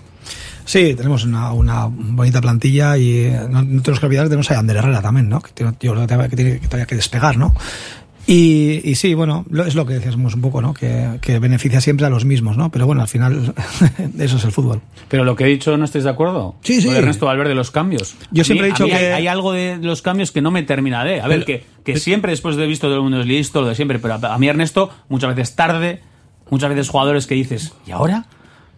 Sí, 0.65 0.95
tenemos 0.95 1.25
una, 1.25 1.53
una 1.53 1.87
bonita 1.91 2.41
plantilla 2.41 2.97
y 2.97 3.19
eh, 3.25 3.41
no, 3.51 3.62
no 3.62 3.83
tenemos 3.83 3.99
que 3.99 4.07
olvidar 4.07 4.25
que 4.27 4.31
tenemos 4.31 4.51
a 4.53 4.59
Ander 4.61 4.77
Herrera 4.77 5.03
también, 5.03 5.29
¿no? 5.29 5.41
Que 5.41 5.51
tiene, 5.53 5.73
yo 5.81 5.93
creo 5.93 6.07
que 6.07 6.07
tiene- 6.07 6.29
que 6.29 6.37
tiene 6.37 6.53
que 6.61 6.67
todavía 6.67 6.87
que 6.87 6.95
despegar, 6.95 7.37
¿no? 7.37 7.53
Y, 8.27 8.81
y 8.89 8.95
sí, 8.95 9.15
bueno, 9.15 9.45
lo- 9.51 9.65
es 9.67 9.75
lo 9.75 9.85
que 9.85 9.95
decíamos 9.95 10.35
un 10.35 10.41
poco, 10.43 10.63
¿no? 10.63 10.75
Que, 10.75 11.19
que 11.21 11.39
beneficia 11.41 11.81
siempre 11.81 12.07
a 12.07 12.11
los 12.11 12.25
mismos, 12.25 12.57
¿no? 12.57 12.71
Pero 12.71 12.87
bueno, 12.87 13.03
al 13.03 13.09
final 13.09 13.53
eso 14.19 14.37
es 14.37 14.45
el 14.45 14.53
fútbol. 14.53 14.81
Pero 15.09 15.25
lo 15.25 15.35
que 15.35 15.45
he 15.45 15.49
dicho, 15.49 15.77
¿no 15.77 15.85
estáis 15.85 16.05
de 16.05 16.11
acuerdo? 16.11 16.55
Sí, 16.63 16.81
sí. 16.81 16.87
Lo 16.87 16.93
de 16.93 16.99
Ernesto 17.01 17.27
Valverde, 17.27 17.55
los 17.55 17.71
cambios. 17.73 18.15
Yo 18.31 18.43
A 18.43 18.45
siempre 18.45 18.67
mí- 18.67 18.71
he 18.71 18.73
dicho 18.75 18.85
a 18.85 18.87
mí 18.87 18.93
que- 18.93 18.99
Hay, 18.99 19.05
hay 19.13 19.27
algo 19.27 19.53
de 19.53 19.79
los 19.79 20.03
cambios 20.03 20.31
que 20.31 20.41
no 20.41 20.51
me 20.53 20.63
termina 20.63 21.05
de... 21.05 21.21
A 21.21 21.27
ver, 21.27 21.45
que, 21.45 21.65
que 21.85 21.97
siempre 21.97 22.31
después 22.31 22.55
de 22.57 22.67
visto 22.67 22.87
todo 22.87 22.97
el 22.97 23.03
mundo 23.03 23.21
es 23.21 23.27
listo, 23.27 23.61
lo 23.61 23.69
de 23.69 23.75
siempre, 23.75 23.99
pero 23.99 24.15
a, 24.15 24.35
a 24.35 24.39
mí 24.39 24.47
Ernesto, 24.49 24.91
muchas 25.09 25.35
veces 25.35 25.57
tarde, 25.57 26.01
muchas 26.49 26.71
veces 26.71 26.89
jugadores 26.89 27.27
que 27.27 27.35
dices, 27.35 27.73
¿y 27.87 27.91
ahora? 27.91 28.27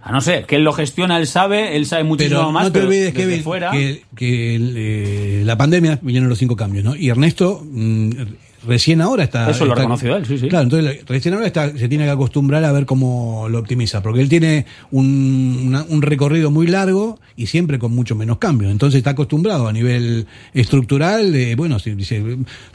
A 0.02 0.12
no 0.12 0.20
ser, 0.20 0.44
que 0.46 0.56
él 0.56 0.64
lo 0.64 0.72
gestiona, 0.74 1.18
él 1.18 1.26
sabe, 1.26 1.76
él 1.76 1.86
sabe 1.86 2.04
muchísimo 2.04 2.40
Pero 2.40 2.52
más, 2.52 2.64
no 2.64 2.72
te 2.72 2.78
pero 2.80 2.88
olvides, 2.88 3.14
Kevin, 3.14 3.42
fuera... 3.42 3.70
que, 3.70 4.04
que 4.14 4.54
el, 4.54 4.74
eh, 4.76 5.42
la 5.46 5.56
pandemia 5.56 5.98
vinieron 6.02 6.28
los 6.28 6.38
cinco 6.38 6.56
cambios, 6.56 6.84
¿no? 6.84 6.94
Y 6.94 7.08
Ernesto 7.08 7.62
mm, 7.64 8.10
recién 8.66 9.00
ahora 9.00 9.24
está... 9.24 9.50
Eso 9.50 9.64
lo 9.64 9.72
ha 9.72 9.76
reconocido 9.76 10.16
él, 10.16 10.26
sí, 10.26 10.38
sí. 10.38 10.48
Claro, 10.48 10.64
entonces 10.64 11.06
recién 11.06 11.34
ahora 11.34 11.46
está, 11.46 11.70
se 11.76 11.88
tiene 11.88 12.04
que 12.04 12.10
acostumbrar 12.10 12.64
a 12.64 12.72
ver 12.72 12.86
cómo 12.86 13.46
lo 13.48 13.58
optimiza, 13.58 14.02
porque 14.02 14.20
él 14.20 14.28
tiene 14.28 14.66
un, 14.90 15.64
una- 15.66 15.84
un 15.88 16.02
recorrido 16.02 16.50
muy 16.50 16.66
largo 16.66 17.18
y 17.36 17.46
siempre 17.46 17.78
con 17.78 17.92
mucho 17.94 18.14
menos 18.14 18.38
cambios. 18.38 18.70
Entonces 18.72 18.98
está 18.98 19.10
acostumbrado 19.10 19.68
a 19.68 19.72
nivel 19.72 20.26
estructural, 20.52 21.32
de, 21.32 21.54
bueno, 21.56 21.78
si 21.78 21.90
dice, 21.94 22.22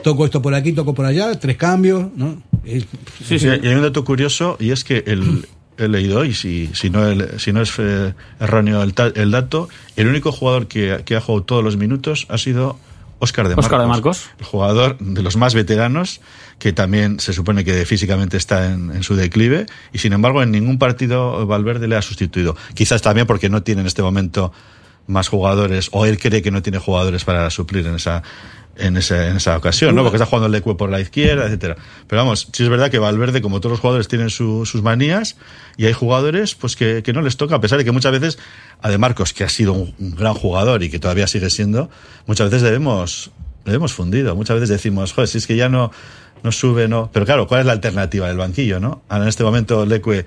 toco 0.04 0.26
esto 0.26 0.42
por 0.42 0.54
aquí, 0.54 0.74
toco 0.74 0.94
por 0.94 1.06
allá, 1.06 1.38
tres 1.40 1.58
cambios, 1.58 2.08
¿no? 2.16 2.42
Es- 2.64 2.86
Sí, 3.26 3.40
sí. 3.40 3.48
Y 3.48 3.68
hay 3.68 3.76
un 3.76 3.82
dato 3.82 4.04
curioso 4.04 4.58
y 4.60 4.72
es 4.72 4.84
que 4.84 5.04
el, 5.08 5.46
he 5.78 5.88
leído 5.88 6.20
hoy, 6.20 6.34
si, 6.34 6.70
si, 6.74 6.90
no, 6.90 7.08
el- 7.08 7.40
si 7.40 7.54
no 7.54 7.62
es 7.62 7.72
eh, 7.80 8.14
erróneo 8.40 8.84
el, 8.84 8.94
ta- 8.94 9.12
el 9.16 9.32
dato, 9.32 9.70
el 9.96 10.08
único 10.08 10.32
jugador 10.32 10.68
que, 10.68 11.02
que 11.06 11.16
ha 11.16 11.22
jugado 11.22 11.44
todos 11.46 11.64
los 11.64 11.78
minutos 11.78 12.26
ha 12.30 12.38
sido 12.38 12.78
Óscar 13.20 13.48
de 13.48 13.56
Marcos. 13.56 13.66
Óscar 13.66 13.82
de 13.82 13.88
Marcos. 13.88 14.30
El 14.40 14.46
jugador 14.46 14.98
de 15.00 15.22
los 15.22 15.36
más 15.36 15.54
veteranos, 15.54 16.22
que 16.58 16.74
también 16.74 17.20
se 17.20 17.34
supone 17.34 17.64
que 17.64 17.86
físicamente 17.86 18.38
está 18.38 18.72
en, 18.72 18.92
en 18.92 19.04
su 19.04 19.16
declive, 19.16 19.66
y 19.94 20.00
sin 20.00 20.14
embargo 20.14 20.42
en 20.42 20.52
ningún 20.52 20.80
partido 20.80 21.46
Valverde 21.46 21.88
le 21.88 21.96
ha 21.96 22.02
sustituido. 22.02 22.56
Quizás 22.74 23.02
también 23.02 23.28
porque 23.28 23.50
no 23.50 23.62
tiene 23.64 23.82
en 23.82 23.88
este 23.88 24.02
momento 24.02 24.52
más 25.08 25.28
jugadores, 25.28 25.90
o 25.92 26.06
él 26.06 26.20
cree 26.20 26.42
que 26.42 26.52
no 26.52 26.62
tiene 26.62 26.78
jugadores 26.78 27.24
para 27.26 27.50
suplir 27.50 27.86
en 27.88 27.96
esa 27.96 28.24
en 28.80 28.98
esa, 28.98 29.28
en 29.28 29.38
esa 29.38 29.56
ocasión, 29.58 29.94
¿no? 29.96 30.04
Porque 30.04 30.16
está 30.18 30.26
jugando 30.26 30.46
el 30.48 30.52
Lecue 30.54 30.76
por 30.78 30.90
la 30.90 31.00
izquierda, 31.00 31.46
etcétera. 31.46 31.76
Pero 32.08 32.22
vamos, 32.22 32.48
sí 32.54 32.64
es 32.64 32.70
verdad 32.70 32.90
que 32.90 32.98
Valverde, 33.00 33.42
como 33.42 33.60
todos 33.60 33.72
los 33.74 33.80
jugadores, 33.80 34.08
tienen 34.08 34.30
su- 34.30 34.66
sus 34.66 34.82
manías 34.82 35.36
y 35.78 35.86
hay 35.86 35.94
jugadores 35.94 36.56
pues 36.56 36.76
que, 36.76 37.04
que 37.04 37.14
no 37.14 37.22
les 37.22 37.38
toca, 37.38 37.56
a 37.56 37.62
pesar 37.62 37.78
de 37.78 37.86
que 37.86 37.92
muchas 37.92 38.12
veces, 38.12 38.40
a 38.82 38.90
De 38.90 38.98
Marcos, 38.98 39.34
que 39.34 39.44
ha 39.44 39.50
sido 39.50 39.74
un, 39.74 39.94
un 40.00 40.16
gran 40.16 40.34
jugador 40.34 40.82
y 40.84 40.90
que 40.90 40.98
todavía 41.00 41.28
sigue 41.28 41.50
siendo, 41.50 41.90
muchas 42.26 42.48
veces 42.50 42.64
debemos, 42.64 43.32
debemos 43.66 43.94
fundido. 43.94 44.36
Muchas 44.36 44.56
veces 44.56 44.70
decimos, 44.70 45.14
joder, 45.14 45.28
si 45.28 45.38
es 45.40 45.46
que 45.48 45.56
ya 45.56 45.70
no, 45.70 45.92
no 46.44 46.52
sube, 46.52 46.88
no. 46.88 47.10
Pero 47.14 47.26
claro, 47.26 47.48
¿cuál 47.48 47.60
es 47.62 47.66
la 47.68 47.74
alternativa 47.74 48.28
del 48.28 48.38
banquillo, 48.38 48.80
no? 48.80 49.02
Ahora 49.10 49.26
en 49.26 49.30
este 49.30 49.44
momento 49.44 49.86
Lecue 49.86 50.20
eh, 50.20 50.26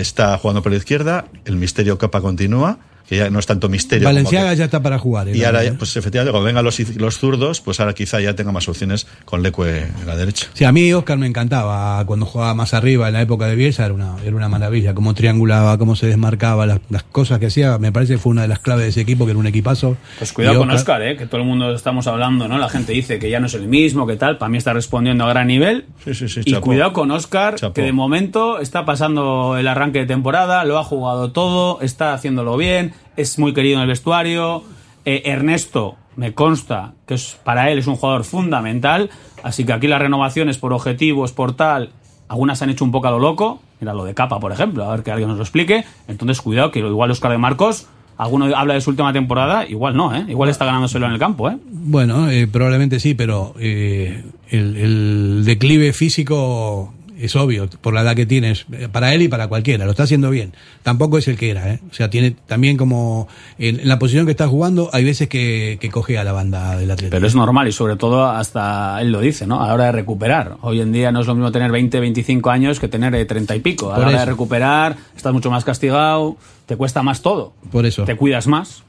está 0.00 0.38
jugando 0.38 0.62
por 0.62 0.70
la 0.72 0.78
izquierda, 0.78 1.26
el 1.44 1.56
misterio 1.56 1.98
Capa 1.98 2.20
continúa, 2.20 2.78
que 3.12 3.18
ya 3.18 3.28
no 3.28 3.38
es 3.40 3.46
tanto 3.46 3.68
misterio. 3.68 4.04
como 4.08 4.14
Valenciaga 4.14 4.50
que- 4.52 4.56
ya 4.56 4.64
está 4.64 4.82
para 4.82 4.98
jugar. 4.98 5.28
¿eh? 5.28 5.36
y 5.36 5.44
ahora, 5.44 5.62
ya, 5.62 5.74
pues 5.74 5.94
efectivamente, 5.98 6.30
cuando 6.32 6.46
vengan 6.46 6.64
los, 6.64 6.78
los 6.96 7.18
zurdos, 7.18 7.60
pues 7.60 7.78
ahora 7.78 7.92
quizá 7.92 8.20
ya 8.20 8.34
tenga 8.34 8.52
más 8.52 8.66
opciones 8.70 9.06
con 9.26 9.42
Lecue 9.42 9.82
en 10.00 10.06
la 10.06 10.16
derecha. 10.16 10.46
Sí, 10.54 10.64
a 10.64 10.72
mí 10.72 10.90
Oscar 10.94 11.18
me 11.18 11.26
encantaba 11.26 12.02
cuando 12.06 12.24
jugaba 12.24 12.54
más 12.54 12.72
arriba 12.72 13.08
en 13.08 13.12
la 13.12 13.20
época 13.20 13.46
de 13.48 13.54
Bielsa, 13.56 13.84
era 13.84 13.92
una, 13.92 14.14
era 14.24 14.34
una 14.34 14.48
maravilla, 14.48 14.94
cómo 14.94 15.12
triangulaba, 15.12 15.76
cómo 15.76 15.94
se 15.94 16.06
desmarcaba, 16.06 16.64
las, 16.64 16.80
las 16.88 17.02
cosas 17.02 17.38
que 17.38 17.46
hacía, 17.48 17.76
me 17.76 17.92
parece 17.92 18.14
que 18.14 18.18
fue 18.18 18.30
una 18.30 18.42
de 18.42 18.48
las 18.48 18.60
claves 18.60 18.84
de 18.84 18.88
ese 18.90 19.00
equipo, 19.02 19.26
que 19.26 19.32
era 19.32 19.40
un 19.40 19.46
equipazo. 19.46 19.98
Pues 20.18 20.32
cuidado 20.32 20.58
con 20.60 20.70
Oscar, 20.70 21.02
¿eh? 21.02 21.16
que 21.18 21.26
todo 21.26 21.42
el 21.42 21.46
mundo 21.46 21.74
estamos 21.74 22.06
hablando, 22.06 22.48
¿no? 22.48 22.56
La 22.56 22.70
gente 22.70 22.92
dice 22.92 23.18
que 23.18 23.28
ya 23.28 23.40
no 23.40 23.46
es 23.46 23.52
el 23.54 23.68
mismo, 23.68 24.06
que 24.06 24.16
tal. 24.16 24.38
Para 24.38 24.48
mí 24.48 24.56
está 24.56 24.72
respondiendo 24.72 25.24
a 25.26 25.28
gran 25.28 25.48
nivel. 25.48 25.84
Sí, 26.04 26.14
sí, 26.14 26.28
sí, 26.28 26.40
y 26.46 26.54
cuidado 26.54 26.94
con 26.94 27.10
Oscar, 27.10 27.56
que 27.74 27.82
de 27.82 27.92
momento 27.92 28.58
está 28.58 28.86
pasando 28.86 29.56
el 29.58 29.68
arranque 29.68 29.98
de 29.98 30.06
temporada, 30.06 30.64
lo 30.64 30.78
ha 30.78 30.84
jugado 30.84 31.30
todo, 31.32 31.80
está 31.82 32.14
haciéndolo 32.14 32.56
bien, 32.56 32.94
es 33.16 33.38
muy 33.38 33.52
querido 33.52 33.76
en 33.76 33.82
el 33.82 33.88
vestuario. 33.88 34.64
Eh, 35.04 35.22
Ernesto, 35.26 35.96
me 36.16 36.34
consta 36.34 36.94
que 37.06 37.14
es, 37.14 37.38
para 37.44 37.70
él 37.70 37.78
es 37.78 37.86
un 37.86 37.96
jugador 37.96 38.24
fundamental. 38.24 39.10
Así 39.42 39.64
que 39.64 39.72
aquí 39.72 39.88
las 39.88 40.00
renovaciones 40.00 40.58
por 40.58 40.72
objetivos, 40.72 41.32
por 41.32 41.56
tal, 41.56 41.90
algunas 42.28 42.58
se 42.58 42.64
han 42.64 42.70
hecho 42.70 42.84
un 42.84 42.92
poco 42.92 43.08
a 43.08 43.10
lo 43.10 43.18
loco. 43.18 43.60
Mira 43.80 43.94
lo 43.94 44.04
de 44.04 44.14
Capa, 44.14 44.38
por 44.38 44.52
ejemplo, 44.52 44.84
a 44.84 44.90
ver 44.92 45.02
que 45.02 45.10
alguien 45.10 45.28
nos 45.28 45.38
lo 45.38 45.42
explique. 45.42 45.84
Entonces, 46.06 46.40
cuidado, 46.40 46.70
que 46.70 46.78
igual 46.78 47.10
Oscar 47.10 47.32
de 47.32 47.38
Marcos, 47.38 47.88
alguno 48.16 48.46
habla 48.56 48.74
de 48.74 48.80
su 48.80 48.90
última 48.90 49.12
temporada, 49.12 49.66
igual 49.66 49.96
no, 49.96 50.14
¿eh? 50.14 50.24
Igual 50.28 50.48
está 50.48 50.64
ganándoselo 50.64 51.06
en 51.06 51.12
el 51.12 51.18
campo, 51.18 51.50
¿eh? 51.50 51.56
Bueno, 51.66 52.30
eh, 52.30 52.46
probablemente 52.46 53.00
sí, 53.00 53.14
pero 53.14 53.54
eh, 53.58 54.24
el, 54.50 54.76
el 54.76 55.44
declive 55.44 55.92
físico 55.92 56.94
es 57.18 57.36
obvio, 57.36 57.68
por 57.80 57.94
la 57.94 58.02
edad 58.02 58.14
que 58.16 58.26
tienes, 58.26 58.66
eh, 58.72 58.88
para 58.90 59.14
él 59.14 59.22
y 59.22 59.28
para 59.28 59.48
cualquiera, 59.48 59.84
lo 59.84 59.90
está 59.92 60.04
haciendo 60.04 60.30
bien. 60.30 60.52
Tampoco 60.82 61.18
es 61.18 61.28
el 61.28 61.36
que 61.36 61.50
era, 61.50 61.72
¿eh? 61.72 61.80
O 61.90 61.94
sea, 61.94 62.10
tiene 62.10 62.34
también 62.46 62.76
como, 62.76 63.28
en, 63.58 63.80
en 63.80 63.88
la 63.88 63.98
posición 63.98 64.24
que 64.24 64.30
está 64.32 64.48
jugando, 64.48 64.90
hay 64.92 65.04
veces 65.04 65.28
que, 65.28 65.78
que 65.80 65.90
coge 65.90 66.18
a 66.18 66.24
la 66.24 66.32
banda 66.32 66.76
del 66.76 66.90
atleta. 66.90 67.14
Pero 67.16 67.26
es 67.26 67.34
normal 67.34 67.68
y 67.68 67.72
sobre 67.72 67.96
todo 67.96 68.26
hasta 68.26 69.00
él 69.00 69.12
lo 69.12 69.20
dice, 69.20 69.46
¿no? 69.46 69.62
A 69.62 69.68
la 69.68 69.74
hora 69.74 69.84
de 69.86 69.92
recuperar. 69.92 70.56
Hoy 70.62 70.80
en 70.80 70.92
día 70.92 71.12
no 71.12 71.20
es 71.20 71.26
lo 71.26 71.34
mismo 71.34 71.52
tener 71.52 71.70
20, 71.70 72.00
25 72.00 72.50
años 72.50 72.80
que 72.80 72.88
tener 72.88 73.14
eh, 73.14 73.24
30 73.24 73.56
y 73.56 73.60
pico. 73.60 73.90
A 73.92 73.96
Por 73.96 74.04
la 74.04 74.10
hora 74.10 74.20
de 74.20 74.26
recuperar 74.26 74.96
estás 75.16 75.32
mucho 75.32 75.50
más 75.50 75.64
castigado, 75.64 76.36
te 76.66 76.76
cuesta 76.76 77.02
más 77.02 77.22
todo. 77.22 77.52
Por 77.70 77.86
eso. 77.86 78.04
Te 78.04 78.16
cuidas 78.16 78.46
más. 78.46 78.82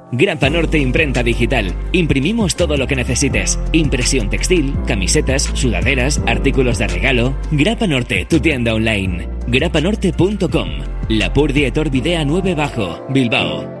Grapa 0.11 0.49
Norte 0.49 0.77
Imprenta 0.77 1.23
Digital. 1.23 1.73
Imprimimos 1.93 2.55
todo 2.55 2.75
lo 2.75 2.85
que 2.85 2.97
necesites. 2.97 3.57
Impresión 3.71 4.29
textil, 4.29 4.75
camisetas, 4.85 5.43
sudaderas, 5.53 6.21
artículos 6.27 6.77
de 6.77 6.87
regalo. 6.87 7.33
Grapa 7.51 7.87
Norte, 7.87 8.25
tu 8.25 8.39
tienda 8.39 8.73
online. 8.73 9.29
grapanorte.com. 9.47 10.69
La 11.09 11.31
Purdietor 11.31 11.89
Videa 11.89 12.25
9 12.25 12.55
Bajo, 12.55 13.05
Bilbao. 13.09 13.80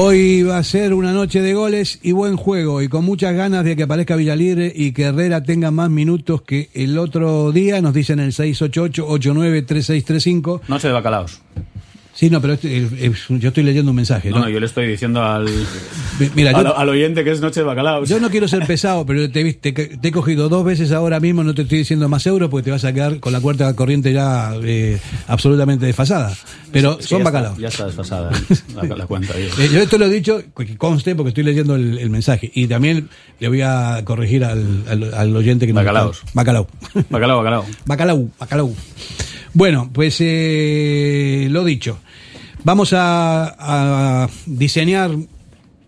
Hoy 0.00 0.44
va 0.44 0.58
a 0.58 0.62
ser 0.62 0.94
una 0.94 1.10
noche 1.10 1.42
de 1.42 1.54
goles 1.54 1.98
y 2.02 2.12
buen 2.12 2.36
juego 2.36 2.82
y 2.82 2.88
con 2.88 3.04
muchas 3.04 3.34
ganas 3.34 3.64
de 3.64 3.74
que 3.74 3.82
aparezca 3.82 4.14
Villalibre 4.14 4.72
y 4.72 4.92
que 4.92 5.02
Herrera 5.02 5.42
tenga 5.42 5.72
más 5.72 5.90
minutos 5.90 6.42
que 6.42 6.70
el 6.72 6.98
otro 6.98 7.50
día, 7.50 7.82
nos 7.82 7.94
dicen 7.94 8.20
el 8.20 8.30
688-893635. 8.30 10.60
Noche 10.68 10.86
de 10.86 10.94
bacalaos. 10.94 11.40
Sí, 12.18 12.28
no, 12.30 12.40
pero 12.40 12.54
este- 12.54 12.76
el- 12.78 13.14
yo 13.38 13.48
estoy 13.50 13.62
leyendo 13.62 13.92
un 13.92 13.96
mensaje. 13.96 14.30
No, 14.30 14.40
¿no? 14.40 14.48
yo 14.48 14.58
le 14.58 14.66
estoy 14.66 14.88
diciendo 14.88 15.22
al, 15.22 15.48
Mira, 16.34 16.50
al, 16.50 16.64
yo- 16.64 16.76
al 16.76 16.88
oyente 16.88 17.22
que 17.22 17.30
es 17.30 17.40
noche 17.40 17.60
de 17.60 17.66
bacalaos. 17.66 18.08
Yo 18.08 18.18
no 18.18 18.28
quiero 18.28 18.48
ser 18.48 18.66
pesado, 18.66 19.06
pero 19.06 19.30
te, 19.30 19.52
te, 19.54 19.70
te 19.72 20.08
he 20.08 20.10
cogido 20.10 20.48
dos 20.48 20.64
veces 20.64 20.90
ahora 20.90 21.20
mismo, 21.20 21.44
no 21.44 21.54
te 21.54 21.62
estoy 21.62 21.78
diciendo 21.78 22.08
más 22.08 22.26
euros 22.26 22.48
porque 22.50 22.64
te 22.64 22.70
vas 22.72 22.84
a 22.84 22.92
quedar 22.92 23.20
con 23.20 23.32
la 23.32 23.38
cuarta 23.40 23.72
corriente 23.76 24.12
ya 24.12 24.52
eh, 24.64 24.98
absolutamente 25.28 25.86
desfasada. 25.86 26.34
Pero 26.72 26.94
son 26.94 27.00
ya 27.00 27.16
está- 27.18 27.22
bacalaos. 27.30 27.58
ya 27.58 27.68
está 27.68 27.86
desfasada 27.86 28.32
la, 28.74 28.96
la 28.96 29.06
cuenta. 29.06 29.32
Eh, 29.38 29.68
yo 29.72 29.80
esto 29.80 29.96
lo 29.96 30.06
he 30.06 30.10
dicho 30.10 30.42
que 30.56 30.76
conste 30.76 31.14
porque 31.14 31.28
estoy 31.28 31.44
leyendo 31.44 31.76
el, 31.76 31.98
el 31.98 32.10
mensaje. 32.10 32.50
Y 32.52 32.66
también 32.66 33.08
le 33.38 33.46
voy 33.48 33.60
a 33.62 34.00
corregir 34.04 34.44
al, 34.44 34.82
al, 34.88 35.14
al 35.14 35.36
oyente 35.36 35.68
que 35.68 35.72
Bacalaos. 35.72 36.22
Bacalao. 36.34 36.66
Bacalao, 37.10 37.38
bacalao. 37.38 37.64
Bacalao, 37.86 38.28
bacalao. 38.40 38.72
Bueno, 39.54 39.90
pues 39.92 40.16
eh, 40.20 41.48
lo 41.50 41.64
dicho. 41.64 41.98
Vamos 42.64 42.92
a, 42.92 44.28
diseñar 44.46 45.12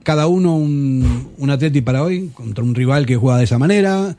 cada 0.02 0.26
uno 0.26 0.56
un, 0.56 1.32
un 1.36 1.50
atleti 1.50 1.80
para 1.80 2.02
hoy 2.02 2.30
contra 2.32 2.64
un 2.64 2.74
rival 2.74 3.06
que 3.06 3.16
juega 3.16 3.38
de 3.38 3.44
esa 3.44 3.58
manera. 3.58 4.16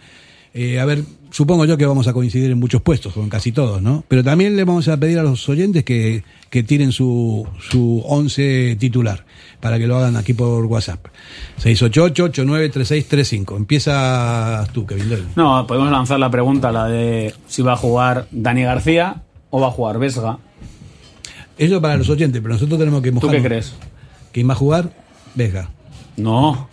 Eh, 0.54 0.80
a 0.80 0.86
ver, 0.86 1.04
supongo 1.32 1.66
yo 1.66 1.78
que 1.78 1.86
vamos 1.86 2.08
a 2.08 2.14
coincidir 2.14 2.52
en 2.52 2.60
muchos 2.60 2.82
puestos, 2.82 3.14
con 3.14 3.30
casi 3.30 3.52
todos, 3.54 3.82
¿no? 3.82 4.04
Pero 4.08 4.24
también 4.24 4.56
le 4.56 4.64
vamos 4.64 4.88
a 4.90 4.98
pedir 4.98 5.18
a 5.18 5.24
los 5.24 5.50
oyentes 5.50 5.84
que, 5.84 6.24
que 6.50 6.64
tiren 6.64 6.92
su, 6.92 7.48
su 7.60 8.04
11 8.06 8.76
titular 8.80 9.26
para 9.62 9.80
que 9.80 9.88
lo 9.88 9.98
hagan 9.98 10.18
aquí 10.18 10.34
por 10.34 10.66
WhatsApp. 10.66 11.06
688-893635. 11.64 13.56
Empieza 13.56 14.68
tú, 14.74 14.86
Kevin. 14.86 15.28
No, 15.36 15.66
podemos 15.66 15.90
lanzar 15.90 16.20
la 16.20 16.30
pregunta, 16.30 16.72
la 16.72 16.88
de 16.88 17.34
si 17.48 17.62
va 17.62 17.74
a 17.74 17.78
jugar 17.78 18.28
Dani 18.32 18.64
García 18.64 19.24
o 19.52 19.62
va 19.62 19.68
a 19.68 19.72
jugar 19.72 20.00
Vesga. 20.00 20.40
Eso 21.58 21.80
para 21.82 21.98
los 21.98 22.10
oyentes, 22.10 22.42
pero 22.42 22.56
nosotros 22.56 22.80
tenemos 22.80 23.02
que 23.04 23.12
¿Tú 23.12 23.30
qué 23.30 23.42
crees? 23.42 23.74
¿Quién 24.32 24.50
va 24.50 24.54
a 24.54 24.56
jugar? 24.56 24.90
Vesga. 25.36 25.70
No, 26.18 26.68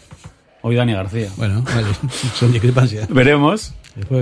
hoy 0.63 0.75
Dani 0.77 0.95
García. 0.95 1.29
Bueno, 1.37 1.63
vale, 1.63 1.89
son 2.35 2.53
discrepancias. 2.53 3.09
Veremos. 3.09 3.75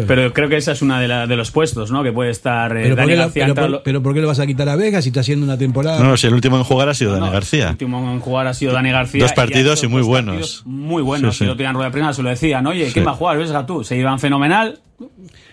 Pero 0.06 0.32
creo 0.32 0.48
que 0.48 0.56
esa 0.56 0.72
es 0.72 0.80
una 0.80 0.98
de, 1.00 1.06
la- 1.06 1.26
de 1.26 1.36
los 1.36 1.50
puestos, 1.50 1.90
¿no? 1.90 2.02
Que 2.02 2.10
puede 2.10 2.30
estar 2.30 2.74
eh, 2.74 2.80
Pero, 2.84 2.96
¿por 2.96 3.04
Dani 3.04 3.10
qué 3.10 3.16
lo, 3.16 3.22
García. 3.24 3.42
pero, 3.44 3.54
por- 3.54 3.70
lo- 3.70 3.82
pero 3.82 4.02
¿por 4.02 4.14
qué 4.14 4.20
lo 4.22 4.26
vas 4.28 4.38
a 4.40 4.46
quitar 4.46 4.68
a 4.70 4.76
Vega 4.76 5.02
si 5.02 5.10
está 5.10 5.20
haciendo 5.20 5.44
una 5.44 5.58
temporada? 5.58 6.02
No, 6.02 6.16
si 6.16 6.26
el 6.26 6.32
último 6.32 6.56
en 6.56 6.64
jugar 6.64 6.88
ha 6.88 6.94
sido 6.94 7.10
Dani 7.12 7.20
No, 7.20 7.26
El 7.26 7.32
García. 7.34 7.68
último 7.70 8.10
en 8.10 8.20
jugar 8.20 8.46
ha 8.46 8.54
sido 8.54 8.72
Dani 8.72 8.90
García. 8.90 9.20
Dos 9.22 9.34
partidos 9.34 9.82
y 9.84 9.88
muy 9.88 9.98
dos 10.00 10.08
buenos. 10.08 10.34
partidos 10.34 10.62
Muy 10.66 11.02
buenos. 11.02 11.34
Sí, 11.36 11.44
sí. 11.44 11.50
Y 11.50 11.54
lo 11.54 11.62
en 11.62 11.74
rueda 11.74 12.12
se 12.14 12.22
lo 12.22 12.30
decían. 12.30 12.66
Oye, 12.66 12.84
¿quién 12.84 12.92
Sí. 12.94 13.00
va 13.02 13.10
a 13.10 13.16
jugar? 13.16 13.36
Vesga 13.36 13.66
tú. 13.66 13.84
Se 13.84 13.96
iban 13.98 14.18
fenomenal. 14.18 14.80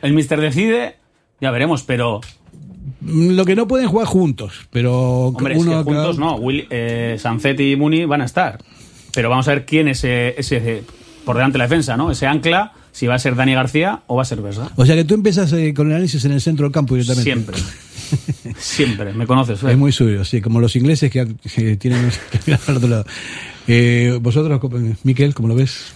El 0.02 0.14
Mister 0.14 0.40
decide. 0.40 0.96
Ya 1.42 1.52
veremos, 1.52 1.84
pero. 1.84 2.22
Lo 3.06 3.46
que 3.46 3.56
no 3.56 3.68
pueden 3.68 3.88
jugar 3.88 4.08
juntos, 4.08 4.54
pero 4.72 5.28
Hombre, 5.28 5.56
es 5.56 5.60
uno 5.62 5.72
que 5.80 5.84
juntos 5.84 6.16
cada- 6.18 6.28
no. 6.32 6.36
Willy, 6.38 6.68
eh, 6.70 7.18
Sanzetti 7.20 7.72
y 7.72 7.76
Muni 7.76 8.06
van 8.06 8.22
a 8.22 8.26
estar. 8.26 8.60
Pero 9.14 9.30
vamos 9.30 9.48
a 9.48 9.52
ver 9.52 9.66
quién 9.66 9.88
es 9.88 10.00
ese, 10.04 10.36
ese 10.40 10.84
por 11.26 11.36
delante 11.36 11.54
de 11.54 11.60
la 11.60 11.66
defensa, 11.66 11.96
¿no? 11.98 12.12
Ese 12.12 12.26
ancla, 12.28 12.74
si 12.92 13.08
va 13.08 13.16
a 13.16 13.20
ser 13.20 13.36
Dani 13.36 13.54
García 13.54 14.02
o 14.08 14.16
va 14.16 14.22
a 14.24 14.26
ser 14.26 14.42
Vesga. 14.42 14.70
O 14.76 14.86
sea 14.86 14.96
que 14.96 15.04
tú 15.04 15.14
empiezas 15.14 15.52
eh, 15.54 15.74
con 15.74 15.88
el 15.88 15.94
análisis 15.94 16.24
en 16.26 16.32
el 16.32 16.42
centro 16.42 16.66
del 16.66 16.74
campo 16.74 16.96
directamente. 16.96 17.24
Siempre. 17.24 17.58
Siempre. 18.58 19.14
Me 19.14 19.26
conoces, 19.28 19.64
¿eh? 19.64 19.72
Es 19.72 19.78
muy 19.78 19.92
suyo, 19.92 20.24
sí, 20.26 20.42
como 20.42 20.60
los 20.60 20.76
ingleses 20.76 21.12
que, 21.12 21.28
que 21.56 21.78
tienen 21.78 22.10
que 22.32 22.40
mirar 22.46 22.60
al 22.68 22.78
otro 22.78 22.90
lado. 22.90 23.06
Eh, 23.68 24.18
vosotros, 24.22 24.60
Miquel, 25.04 25.34
¿cómo 25.34 25.48
lo 25.48 25.56
ves? 25.56 25.94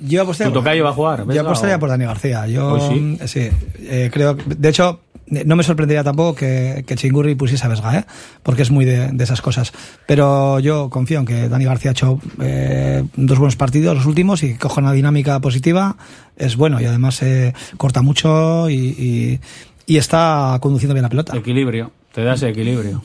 Yo 0.00 0.22
apostaría 0.22 0.52
¿Tu 0.52 0.58
tocayo 0.60 0.84
va 0.84 0.90
a 0.90 0.92
jugar? 0.92 1.26
Yo 1.32 1.40
apostaría 1.40 1.76
o- 1.76 1.80
por 1.80 1.88
Dani 1.88 2.04
García. 2.04 2.46
Yo 2.46 2.78
sí. 2.88 2.94
mm, 3.00 3.18
sí, 3.26 3.48
eh, 3.80 4.10
creo. 4.12 4.36
que- 4.36 4.54
De 4.54 4.68
hecho, 4.68 5.00
eh, 5.00 5.07
no 5.30 5.56
me 5.56 5.62
sorprendería 5.62 6.04
tampoco 6.04 6.34
que, 6.34 6.84
que 6.86 6.94
Chingurri 6.94 7.34
pusiese 7.34 7.66
a 7.66 7.68
Vesga, 7.68 7.98
¿eh? 7.98 8.04
porque 8.42 8.62
es 8.62 8.70
muy 8.70 8.84
de, 8.84 9.08
de 9.12 9.24
esas 9.24 9.40
cosas. 9.42 9.72
Pero 10.06 10.58
yo 10.60 10.90
confío 10.90 11.18
en 11.20 11.26
que 11.26 11.48
Dani 11.48 11.64
García 11.64 11.90
ha 11.90 11.92
hecho 11.92 12.20
eh, 12.40 13.04
dos 13.16 13.38
buenos 13.38 13.56
partidos, 13.56 13.96
los 13.96 14.06
últimos, 14.06 14.42
y 14.42 14.54
coja 14.54 14.80
una 14.80 14.92
dinámica 14.92 15.40
positiva. 15.40 15.96
Es 16.36 16.56
bueno 16.56 16.80
y 16.80 16.84
además 16.84 17.22
eh, 17.22 17.52
corta 17.76 18.02
mucho 18.02 18.70
y, 18.70 18.74
y, 18.74 19.40
y 19.86 19.96
está 19.96 20.58
conduciendo 20.60 20.94
bien 20.94 21.02
la 21.02 21.08
pelota. 21.08 21.36
Equilibrio, 21.36 21.92
te 22.12 22.22
da 22.24 22.34
ese 22.34 22.48
equilibrio. 22.48 23.02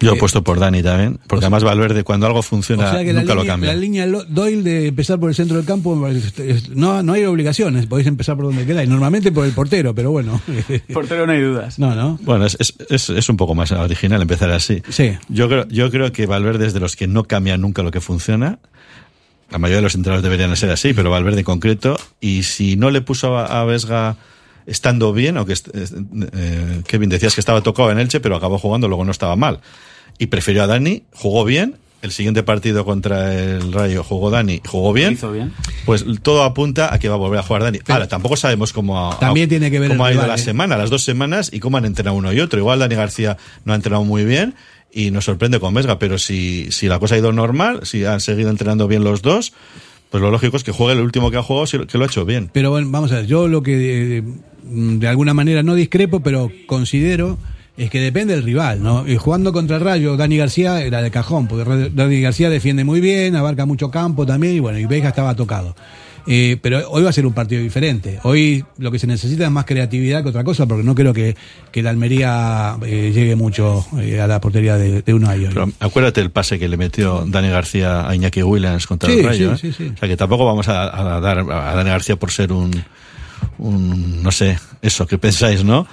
Yo 0.00 0.14
he 0.14 0.16
puesto 0.18 0.42
por 0.42 0.58
Dani 0.58 0.82
también, 0.82 1.18
porque 1.26 1.46
además 1.46 1.64
Valverde 1.64 2.04
cuando 2.04 2.26
algo 2.26 2.42
funciona 2.42 2.88
O 2.88 2.92
sea 2.92 3.04
que 3.04 3.12
la 3.12 3.20
nunca 3.20 3.34
lo 3.34 3.40
línea, 3.42 3.52
cambia. 3.54 3.72
la 3.72 3.80
línea 3.80 4.06
Doyle 4.06 4.62
de 4.62 4.88
empezar 4.88 5.18
por 5.18 5.30
el 5.30 5.34
centro 5.34 5.56
del 5.56 5.64
campo, 5.64 5.96
no, 6.74 7.02
no 7.02 7.12
hay 7.12 7.24
obligaciones, 7.24 7.86
podéis 7.86 8.08
empezar 8.08 8.36
por 8.36 8.46
donde 8.46 8.66
queráis. 8.66 8.88
Normalmente 8.88 9.32
por 9.32 9.46
el 9.46 9.52
portero, 9.52 9.94
pero 9.94 10.10
bueno. 10.10 10.40
Portero 10.92 11.26
no 11.26 11.32
hay 11.32 11.40
dudas. 11.40 11.78
No, 11.78 11.94
no. 11.94 12.18
Bueno, 12.22 12.44
es, 12.44 12.56
es, 12.60 12.74
es, 12.90 13.08
es 13.10 13.28
un 13.28 13.36
poco 13.36 13.54
más 13.54 13.72
original 13.72 14.20
empezar 14.20 14.50
así. 14.50 14.82
Sí. 14.88 15.16
Yo 15.28 15.48
creo, 15.48 15.66
yo 15.68 15.90
creo 15.90 16.12
que 16.12 16.26
Valverde 16.26 16.66
es 16.66 16.74
de 16.74 16.80
los 16.80 16.96
que 16.96 17.06
no 17.06 17.24
cambian 17.24 17.60
nunca 17.60 17.82
lo 17.82 17.90
que 17.90 18.00
funciona. 18.00 18.58
La 19.50 19.58
mayoría 19.58 19.76
de 19.76 19.82
los 19.82 19.94
entrenadores 19.94 20.22
deberían 20.22 20.54
ser 20.56 20.70
así, 20.70 20.92
pero 20.92 21.10
Valverde 21.10 21.40
en 21.40 21.44
concreto. 21.44 21.96
Y 22.20 22.42
si 22.42 22.76
no 22.76 22.90
le 22.90 23.00
puso 23.00 23.38
a, 23.38 23.60
a 23.60 23.64
Vesga 23.64 24.16
estando 24.66 25.12
bien, 25.12 25.36
o 25.38 25.46
que 25.46 25.52
est- 25.52 25.74
es- 25.74 25.94
eh, 26.32 26.82
Kevin 26.86 27.10
decías 27.10 27.34
que 27.34 27.40
estaba 27.40 27.60
tocado 27.62 27.90
en 27.90 27.98
Elche, 27.98 28.20
pero 28.20 28.36
acabó 28.36 28.58
jugando, 28.58 28.88
luego 28.88 29.04
no 29.04 29.10
estaba 29.12 29.36
mal. 29.36 29.60
Y 30.18 30.26
prefirió 30.26 30.62
a 30.62 30.66
Dani, 30.66 31.02
jugó 31.12 31.44
bien. 31.44 31.76
El 32.02 32.12
siguiente 32.12 32.42
partido 32.42 32.84
contra 32.84 33.32
el 33.34 33.72
Rayo 33.72 34.04
jugó 34.04 34.30
Dani, 34.30 34.60
jugó 34.66 34.92
bien. 34.92 35.14
Hizo 35.14 35.32
bien. 35.32 35.54
Pues 35.86 36.04
todo 36.22 36.42
apunta 36.44 36.92
a 36.92 36.98
que 36.98 37.08
va 37.08 37.14
a 37.14 37.18
volver 37.18 37.38
a 37.38 37.42
jugar 37.42 37.62
Dani. 37.62 37.78
Ahora, 37.88 38.06
tampoco 38.08 38.36
sabemos 38.36 38.74
cómo 38.74 39.10
ha, 39.10 39.18
También 39.18 39.48
tiene 39.48 39.70
que 39.70 39.80
ver 39.80 39.88
cómo 39.88 40.04
ha 40.04 40.10
ido 40.12 40.20
rival, 40.20 40.28
la 40.36 40.42
¿eh? 40.42 40.44
semana, 40.44 40.76
las 40.76 40.90
dos 40.90 41.02
semanas, 41.02 41.48
y 41.50 41.60
cómo 41.60 41.78
han 41.78 41.86
entrenado 41.86 42.14
uno 42.16 42.30
y 42.32 42.40
otro. 42.40 42.58
Igual 42.58 42.78
Dani 42.80 42.94
García 42.94 43.38
no 43.64 43.72
ha 43.72 43.76
entrenado 43.76 44.04
muy 44.04 44.24
bien 44.26 44.54
y 44.92 45.10
nos 45.12 45.24
sorprende 45.24 45.58
con 45.60 45.72
Vesga, 45.72 45.98
pero 45.98 46.18
si, 46.18 46.70
si 46.72 46.88
la 46.88 46.98
cosa 46.98 47.14
ha 47.14 47.18
ido 47.18 47.32
normal, 47.32 47.80
si 47.84 48.04
han 48.04 48.20
seguido 48.20 48.50
entrenando 48.50 48.86
bien 48.86 49.02
los 49.02 49.22
dos, 49.22 49.54
pues 50.10 50.22
lo 50.22 50.30
lógico 50.30 50.58
es 50.58 50.62
que 50.62 50.72
juegue 50.72 50.92
el 50.92 51.00
último 51.00 51.30
que 51.30 51.38
ha 51.38 51.42
jugado, 51.42 51.66
si- 51.66 51.78
que 51.86 51.96
lo 51.96 52.04
ha 52.04 52.06
hecho 52.06 52.26
bien. 52.26 52.50
Pero 52.52 52.70
bueno, 52.70 52.86
vamos 52.90 53.12
a 53.12 53.16
ver, 53.16 53.26
yo 53.26 53.48
lo 53.48 53.62
que 53.62 54.18
eh, 54.18 54.22
de 54.66 55.08
alguna 55.08 55.34
manera 55.34 55.62
no 55.62 55.74
discrepo, 55.74 56.20
pero 56.20 56.50
considero 56.66 57.38
es 57.76 57.90
que 57.90 58.00
depende 58.00 58.34
del 58.34 58.44
rival, 58.44 58.82
¿no? 58.82 59.06
Y 59.06 59.16
jugando 59.16 59.52
contra 59.52 59.76
el 59.76 59.82
Rayo, 59.82 60.16
Dani 60.16 60.36
García 60.36 60.80
era 60.82 61.02
de 61.02 61.10
cajón, 61.10 61.48
porque 61.48 61.90
Dani 61.92 62.20
García 62.20 62.48
defiende 62.48 62.84
muy 62.84 63.00
bien, 63.00 63.34
abarca 63.34 63.66
mucho 63.66 63.90
campo 63.90 64.24
también, 64.24 64.54
y 64.54 64.60
bueno, 64.60 64.78
y 64.78 64.86
Vega 64.86 65.08
estaba 65.08 65.34
tocado. 65.34 65.74
Eh, 66.26 66.56
pero 66.62 66.88
hoy 66.88 67.02
va 67.02 67.10
a 67.10 67.12
ser 67.12 67.26
un 67.26 67.34
partido 67.34 67.60
diferente. 67.60 68.18
Hoy 68.22 68.64
lo 68.78 68.90
que 68.90 68.98
se 68.98 69.06
necesita 69.06 69.44
es 69.44 69.50
más 69.50 69.66
creatividad 69.66 70.22
que 70.22 70.30
otra 70.30 70.42
cosa, 70.44 70.66
porque 70.66 70.82
no 70.84 70.94
creo 70.94 71.12
que, 71.12 71.36
que 71.70 71.82
la 71.82 71.90
Almería 71.90 72.76
eh, 72.86 73.10
llegue 73.12 73.36
mucho 73.36 73.84
eh, 74.00 74.20
a 74.20 74.26
la 74.26 74.40
portería 74.40 74.76
de, 74.78 75.02
de 75.02 75.12
Unai 75.12 75.40
hoy. 75.44 75.50
Pero 75.52 75.70
acuérdate 75.80 76.22
el 76.22 76.30
pase 76.30 76.58
que 76.58 76.68
le 76.68 76.76
metió 76.78 77.24
Dani 77.26 77.48
García 77.50 78.08
a 78.08 78.14
Iñaki 78.14 78.42
Williams 78.42 78.86
contra 78.86 79.10
Sí, 79.10 79.18
el 79.18 79.24
Rayo. 79.26 79.56
sí, 79.58 79.72
sí, 79.72 79.84
sí. 79.88 79.92
O 79.94 79.98
sea 79.98 80.08
que 80.08 80.16
tampoco 80.16 80.46
vamos 80.46 80.66
a, 80.68 81.16
a 81.16 81.20
dar 81.20 81.40
a 81.40 81.74
Dani 81.74 81.90
García 81.90 82.16
por 82.16 82.30
ser 82.30 82.52
un, 82.52 82.70
un 83.68 84.22
no 84.22 84.30
sé, 84.30 84.58
eso 84.82 85.06
que 85.06 85.18
pensáis, 85.18 85.64
¿no? 85.64 85.86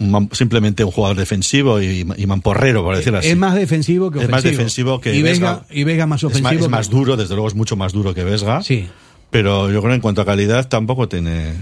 Un 0.00 0.28
simplemente 0.32 0.84
un 0.84 0.92
jugador 0.92 1.16
defensivo 1.16 1.80
y, 1.80 2.06
y 2.16 2.26
mamporrero, 2.26 2.84
por 2.84 2.94
decirlo 2.96 3.18
así. 3.18 3.28
Es 3.30 3.36
más 3.36 3.54
defensivo 3.54 4.10
que 4.10 4.18
Es 4.20 4.24
ofensivo. 4.26 4.36
más 4.36 4.44
defensivo 4.44 5.00
que 5.00 5.14
y 5.14 5.22
Vega, 5.22 5.32
Vesga. 5.32 5.62
y 5.70 5.84
Vega 5.84 6.06
más 6.06 6.20
Es 6.20 6.24
ofensivo. 6.24 6.50
más, 6.54 6.62
es 6.62 6.68
más 6.68 6.90
duro, 6.90 7.16
desde 7.16 7.34
luego 7.34 7.48
es 7.48 7.54
mucho 7.56 7.74
más 7.76 7.92
duro 7.92 8.14
que 8.14 8.22
Vesga. 8.22 8.62
Sí. 8.62 8.88
Pero 9.30 9.70
yo 9.70 9.80
creo 9.80 9.90
que 9.90 9.96
en 9.96 10.00
cuanto 10.00 10.22
a 10.22 10.24
calidad 10.24 10.68
tampoco 10.68 11.08
tiene. 11.08 11.54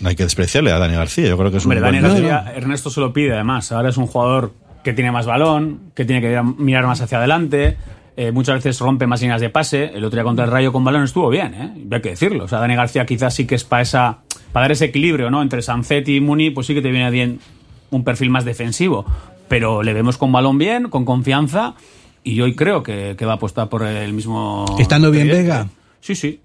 No 0.00 0.08
hay 0.10 0.14
que 0.16 0.22
despreciarle 0.22 0.70
a 0.70 0.78
Dani 0.78 0.94
García. 0.94 1.26
Yo 1.28 1.36
creo 1.38 1.50
que 1.50 1.56
es 1.56 1.64
Hombre, 1.64 1.78
un 1.78 1.84
Dani 1.86 1.98
buen- 2.00 2.12
García, 2.28 2.52
Ernesto 2.54 2.90
se 2.90 3.00
lo 3.00 3.12
pide 3.12 3.32
además. 3.34 3.72
Ahora 3.72 3.88
es 3.88 3.96
un 3.96 4.06
jugador 4.06 4.52
que 4.84 4.92
tiene 4.92 5.10
más 5.10 5.26
balón, 5.26 5.90
que 5.96 6.04
tiene 6.04 6.20
que 6.20 6.40
mirar 6.58 6.86
más 6.86 7.00
hacia 7.00 7.18
adelante. 7.18 7.76
eh, 8.20 8.32
muchas 8.32 8.56
veces 8.56 8.78
rompe 8.80 9.06
más 9.06 9.20
líneas 9.22 9.40
de 9.40 9.48
pase. 9.48 9.84
El 9.94 10.04
otro 10.04 10.16
día 10.16 10.24
contra 10.24 10.44
el 10.44 10.50
Rayo 10.50 10.72
con 10.72 10.82
balón 10.84 11.04
estuvo 11.04 11.28
bien, 11.30 11.54
¿eh? 11.54 11.72
Y 11.88 11.94
Hay 11.94 12.00
que 12.02 12.10
decirlo. 12.10 12.44
O 12.44 12.48
sea, 12.48 12.58
Dani 12.58 12.74
García 12.76 13.06
quizás 13.06 13.32
sí 13.34 13.46
que 13.46 13.54
es 13.54 13.62
para 13.64 13.82
esa, 13.82 14.18
para 14.58 14.64
dar 14.64 14.72
ese 14.72 14.86
equilibrio, 14.86 15.30
¿no? 15.30 15.40
Entre 15.40 15.62
Sanzetti 15.62 16.16
y 16.16 16.20
Muni, 16.20 16.50
pues 16.50 16.66
sí 16.66 16.74
que 16.74 16.82
te 16.82 16.90
viene 16.90 17.08
bien 17.12 17.38
un 17.92 18.02
perfil 18.02 18.28
más 18.28 18.44
defensivo. 18.44 19.06
Pero 19.46 19.84
le 19.84 19.92
vemos 19.92 20.18
con 20.18 20.32
balón 20.32 20.58
bien, 20.58 20.88
con 20.88 21.04
confianza. 21.04 21.74
Y 22.24 22.34
yo 22.34 22.44
hoy 22.44 22.56
creo 22.56 22.82
que, 22.82 23.14
que 23.16 23.24
va 23.24 23.34
a 23.34 23.36
apostar 23.36 23.68
por 23.68 23.84
el 23.84 24.12
mismo. 24.12 24.64
Estando 24.80 25.12
bien. 25.12 25.28
Vega. 25.28 25.68
Sí, 26.00 26.16
sí. 26.16 26.40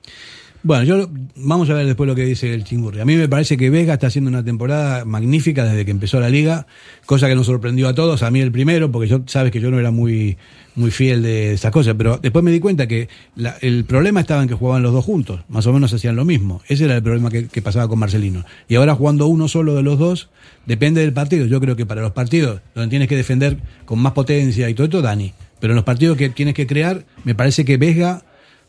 Bueno, 0.65 0.85
yo 0.85 1.09
vamos 1.35 1.69
a 1.69 1.73
ver 1.73 1.85
después 1.85 2.07
lo 2.07 2.15
que 2.15 2.23
dice 2.23 2.53
el 2.53 2.63
Chingurri. 2.63 3.01
A 3.01 3.05
mí 3.05 3.17
me 3.17 3.27
parece 3.27 3.57
que 3.57 3.69
Vega 3.69 3.95
está 3.95 4.07
haciendo 4.07 4.29
una 4.29 4.45
temporada 4.45 5.03
magnífica 5.03 5.65
desde 5.65 5.83
que 5.83 5.91
empezó 5.91 6.21
la 6.21 6.29
liga, 6.29 6.67
cosa 7.05 7.27
que 7.27 7.35
nos 7.35 7.47
sorprendió 7.47 7.89
a 7.89 7.93
todos, 7.93 8.23
a 8.23 8.31
mí 8.31 8.39
el 8.39 8.49
primero, 8.49 8.89
porque 8.89 9.09
yo 9.09 9.23
sabes 9.25 9.51
que 9.51 9.59
yo 9.59 9.69
no 9.71 9.79
era 9.79 9.91
muy 9.91 10.37
muy 10.75 10.89
fiel 10.89 11.21
de 11.21 11.53
esas 11.53 11.71
cosas, 11.71 11.95
pero 11.97 12.17
después 12.17 12.43
me 12.45 12.49
di 12.51 12.59
cuenta 12.61 12.87
que 12.87 13.09
la- 13.35 13.57
el 13.61 13.83
problema 13.83 14.21
estaba 14.21 14.41
en 14.41 14.47
que 14.47 14.55
jugaban 14.55 14.81
los 14.83 14.93
dos 14.93 15.03
juntos, 15.03 15.41
más 15.49 15.67
o 15.67 15.73
menos 15.73 15.93
hacían 15.93 16.15
lo 16.15 16.23
mismo. 16.25 16.61
Ese 16.69 16.85
era 16.85 16.95
el 16.95 17.03
problema 17.03 17.29
que, 17.29 17.47
que 17.47 17.61
pasaba 17.61 17.87
con 17.89 17.99
Marcelino. 17.99 18.45
Y 18.69 18.75
ahora 18.75 18.95
jugando 18.95 19.27
uno 19.27 19.47
solo 19.49 19.75
de 19.75 19.83
los 19.83 19.99
dos, 19.99 20.29
depende 20.65 21.01
del 21.01 21.11
partido. 21.13 21.45
Yo 21.45 21.59
creo 21.59 21.75
que 21.75 21.85
para 21.85 22.01
los 22.01 22.13
partidos 22.13 22.61
donde 22.73 22.89
tienes 22.89 23.07
que 23.09 23.17
defender 23.17 23.57
con 23.85 23.99
más 23.99 24.13
potencia 24.13 24.69
y 24.69 24.73
todo 24.73 24.85
esto, 24.85 25.01
Dani. 25.01 25.33
Pero 25.59 25.73
en 25.73 25.75
los 25.75 25.85
partidos 25.85 26.17
que 26.17 26.29
tienes 26.29 26.53
que 26.55 26.65
crear, 26.65 27.05
me 27.25 27.35
parece 27.35 27.65
que 27.65 27.77
Vega 27.77 28.23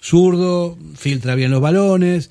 zurdo, 0.08 0.76
filtra 0.96 1.34
bien 1.34 1.50
los 1.50 1.60
balones, 1.62 2.30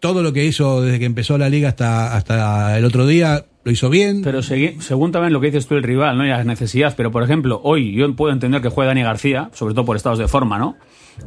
todo 0.00 0.22
lo 0.22 0.32
que 0.32 0.46
hizo 0.46 0.80
desde 0.82 0.98
que 0.98 1.04
empezó 1.04 1.36
la 1.36 1.50
liga 1.50 1.68
hasta, 1.68 2.16
hasta 2.16 2.78
el 2.78 2.84
otro 2.86 3.06
día 3.06 3.44
lo 3.62 3.70
hizo 3.70 3.90
bien. 3.90 4.22
Pero 4.22 4.38
segui- 4.40 4.80
según 4.80 5.12
también 5.12 5.34
lo 5.34 5.40
que 5.40 5.48
dices 5.48 5.66
tú 5.66 5.74
el 5.74 5.82
rival, 5.82 6.16
¿no? 6.16 6.24
Y 6.24 6.28
las 6.30 6.46
necesidades. 6.46 6.94
Pero, 6.94 7.10
por 7.10 7.22
ejemplo, 7.22 7.60
hoy 7.62 7.92
yo 7.92 8.10
puedo 8.16 8.32
entender 8.32 8.62
que 8.62 8.70
juegue 8.70 8.88
Dani 8.88 9.02
García, 9.02 9.50
sobre 9.52 9.74
todo 9.74 9.84
por 9.84 9.96
estados 9.96 10.18
de 10.18 10.28
forma, 10.28 10.58
¿no? 10.58 10.76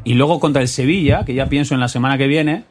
Y 0.03 0.15
luego 0.15 0.39
contra 0.39 0.63
el 0.63 0.67
Sevilla, 0.67 1.23
que 1.25 1.35
ya 1.35 1.45
pienso 1.47 1.75
en 1.75 1.79
la 1.79 1.87
semana 1.87 2.17
que 2.17 2.25
viene, 2.25 2.63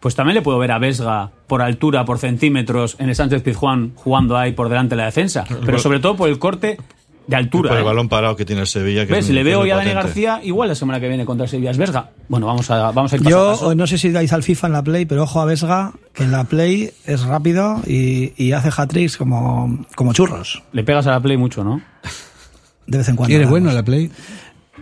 pues 0.00 0.14
también 0.14 0.36
le 0.36 0.40
puedo 0.40 0.58
ver 0.58 0.72
a 0.72 0.78
Vesga 0.78 1.30
por 1.46 1.60
altura, 1.60 2.06
por 2.06 2.18
centímetros, 2.18 2.96
en 2.98 3.10
el 3.10 3.14
Sánchez 3.14 3.42
Pizjuán 3.42 3.92
jugando 3.94 4.38
ahí 4.38 4.52
por 4.52 4.70
delante 4.70 4.94
de 4.94 5.00
la 5.02 5.04
defensa. 5.04 5.44
Pero 5.66 5.78
sobre 5.78 6.00
todo 6.00 6.16
por 6.16 6.30
el 6.30 6.38
corte 6.38 6.78
de 7.26 7.36
altura. 7.36 7.68
Por 7.68 7.78
el 7.78 7.82
¿eh? 7.84 7.86
balón 7.86 8.08
parado 8.08 8.36
que 8.36 8.44
tiene 8.44 8.62
el 8.62 8.66
Sevilla. 8.66 9.06
Que 9.06 9.12
¿Ves? 9.12 9.26
es 9.28 9.34
le 9.34 9.42
veo 9.42 9.64
ya 9.64 9.74
a 9.74 9.78
Dani. 9.78 9.92
García, 9.92 10.40
igual 10.42 10.68
la 10.68 10.74
semana 10.74 11.00
que 11.00 11.08
viene 11.08 11.24
contra 11.24 11.44
el 11.44 11.50
Sevilla 11.50 11.70
es 11.70 11.78
Vesga. 11.78 12.10
Bueno, 12.28 12.46
vamos 12.46 12.70
a, 12.70 12.90
vamos 12.90 13.12
a 13.12 13.16
ir 13.16 13.22
paso 13.22 13.36
a 13.36 13.40
Yo 13.40 13.50
paso. 13.52 13.74
no 13.74 13.86
sé 13.86 13.98
si 13.98 14.10
dais 14.10 14.32
al 14.32 14.42
FIFA 14.42 14.66
en 14.68 14.72
la 14.72 14.82
Play, 14.82 15.06
pero 15.06 15.22
ojo 15.24 15.40
a 15.40 15.44
Vesga, 15.44 15.92
que 16.12 16.24
en 16.24 16.32
la 16.32 16.44
Play 16.44 16.90
es 17.06 17.22
rápido 17.22 17.80
y, 17.86 18.32
y 18.36 18.52
hace 18.52 18.68
hat-tricks 18.68 19.16
como, 19.16 19.84
como 19.94 20.12
churros, 20.12 20.62
Le 20.72 20.82
pegas 20.84 21.06
a 21.06 21.10
la 21.12 21.20
play 21.20 21.36
mucho, 21.36 21.62
¿no? 21.64 21.80
de 22.86 22.98
vez 22.98 23.08
en 23.08 23.16
cuando. 23.16 23.34
¿Eres 23.34 23.46
nada 23.46 23.50
bueno 23.50 23.70
a 23.70 23.72
la 23.72 23.82
play? 23.84 24.10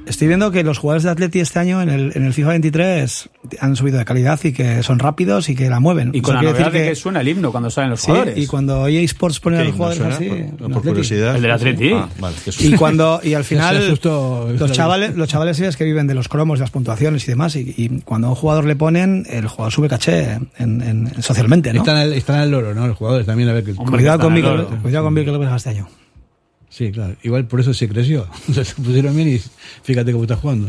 Estoy 0.08 0.28
viendo 0.28 0.50
que 0.50 0.64
los 0.64 0.78
jugadores 0.78 1.02
de 1.04 1.10
Atleti 1.10 1.40
este 1.40 1.58
año 1.58 1.82
en 1.82 1.88
el, 1.90 2.12
en 2.14 2.24
el 2.24 2.32
FIFA 2.32 2.48
23 2.50 3.28
han 3.60 3.76
subido 3.76 3.98
de 3.98 4.04
calidad 4.04 4.40
y 4.42 4.52
que 4.52 4.82
son 4.82 4.98
rápidos 4.98 5.48
y 5.48 5.54
que 5.54 5.68
la 5.68 5.80
mueven. 5.80 6.10
Y 6.14 6.18
Eso 6.18 6.24
con 6.24 6.34
la 6.36 6.42
novedad 6.42 6.66
decir 6.66 6.72
de 6.82 6.88
que 6.88 6.94
suena 6.94 7.20
el 7.20 7.28
himno 7.28 7.50
cuando 7.52 7.70
salen 7.70 7.90
los 7.90 8.00
Sí, 8.00 8.06
jugadores. 8.06 8.38
y 8.38 8.46
cuando 8.46 8.86
EA 8.88 9.02
Sports 9.02 9.40
pone 9.40 9.56
a 9.56 9.60
¿Qué 9.60 9.66
los 9.66 9.74
jugadores 9.76 9.98
suena? 9.98 10.14
así... 10.14 10.52
Por- 10.58 10.82
curiosidad. 10.82 11.36
El 11.36 11.42
del 11.42 11.50
Atleti. 11.50 11.90
Ah, 11.92 12.08
vale, 12.18 12.36
que 12.44 12.50
Y 12.66 12.72
cuando 12.74 13.20
y 13.22 13.34
al 13.34 13.44
final 13.44 13.76
asustó. 13.76 14.48
los 14.58 14.72
chavales 14.72 15.14
los 15.16 15.28
chavales 15.28 15.60
es 15.60 15.76
que 15.76 15.84
viven 15.84 16.06
de 16.06 16.14
los 16.14 16.28
cromos, 16.28 16.58
de 16.58 16.62
las 16.64 16.70
puntuaciones 16.70 17.24
y 17.24 17.26
demás 17.26 17.54
y, 17.56 17.74
y 17.76 18.00
cuando 18.04 18.28
a 18.28 18.30
un 18.30 18.36
jugador 18.36 18.64
le 18.64 18.76
ponen 18.76 19.26
el 19.28 19.46
jugador 19.48 19.72
sube 19.72 19.88
caché 19.88 20.38
en, 20.58 20.80
en- 20.82 21.22
socialmente, 21.22 21.72
¿no? 21.72 21.80
Están 21.80 21.96
al, 21.96 22.12
están 22.14 22.40
al 22.40 22.50
loro, 22.50 22.74
¿no? 22.74 22.86
Los 22.86 22.96
jugadores 22.96 23.26
también 23.26 23.48
a 23.48 23.52
ver 23.52 23.64
que... 23.64 23.72
Hombre, 23.72 23.98
Cuidado 23.98 24.18
que 24.18 24.24
con 24.24 24.40
loro. 24.40 24.68
cuidado 24.82 25.04
con 25.04 25.14
Mikel 25.14 25.32
López 25.34 25.48
este 25.54 25.70
año. 25.70 25.88
Sí, 26.78 26.92
claro. 26.92 27.16
Igual 27.24 27.46
por 27.48 27.58
eso 27.58 27.74
se 27.74 27.88
creció. 27.88 28.28
Se 28.52 28.64
pusieron 28.80 29.16
bien 29.16 29.28
y 29.28 29.40
fíjate 29.82 30.12
cómo 30.12 30.22
está 30.24 30.36
jugando. 30.36 30.68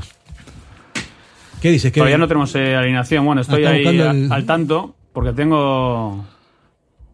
¿Qué 1.61 1.69
dices? 1.71 1.91
¿Qué 1.91 1.99
Todavía 1.99 2.17
no 2.17 2.27
tenemos 2.27 2.55
eh, 2.55 2.75
alineación. 2.75 3.23
Bueno, 3.25 3.41
estoy 3.41 3.63
Ah, 3.65 3.69
ahí 3.71 3.85
el- 3.85 4.31
al 4.31 4.45
tanto 4.45 4.95
porque 5.13 5.33
tengo. 5.33 6.25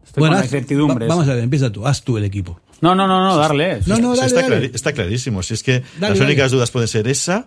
Estoy 0.04 0.20
Bueno, 0.20 0.36
con 0.36 0.42
haz- 0.42 0.46
incertidumbres. 0.46 1.10
va- 1.10 1.14
vamos 1.14 1.28
a 1.28 1.34
ver, 1.34 1.42
empieza 1.44 1.70
tú, 1.70 1.86
haz 1.86 2.02
tú 2.02 2.16
el 2.16 2.24
equipo. 2.24 2.58
No, 2.80 2.94
no, 2.94 3.06
no, 3.06 3.22
no, 3.26 3.36
darle. 3.36 3.80
No, 3.86 3.98
no, 3.98 4.14
dale, 4.14 4.26
está, 4.28 4.48
dale. 4.48 4.70
está 4.72 4.92
clarísimo. 4.92 5.42
Si 5.42 5.54
es 5.54 5.62
que 5.62 5.80
Dale, 5.80 5.84
las 6.00 6.18
dale. 6.18 6.24
únicas 6.30 6.50
dudas 6.52 6.70
pueden 6.70 6.88
ser 6.88 7.06
esa 7.08 7.46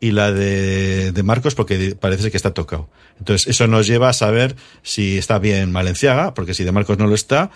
y 0.00 0.10
la 0.12 0.30
de, 0.32 1.10
de 1.12 1.22
Marcos, 1.22 1.54
porque 1.56 1.96
parece 1.98 2.30
que 2.30 2.36
está 2.36 2.52
tocado. 2.52 2.88
Entonces, 3.18 3.48
eso 3.48 3.66
nos 3.66 3.86
lleva 3.86 4.10
a 4.10 4.12
saber 4.12 4.54
si 4.82 5.16
está 5.18 5.38
bien 5.38 5.72
Valenciaga, 5.72 6.34
porque 6.34 6.54
si 6.54 6.62
de 6.64 6.72
Marcos 6.72 6.98
no 6.98 7.06
lo 7.06 7.14
está, 7.14 7.50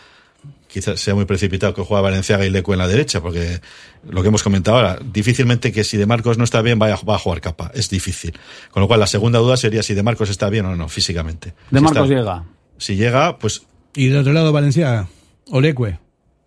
quizás 0.78 1.00
sea 1.00 1.14
muy 1.14 1.24
precipitado 1.24 1.74
que 1.74 1.82
juega 1.82 2.00
Valenciaga 2.02 2.44
y 2.46 2.50
Leco 2.50 2.72
en 2.72 2.78
la 2.78 2.86
derecha, 2.86 3.20
porque 3.20 3.60
lo 4.08 4.22
que 4.22 4.28
hemos 4.28 4.42
comentado 4.42 4.76
ahora, 4.76 4.98
difícilmente 5.12 5.72
que 5.72 5.82
si 5.84 5.96
de 5.96 6.06
Marcos 6.06 6.38
no 6.38 6.44
está 6.44 6.62
bien 6.62 6.78
vaya, 6.78 6.96
va 7.08 7.16
a 7.16 7.18
jugar 7.18 7.40
capa. 7.40 7.70
Es 7.74 7.90
difícil. 7.90 8.32
Con 8.70 8.80
lo 8.82 8.86
cual, 8.86 9.00
la 9.00 9.06
segunda 9.06 9.38
duda 9.40 9.56
sería 9.56 9.82
si 9.82 9.94
de 9.94 10.02
Marcos 10.02 10.30
está 10.30 10.48
bien 10.50 10.66
o 10.66 10.76
no, 10.76 10.88
físicamente. 10.88 11.54
De 11.70 11.78
Si 11.80 11.84
Marcos 11.84 12.02
está- 12.10 12.14
llega. 12.14 12.44
Si 12.78 12.94
llega, 12.96 13.38
pues 13.38 13.62
Y 13.94 14.06
del 14.08 14.18
otro 14.18 14.32
lado 14.32 14.52
Valenciaga, 14.52 15.08
Olecue. 15.50 15.98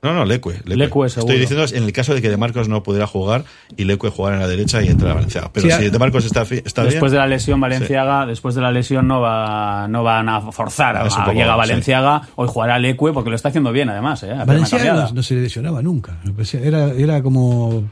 No, 0.04 0.14
no, 0.14 0.26
Leque. 0.26 0.50
Leque, 0.66 0.88
seguro. 0.88 1.08
Estoy 1.08 1.38
diciendo 1.38 1.66
en 1.74 1.84
el 1.84 1.94
caso 1.94 2.16
de 2.16 2.24
que 2.24 2.30
De 2.32 2.36
Marcos 2.38 2.68
no 2.68 2.82
pudiera 2.82 3.06
jugar 3.06 3.44
y 3.78 3.84
Leque 3.84 4.10
jugara 4.10 4.38
en 4.38 4.42
la 4.42 4.48
derecha 4.48 4.82
y 4.82 4.88
entrara 4.88 5.14
Valenciaga. 5.14 5.52
Pero 5.54 5.68
Sí, 5.70 5.74
si 5.84 5.90
De 5.92 6.00
Marcos 6.00 6.26
está, 6.26 6.42
está 6.42 6.84
después 6.84 7.12
bien. 7.12 7.12
de 7.12 7.18
la 7.20 7.28
lesión 7.28 7.62
Valenciaga, 7.62 8.26
después 8.26 8.56
de 8.56 8.62
la 8.62 8.72
lesión 8.72 9.08
no 9.08 9.22
va 9.22 9.88
no 9.88 10.04
van 10.04 10.28
a 10.28 10.42
forzar. 10.52 10.98
a- 10.98 11.04
poco, 11.04 11.34
llega 11.34 11.52
sí. 11.54 11.58
Valenciaga, 11.58 12.22
hoy 12.36 12.48
jugará 12.50 12.80
Leque 12.80 13.12
porque 13.14 13.30
lo 13.30 13.36
está 13.36 13.50
haciendo 13.50 13.72
bien 13.72 13.90
además, 13.90 14.24
eh, 14.24 14.34
Valenciaga 14.44 14.94
no, 15.06 15.12
no 15.14 15.22
se 15.24 15.36
le 15.36 15.42
lesionaba 15.44 15.84
nunca. 15.84 16.18
Era, 16.64 16.90
era 16.94 17.22
como 17.22 17.84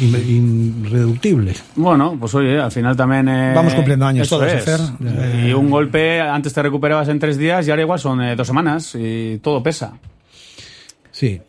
irreductible. 0.00 1.54
Bueno, 1.76 2.16
pues 2.18 2.34
oye, 2.34 2.58
al 2.58 2.72
final 2.72 2.96
también. 2.96 3.28
eh, 3.28 3.52
Vamos 3.54 3.74
cumpliendo 3.74 4.06
años 4.06 4.26
eso 4.26 4.38
todos, 4.38 4.50
es. 4.52 4.64
Fer. 4.64 4.80
Y 5.46 5.52
un 5.52 5.70
golpe, 5.70 6.20
antes 6.20 6.52
te 6.52 6.62
recuperabas 6.62 7.08
en 7.08 7.18
tres 7.18 7.36
días 7.38 7.66
y 7.66 7.70
ahora 7.70 7.82
igual 7.82 7.98
son 7.98 8.22
eh, 8.22 8.36
dos 8.36 8.46
semanas 8.46 8.94
y 8.98 9.38
todo 9.42 9.62
pesa. 9.62 9.92
Sí. 11.18 11.40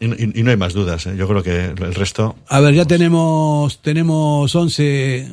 Y, 0.00 0.06
y- 0.06 0.32
y 0.40 0.42
no 0.42 0.50
hay 0.50 0.56
más 0.58 0.74
dudas. 0.74 1.06
¿eh? 1.06 1.14
Yo 1.16 1.26
creo 1.26 1.42
que 1.42 1.64
el 1.66 1.94
resto. 1.94 2.36
A 2.48 2.60
ver, 2.60 2.74
ya 2.74 2.84
tenemos 2.84 3.80
tenemos 3.80 4.54
11. 4.54 5.30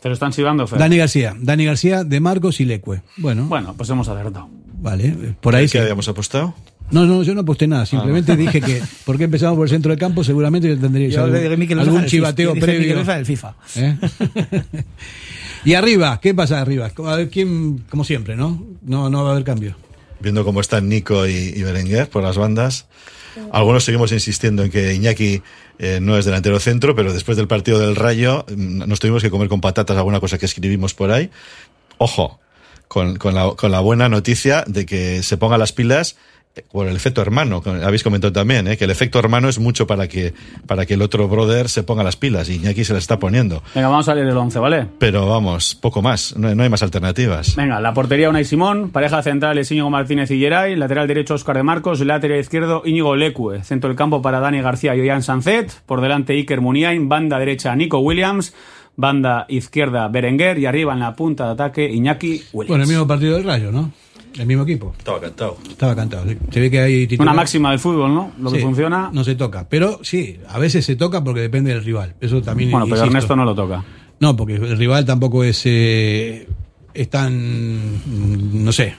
Te 0.00 0.08
lo 0.08 0.14
están 0.14 0.32
chivando, 0.32 0.66
Fer. 0.66 0.78
Dani 0.78 0.96
García. 0.96 1.34
Dani 1.38 1.64
García, 1.64 2.04
De 2.04 2.20
Marcos 2.20 2.60
y 2.60 2.64
Lecue. 2.64 3.02
Bueno, 3.16 3.46
Bueno, 3.46 3.74
pues 3.76 3.88
hemos 3.90 4.06
acertado. 4.08 4.48
vale. 4.80 5.14
Por 5.40 5.54
ahí 5.56 5.64
¿Qué 5.64 5.68
sí. 5.68 5.78
habíamos 5.78 6.08
apostado? 6.08 6.54
No, 6.90 7.06
no, 7.06 7.22
yo 7.22 7.34
no 7.34 7.40
aposté 7.40 7.66
nada. 7.66 7.86
Simplemente 7.86 8.36
dije 8.36 8.60
que, 8.60 8.82
porque 9.06 9.24
empezamos 9.24 9.56
por 9.56 9.66
el 9.66 9.70
centro 9.70 9.90
del 9.90 9.98
campo, 9.98 10.22
seguramente 10.24 10.68
yo 10.68 10.78
tendría 10.78 11.08
Yo 11.08 11.24
algún, 11.24 11.58
dije 11.60 11.74
algún 11.74 12.04
chivateo 12.06 12.52
dije 12.54 12.60
previo. 12.66 13.02
Del 13.04 13.26
FIFA. 13.26 13.54
¿Eh? 13.76 13.96
y 15.64 15.74
arriba, 15.74 16.20
¿qué 16.20 16.34
pasa 16.34 16.60
arriba? 16.60 16.90
A 17.06 17.16
ver, 17.16 17.30
¿quién, 17.30 17.78
como 17.88 18.04
siempre, 18.04 18.36
¿no? 18.36 18.62
No, 18.82 19.08
no 19.08 19.22
va 19.24 19.30
a 19.30 19.32
haber 19.32 19.44
cambio. 19.44 19.74
Viendo 20.22 20.44
cómo 20.44 20.60
están 20.60 20.88
Nico 20.88 21.26
y, 21.26 21.62
Berenguer 21.62 22.08
por 22.08 22.22
las 22.22 22.38
bandas. 22.38 22.86
Algunos 23.50 23.84
seguimos 23.84 24.12
insistiendo 24.12 24.62
en 24.62 24.70
que 24.70 24.94
Iñaki 24.94 25.42
eh, 25.78 25.98
no 26.00 26.16
es 26.18 26.24
delantero 26.24 26.60
centro, 26.60 26.94
pero 26.94 27.12
después 27.12 27.36
del 27.36 27.48
partido 27.48 27.78
del 27.78 27.96
Rayo 27.96 28.44
mm, 28.48 28.86
nos 28.86 29.00
tuvimos 29.00 29.22
que 29.22 29.30
comer 29.30 29.48
con 29.48 29.60
patatas 29.60 29.96
alguna 29.96 30.20
cosa 30.20 30.38
que 30.38 30.46
escribimos 30.46 30.94
por 30.94 31.10
ahí. 31.10 31.30
Ojo, 31.98 32.40
con, 32.88 33.16
la, 33.34 33.54
con 33.56 33.70
la 33.70 33.80
buena 33.80 34.08
noticia 34.08 34.64
de 34.66 34.84
que 34.84 35.22
se 35.22 35.38
ponga 35.38 35.56
las 35.56 35.72
pilas 35.72 36.16
por 36.70 36.86
el 36.86 36.96
efecto 36.96 37.22
hermano, 37.22 37.62
que 37.62 37.70
habéis 37.70 38.02
comentado 38.02 38.32
también, 38.32 38.66
¿eh? 38.66 38.76
que 38.76 38.84
el 38.84 38.90
efecto 38.90 39.18
hermano 39.18 39.48
es 39.48 39.58
mucho 39.58 39.86
para 39.86 40.08
que, 40.08 40.34
para 40.66 40.84
que 40.84 40.94
el 40.94 41.02
otro 41.02 41.28
brother 41.28 41.68
se 41.68 41.82
ponga 41.82 42.02
las 42.02 42.16
pilas 42.16 42.48
y 42.48 42.56
Iñaki 42.56 42.84
se 42.84 42.92
las 42.92 43.04
está 43.04 43.18
poniendo. 43.18 43.62
Venga, 43.74 43.88
vamos 43.88 44.08
a 44.08 44.14
leer 44.14 44.28
el 44.28 44.36
11, 44.36 44.58
¿vale? 44.58 44.86
Pero 44.98 45.26
vamos, 45.26 45.74
poco 45.74 46.02
más, 46.02 46.36
no, 46.36 46.54
no 46.54 46.62
hay 46.62 46.68
más 46.68 46.82
alternativas. 46.82 47.56
Venga, 47.56 47.80
la 47.80 47.94
portería 47.94 48.28
Unai 48.28 48.44
Simón, 48.44 48.90
pareja 48.90 49.22
central 49.22 49.56
es 49.58 49.70
Íñigo 49.70 49.88
Martínez 49.88 50.30
y 50.30 50.38
Geray, 50.38 50.76
lateral 50.76 51.08
derecho 51.08 51.34
Óscar 51.34 51.56
de 51.56 51.62
Marcos, 51.62 52.00
lateral 52.00 52.40
izquierdo 52.40 52.82
Íñigo 52.84 53.16
Lecue, 53.16 53.64
centro 53.64 53.88
del 53.88 53.96
campo 53.96 54.20
para 54.20 54.40
Dani 54.40 54.60
García 54.60 54.94
y 54.94 55.00
Ollán 55.00 55.22
Sanzet, 55.22 55.72
por 55.86 56.00
delante 56.00 56.34
Iker 56.34 56.60
Muniain, 56.60 57.08
banda 57.08 57.38
derecha 57.38 57.74
Nico 57.74 57.98
Williams, 57.98 58.54
banda 58.96 59.46
izquierda 59.48 60.08
Berenguer 60.08 60.58
y 60.58 60.66
arriba 60.66 60.92
en 60.92 61.00
la 61.00 61.14
punta 61.16 61.46
de 61.46 61.52
ataque 61.52 61.90
Iñaki 61.90 62.42
Williams. 62.52 62.68
Bueno, 62.68 62.82
el 62.84 62.88
mismo 62.88 63.06
partido 63.06 63.36
del 63.36 63.44
Rayo, 63.44 63.72
¿no? 63.72 63.90
El 64.38 64.46
mismo 64.46 64.62
equipo. 64.62 64.94
Estaba 64.96 65.20
cantado. 65.20 65.58
Estaba 65.68 65.94
cantado. 65.94 66.24
Se 66.50 66.60
ve 66.60 66.70
que 66.70 66.80
hay 66.80 67.06
titular- 67.06 67.28
Una 67.32 67.34
máxima 67.34 67.70
del 67.70 67.78
fútbol, 67.78 68.14
¿no? 68.14 68.32
Lo 68.40 68.50
que 68.50 68.60
funciona. 68.60 69.10
No 69.12 69.24
se 69.24 69.34
toca. 69.34 69.68
Pero 69.68 70.00
sí, 70.02 70.38
a 70.48 70.58
veces 70.58 70.84
se 70.84 70.96
toca 70.96 71.22
porque 71.22 71.40
depende 71.40 71.72
del 71.74 71.84
rival. 71.84 72.14
Eso 72.20 72.40
también 72.42 72.70
Bueno, 72.70 72.86
pero 72.86 72.96
insisto. 72.96 73.06
Ernesto 73.16 73.36
no 73.36 73.44
lo 73.44 73.54
toca. 73.54 73.84
No, 74.20 74.36
porque 74.36 74.54
el 74.54 74.78
rival 74.78 75.04
tampoco 75.04 75.42
es, 75.44 75.62
eh, 75.64 76.46
es 76.94 77.10
tan, 77.10 77.32
mm, 77.96 78.64
no 78.64 78.72
sé, 78.72 78.94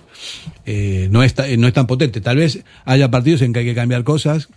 eh, 0.66 1.08
no, 1.12 1.24
es 1.24 1.34
ta- 1.34 1.46
no 1.58 1.68
es 1.68 1.74
tan 1.74 1.88
potente. 1.88 2.22
Tal 2.22 2.38
vez 2.38 2.64
haya 2.86 3.10
partidos 3.10 3.42
en 3.42 3.54
que 3.54 3.60
hay 3.60 3.66
que 3.66 3.76
cambiar 3.76 4.04
cosas, 4.04 4.50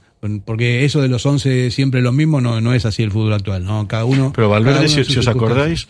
porque 0.44 0.84
eso 0.84 1.00
de 1.02 1.08
los 1.08 1.24
11 1.24 1.70
siempre 1.70 2.02
lo 2.02 2.10
mismo 2.10 2.40
no, 2.40 2.60
no 2.60 2.74
es 2.74 2.84
así 2.84 3.02
el 3.02 3.12
fútbol 3.12 3.32
actual. 3.34 3.64
¿no? 3.64 3.86
Cada 3.86 4.04
uno. 4.04 4.32
Pero 4.34 4.48
Valverde, 4.48 4.80
uno 4.80 4.88
si, 4.88 5.18
os 5.18 5.28
acordáis. 5.28 5.86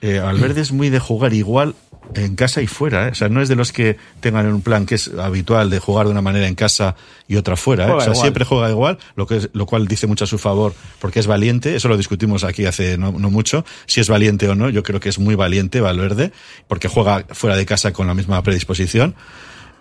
Eh, 0.00 0.18
Valverde 0.20 0.60
es 0.60 0.72
muy 0.72 0.88
de 0.90 0.98
jugar 0.98 1.32
igual 1.34 1.74
en 2.14 2.34
casa 2.34 2.60
y 2.62 2.66
fuera. 2.66 3.06
¿eh? 3.08 3.10
O 3.12 3.14
sea, 3.14 3.28
no 3.28 3.40
es 3.40 3.48
de 3.48 3.54
los 3.56 3.70
que 3.72 3.96
tengan 4.20 4.46
un 4.52 4.62
plan 4.62 4.84
que 4.86 4.96
es 4.96 5.08
habitual 5.16 5.70
de 5.70 5.78
jugar 5.78 6.06
de 6.06 6.12
una 6.12 6.22
manera 6.22 6.48
en 6.48 6.54
casa 6.56 6.96
y 7.28 7.36
otra 7.36 7.56
fuera. 7.56 7.84
¿eh? 7.84 7.86
Juega 7.86 7.98
O 7.98 8.00
sea, 8.02 8.12
igual. 8.12 8.24
siempre 8.24 8.44
juega 8.44 8.70
igual, 8.70 8.98
lo, 9.14 9.26
que 9.26 9.36
es- 9.36 9.50
lo 9.52 9.66
cual 9.66 9.86
dice 9.86 10.06
mucho 10.06 10.24
a 10.24 10.26
su 10.26 10.38
favor 10.38 10.74
porque 10.98 11.20
es 11.20 11.26
valiente. 11.26 11.76
Eso 11.76 11.88
lo 11.88 11.96
discutimos 11.96 12.42
aquí 12.42 12.66
hace 12.66 12.98
no, 12.98 13.12
no 13.12 13.30
mucho. 13.30 13.64
Si 13.86 14.00
es 14.00 14.08
valiente 14.08 14.48
o 14.48 14.54
no, 14.54 14.70
yo 14.70 14.82
creo 14.82 14.98
que 14.98 15.08
es 15.08 15.18
muy 15.18 15.34
valiente 15.36 15.80
Valverde 15.80 16.32
porque 16.66 16.88
juega 16.88 17.24
fuera 17.30 17.54
de 17.56 17.66
casa 17.66 17.92
con 17.92 18.06
la 18.06 18.14
misma 18.14 18.42
predisposición. 18.42 19.14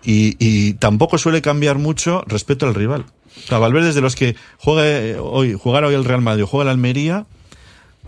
Y, 0.04 0.36
y 0.40 0.74
tampoco 0.76 1.18
suele 1.18 1.42
cambiar 1.42 1.78
mucho 1.78 2.24
respecto 2.28 2.66
al 2.68 2.76
rival. 2.76 3.06
O 3.44 3.48
sea, 3.48 3.58
Valverde 3.58 3.90
es 3.90 3.96
de 3.96 4.02
los 4.02 4.16
que 4.16 4.36
juegue 4.58 5.18
hoy, 5.20 5.54
jugar 5.54 5.84
hoy 5.84 5.94
el 5.96 6.06
Real 6.06 6.22
Madrid 6.22 6.44
o 6.44 6.48
juega 6.48 6.64
el 6.64 6.70
Almería, 6.70 7.26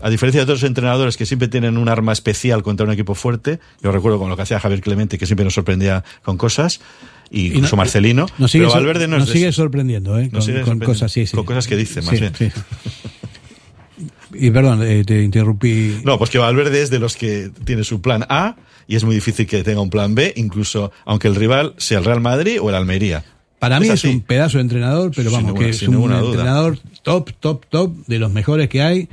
a 0.02 0.10
diferencia 0.10 0.40
de 0.40 0.44
otros 0.44 0.62
entrenadores 0.64 1.16
que 1.16 1.24
siempre 1.26 1.48
tienen 1.48 1.78
un 1.78 1.88
arma 1.88 2.12
especial 2.12 2.62
contra 2.62 2.84
un 2.84 2.92
equipo 2.92 3.14
fuerte, 3.14 3.60
yo 3.82 3.92
recuerdo 3.92 4.18
con 4.18 4.28
lo 4.28 4.36
que 4.36 4.42
hacía 4.42 4.58
Javier 4.60 4.80
Clemente, 4.80 5.16
que 5.18 5.26
siempre 5.26 5.44
nos 5.44 5.54
sorprendía 5.54 6.04
con 6.22 6.36
cosas, 6.36 6.80
y, 7.30 7.48
no- 7.50 7.54
incluso 7.56 7.76
Marcelino, 7.76 8.26
Nos 8.38 8.50
sigue, 8.50 8.64
pero 8.64 8.74
Valverde 8.74 9.08
no 9.08 9.18
nos 9.18 9.28
de 9.28 9.32
sigue 9.32 9.52
sorprendiendo, 9.52 10.18
¿eh? 10.18 10.24
Nos 10.24 10.32
Con, 10.32 10.42
sigue 10.42 10.52
con 10.60 10.66
sorprendiendo. 10.66 10.86
cosas 10.86 11.12
sí, 11.12 11.26
sí. 11.26 11.34
Con 11.36 11.44
cosas 11.46 11.66
que 11.66 11.76
dice, 11.76 12.02
más 12.02 12.10
Sí, 12.10 12.20
bien. 12.20 12.32
Y 14.34 14.50
perdón, 14.50 14.82
eh, 14.82 15.04
te 15.04 15.22
interrumpí. 15.22 16.00
No, 16.04 16.18
pues 16.18 16.30
que 16.30 16.38
Valverde 16.38 16.82
es 16.82 16.90
de 16.90 16.98
los 16.98 17.16
que 17.16 17.50
tiene 17.64 17.84
su 17.84 18.00
plan 18.00 18.24
A 18.28 18.56
y 18.88 18.96
es 18.96 19.04
muy 19.04 19.14
difícil 19.14 19.46
que 19.46 19.62
tenga 19.62 19.80
un 19.80 19.90
plan 19.90 20.14
B, 20.14 20.32
incluso 20.36 20.90
aunque 21.04 21.28
el 21.28 21.34
rival 21.36 21.74
sea 21.76 21.98
el 21.98 22.04
Real 22.04 22.20
Madrid 22.20 22.58
o 22.60 22.68
el 22.70 22.74
Almería. 22.74 23.24
Para 23.58 23.78
mí 23.78 23.88
es, 23.88 24.02
un 24.04 24.22
pedazo 24.22 24.58
de 24.58 24.62
entrenador, 24.62 25.12
pero 25.14 25.30
Sin 25.30 25.36
vamos, 25.38 25.48
ninguna- 25.52 25.64
que 25.66 25.70
es 25.70 25.82
un 25.82 25.94
duda. 25.94 26.18
entrenador 26.20 26.78
top, 27.02 27.30
top, 27.38 27.66
top, 27.68 27.92
de 28.06 28.18
los 28.18 28.32
mejores 28.32 28.68
que 28.68 28.82
hay. 28.82 29.08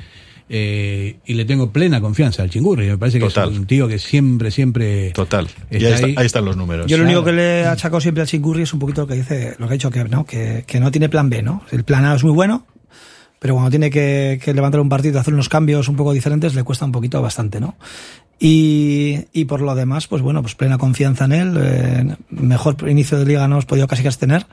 Eh, 0.50 1.20
y 1.26 1.34
le 1.36 1.46
tengo 1.46 1.72
plena 1.72 2.02
confianza 2.02 2.42
al 2.44 2.50
Chingurri. 2.50 2.88
Me 2.88 2.98
parece 2.98 3.20
que 3.20 3.26
Total. 3.26 3.52
es 3.52 3.58
un 3.60 3.66
tío 3.68 3.88
que 3.88 4.00
siempre, 4.00 4.50
siempre. 4.52 5.12
Total. 5.12 5.48
Y 5.70 5.76
Está 5.78 5.88
ahí, 5.88 5.94
está- 5.94 6.08
ahí. 6.08 6.16
ahí 6.18 6.26
están 6.26 6.46
los 6.46 6.58
números. 6.58 6.88
Yo 6.88 6.98
lo 6.98 7.04
Claro. 7.04 7.20
único 7.20 7.26
que 7.26 7.34
le 7.36 7.60
he 7.62 7.66
achacado 7.66 8.02
siempre 8.02 8.22
al 8.22 8.28
Chingurri 8.28 8.64
es 8.64 8.74
un 8.74 8.80
poquito 8.80 9.02
lo 9.02 9.08
que 9.08 9.16
dice, 9.16 9.56
lo 9.60 9.68
que 9.68 9.74
ha 9.74 9.78
dicho 9.78 9.92
que 9.92 10.04
no, 10.06 10.26
que, 10.26 10.64
que 10.66 10.80
no 10.80 10.92
tiene 10.92 11.08
plan 11.08 11.30
B, 11.30 11.42
¿no? 11.44 11.62
El 11.72 11.84
plan 11.84 12.04
A 12.06 12.16
es 12.16 12.24
muy 12.24 12.34
bueno, 12.34 12.66
pero 13.40 13.54
cuando 13.54 13.70
tiene 13.70 13.90
que, 13.92 14.40
que 14.44 14.54
levantar 14.54 14.82
un 14.82 14.90
partido 14.90 15.18
y 15.18 15.20
hacer 15.20 15.34
unos 15.34 15.50
cambios 15.50 15.88
un 15.88 15.96
poco 15.96 16.12
diferentes, 16.14 16.56
le 16.56 16.64
cuesta 16.64 16.84
un 16.86 16.92
poquito 16.92 17.22
bastante, 17.22 17.60
¿no? 17.60 17.76
Y, 18.40 19.26
y 19.34 19.46
por 19.46 19.62
lo 19.62 19.76
demás, 19.76 20.08
pues 20.08 20.22
bueno, 20.22 20.42
pues 20.42 20.56
plena 20.56 20.78
confianza 20.78 21.26
en 21.26 21.32
él. 21.34 21.54
eh, 21.62 22.16
mejor 22.30 22.76
inicio 22.90 23.18
de 23.20 23.26
liga 23.26 23.48
no 23.48 23.56
hemos 23.56 23.66
podido 23.66 23.88
casi 23.88 24.02
casi 24.04 24.18
tener. 24.18 24.48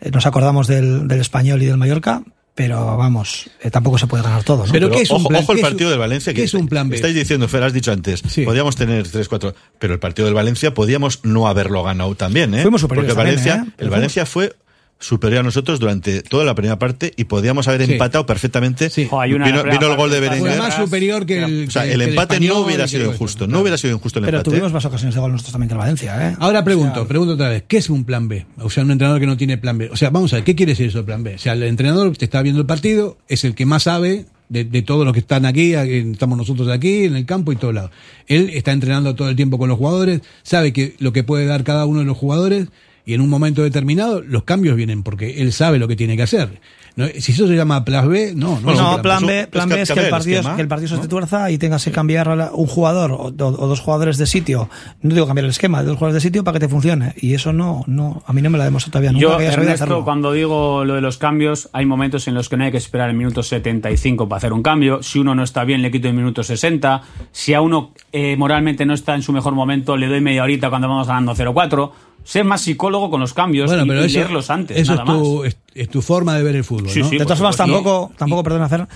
Eh, 0.00 0.10
nos 0.10 0.26
acordamos 0.26 0.66
del, 0.66 1.08
del 1.08 1.20
español 1.20 1.62
y 1.62 1.66
del 1.66 1.78
Mallorca, 1.78 2.22
pero 2.54 2.96
vamos, 2.98 3.48
eh, 3.62 3.70
tampoco 3.70 3.96
se 3.98 4.06
puede 4.06 4.22
ganar 4.22 4.44
todo, 4.44 4.66
¿no? 4.66 4.72
Pero 4.72 4.90
¿qué 4.90 5.02
es 5.02 5.10
un 5.10 5.16
ojo, 5.16 5.28
plan- 5.28 5.42
ojo 5.42 5.52
el 5.52 5.56
qué 5.58 5.62
partido 5.62 5.88
un- 5.88 5.92
del 5.92 5.98
Valencia. 6.00 6.32
qué 6.34 6.40
que 6.40 6.44
es 6.44 6.54
un 6.54 6.68
plan 6.68 6.88
B? 6.88 6.96
Estáis 6.96 7.14
diciendo, 7.14 7.48
Fer, 7.48 7.62
has 7.62 7.72
dicho 7.72 7.92
antes, 7.92 8.22
Sí. 8.28 8.42
podíamos 8.42 8.76
tener 8.76 9.08
3, 9.08 9.28
4, 9.28 9.54
pero 9.78 9.94
el 9.94 10.00
partido 10.00 10.26
del 10.26 10.34
Valencia 10.34 10.74
podíamos 10.74 11.20
no 11.24 11.48
haberlo 11.48 11.82
ganado 11.82 12.14
también, 12.14 12.54
¿eh? 12.54 12.62
Fuimos 12.62 12.82
superiores 12.82 13.14
Porque 13.14 13.30
el 13.30 13.34
también, 13.36 13.54
Valencia, 13.56 13.72
¿eh? 13.72 13.82
el 13.84 13.90
Valencia 13.90 14.26
fue 14.26 14.54
superior 15.02 15.40
a 15.40 15.42
nosotros 15.42 15.78
durante 15.80 16.22
toda 16.22 16.44
la 16.44 16.54
primera 16.54 16.78
parte 16.78 17.12
y 17.16 17.24
podíamos 17.24 17.68
haber 17.68 17.84
Sí. 17.84 17.92
empatado 17.92 18.24
perfectamente. 18.24 18.88
Sí. 18.88 19.06
Jo, 19.10 19.20
hay 19.20 19.34
una 19.34 19.44
vino, 19.46 19.60
el 19.60 19.96
gol 19.96 20.10
de 20.10 20.20
Berenguer. 20.20 20.58
más 20.58 20.76
superior 20.76 21.26
que 21.26 21.42
el. 21.42 21.68
O 21.68 21.70
sea, 21.70 21.82
que- 21.84 21.92
el 21.92 21.98
que 22.00 22.04
empate 22.10 22.34
español 22.36 22.54
no 22.54 22.60
hubiera 22.66 22.88
sido 22.88 23.10
injusto. 23.12 23.46
No 23.46 23.60
hubiera 23.60 23.76
sido 23.76 23.94
injusto 23.94 24.20
el 24.20 24.24
Pero 24.24 24.38
empate. 24.38 24.50
tuvimos 24.50 24.72
más 24.72 24.84
ocasiones 24.84 25.14
de 25.14 25.20
gol 25.20 25.32
nosotros 25.32 25.52
también 25.52 25.68
que 25.68 25.74
el 25.74 25.78
Valencia, 25.78 26.28
¿eh? 26.30 26.36
Ahora 26.38 26.64
pregunto, 26.64 26.92
O 26.92 27.02
sea, 27.02 27.08
pregunto 27.08 27.34
otra 27.34 27.48
vez, 27.48 27.64
¿qué 27.68 27.78
es 27.78 27.90
un 27.90 28.04
plan 28.04 28.28
B? 28.28 28.46
O 28.58 28.70
sea, 28.70 28.84
un 28.84 28.92
entrenador 28.92 29.20
que 29.20 29.26
no 29.26 29.36
tiene 29.36 29.58
plan 29.58 29.76
B. 29.76 29.90
O 29.92 29.96
sea, 29.96 30.10
vamos 30.10 30.32
a 30.32 30.36
ver, 30.36 30.44
¿qué 30.44 30.54
quiere 30.54 30.72
decir 30.72 30.86
eso 30.86 30.98
de 30.98 31.04
plan 31.04 31.22
B? 31.24 31.34
O 31.34 31.38
sea, 31.38 31.52
el 31.54 31.62
entrenador 31.64 32.16
te 32.16 32.24
está 32.24 32.40
viendo 32.42 32.60
el 32.60 32.66
partido, 32.66 33.18
es 33.28 33.44
el 33.44 33.54
que 33.54 33.66
más 33.66 33.82
sabe 33.82 34.26
de, 34.48 34.64
de 34.64 34.82
todos 34.82 35.04
los 35.04 35.12
que 35.14 35.20
están 35.20 35.46
aquí, 35.46 35.74
aquí, 35.74 36.10
estamos 36.12 36.36
nosotros 36.38 36.68
aquí, 36.68 37.04
en 37.04 37.16
el 37.16 37.24
campo 37.26 37.52
y 37.52 37.56
todo 37.56 37.72
lado. 37.72 37.90
Él 38.28 38.50
está 38.54 38.70
entrenando 38.72 39.14
todo 39.14 39.28
el 39.30 39.34
tiempo 39.36 39.58
con 39.58 39.68
los 39.68 39.78
jugadores, 39.78 40.20
sabe 40.42 40.72
que 40.72 40.94
lo 40.98 41.12
que 41.12 41.24
puede 41.24 41.46
dar 41.46 41.64
cada 41.64 41.86
uno 41.86 42.00
de 42.00 42.04
los 42.04 42.16
jugadores 42.16 42.68
y 43.04 43.14
en 43.14 43.20
un 43.20 43.28
momento 43.28 43.62
determinado 43.62 44.20
los 44.22 44.44
cambios 44.44 44.76
vienen 44.76 45.02
porque 45.02 45.40
él 45.42 45.52
sabe 45.52 45.78
lo 45.78 45.88
que 45.88 45.96
tiene 45.96 46.16
que 46.16 46.22
hacer. 46.22 46.60
No, 46.94 47.06
si 47.06 47.32
eso 47.32 47.46
se 47.46 47.54
llama 47.56 47.86
plan 47.86 48.06
B, 48.06 48.34
no, 48.36 48.60
no. 48.60 48.66
No, 48.66 48.72
es 48.74 48.96
un 48.96 49.02
plan 49.02 49.22
pues, 49.24 49.26
B, 49.40 49.46
plan 49.46 49.66
B 49.70 49.80
es 49.80 49.90
que 49.90 50.00
el 50.00 50.10
partido, 50.10 50.40
esquema, 50.40 50.56
que 50.56 50.60
el 50.62 50.68
partido 50.68 50.88
se 50.94 50.98
te 50.98 51.08
tuerza 51.08 51.50
y 51.50 51.56
tengas 51.56 51.82
que 51.86 51.90
cambiar 51.90 52.28
a 52.28 52.36
la- 52.36 52.50
un 52.52 52.66
jugador 52.66 53.12
o, 53.12 53.30
do- 53.30 53.46
o 53.48 53.66
dos 53.66 53.80
jugadores 53.80 54.18
de 54.18 54.26
sitio. 54.26 54.68
No 55.00 55.14
digo 55.14 55.26
cambiar 55.26 55.46
el 55.46 55.50
esquema, 55.52 55.82
dos 55.82 55.94
jugadores 55.96 56.22
de 56.22 56.28
sitio 56.28 56.44
para 56.44 56.58
que 56.58 56.66
te 56.66 56.68
funcione. 56.68 57.14
Y 57.16 57.32
eso 57.32 57.54
no, 57.54 57.82
no, 57.86 58.22
a 58.26 58.32
mí 58.34 58.42
no 58.42 58.50
me 58.50 58.58
la 58.58 58.64
ha 58.64 58.66
demostrado 58.66 58.92
todavía. 58.92 59.12
Nunca 59.12 59.22
Yo, 59.26 59.40
Ernesto, 59.40 60.04
cuando 60.04 60.32
digo 60.32 60.84
lo 60.84 60.94
de 60.94 61.00
los 61.00 61.16
cambios, 61.16 61.70
hay 61.72 61.86
momentos 61.86 62.28
en 62.28 62.34
los 62.34 62.50
que 62.50 62.58
no 62.58 62.64
hay 62.64 62.70
que 62.72 62.76
esperar 62.76 63.08
el 63.08 63.16
minuto 63.16 63.42
75 63.42 64.28
para 64.28 64.36
hacer 64.36 64.52
un 64.52 64.62
cambio. 64.62 65.02
Si 65.02 65.18
uno 65.18 65.34
no 65.34 65.44
está 65.44 65.64
bien, 65.64 65.80
le 65.80 65.90
quito 65.90 66.08
el 66.08 66.14
minuto 66.14 66.42
60. 66.44 67.00
Si 67.32 67.54
a 67.54 67.62
uno 67.62 67.94
eh, 68.12 68.36
moralmente 68.36 68.84
no 68.84 68.92
está 68.92 69.14
en 69.14 69.22
su 69.22 69.32
mejor 69.32 69.54
momento, 69.54 69.96
le 69.96 70.08
doy 70.08 70.20
media 70.20 70.42
horita 70.42 70.68
cuando 70.68 70.88
vamos 70.88 71.08
ganando 71.08 71.34
0-4. 71.34 71.90
Sé 72.24 72.44
más 72.44 72.60
psicólogo 72.62 73.10
con 73.10 73.20
los 73.20 73.34
cambios 73.34 73.68
Bueno, 73.68 73.84
y, 73.84 73.88
pero 73.88 74.02
y 74.02 74.06
eso, 74.06 74.18
leerlos 74.18 74.50
antes, 74.50 74.76
eso 74.76 74.94
nada 74.94 75.04
es, 75.04 75.18
tu, 75.18 75.36
más. 75.38 75.46
es, 75.46 75.56
es 75.74 75.88
tu 75.88 76.02
forma 76.02 76.36
de 76.36 76.42
ver 76.42 76.56
el 76.56 76.64
fútbol. 76.64 76.88
Sí, 76.90 77.00
¿no? 77.00 77.08
sí, 77.08 77.18
De 77.18 77.24
todas 77.24 77.38
formas, 77.38 77.56
tampoco, 77.56 78.12
tampoco, 78.16 78.42
perdón, 78.42 78.62
hacer 78.62 78.86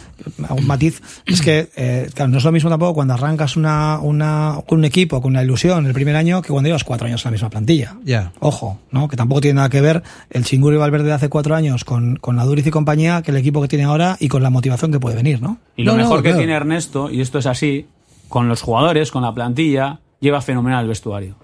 un 0.50 0.66
matiz, 0.66 1.02
es 1.26 1.40
que, 1.42 1.68
eh, 1.76 2.08
claro, 2.14 2.30
no 2.30 2.38
es 2.38 2.44
lo 2.44 2.52
mismo 2.52 2.70
tampoco 2.70 2.94
cuando 2.94 3.14
arrancas 3.14 3.56
una, 3.56 3.98
una, 4.00 4.58
con 4.66 4.78
un 4.78 4.84
equipo, 4.84 5.20
con 5.20 5.32
una 5.32 5.42
ilusión 5.42 5.86
el 5.86 5.92
primer 5.92 6.16
año, 6.16 6.42
que 6.42 6.48
cuando 6.48 6.68
llevas 6.68 6.84
cuatro 6.84 7.06
años 7.06 7.24
en 7.24 7.28
la 7.28 7.32
misma 7.32 7.50
plantilla. 7.50 7.96
Ya. 8.04 8.32
Ojo, 8.40 8.78
¿no? 8.90 9.08
Que 9.08 9.16
tampoco 9.16 9.40
tiene 9.40 9.56
nada 9.56 9.68
que 9.68 9.80
ver 9.80 10.02
el 10.30 10.44
Chinguri 10.44 10.76
Valverde 10.76 11.06
de 11.06 11.12
hace 11.12 11.28
cuatro 11.28 11.54
años 11.54 11.84
con, 11.84 12.16
con 12.16 12.36
la 12.36 12.44
Duriz 12.44 12.66
y 12.66 12.70
compañía 12.70 13.22
que 13.22 13.30
el 13.30 13.36
equipo 13.38 13.60
que 13.62 13.68
tiene 13.68 13.84
ahora 13.84 14.16
y 14.20 14.28
con 14.28 14.42
la 14.42 14.50
motivación 14.50 14.92
que 14.92 15.00
puede 15.00 15.16
venir, 15.16 15.42
¿no? 15.42 15.58
Y 15.76 15.82
lo 15.84 15.92
No, 15.92 15.98
no, 15.98 16.04
mejor 16.04 16.18
que 16.18 16.28
claro. 16.28 16.38
tiene 16.38 16.52
Ernesto, 16.52 17.10
y 17.10 17.20
esto 17.20 17.38
es 17.38 17.46
así, 17.46 17.86
con 18.28 18.48
los 18.48 18.62
jugadores, 18.62 19.10
con 19.10 19.22
la 19.22 19.32
plantilla, 19.34 20.00
lleva 20.20 20.40
fenomenal 20.40 20.82
el 20.82 20.88
vestuario. 20.88 21.36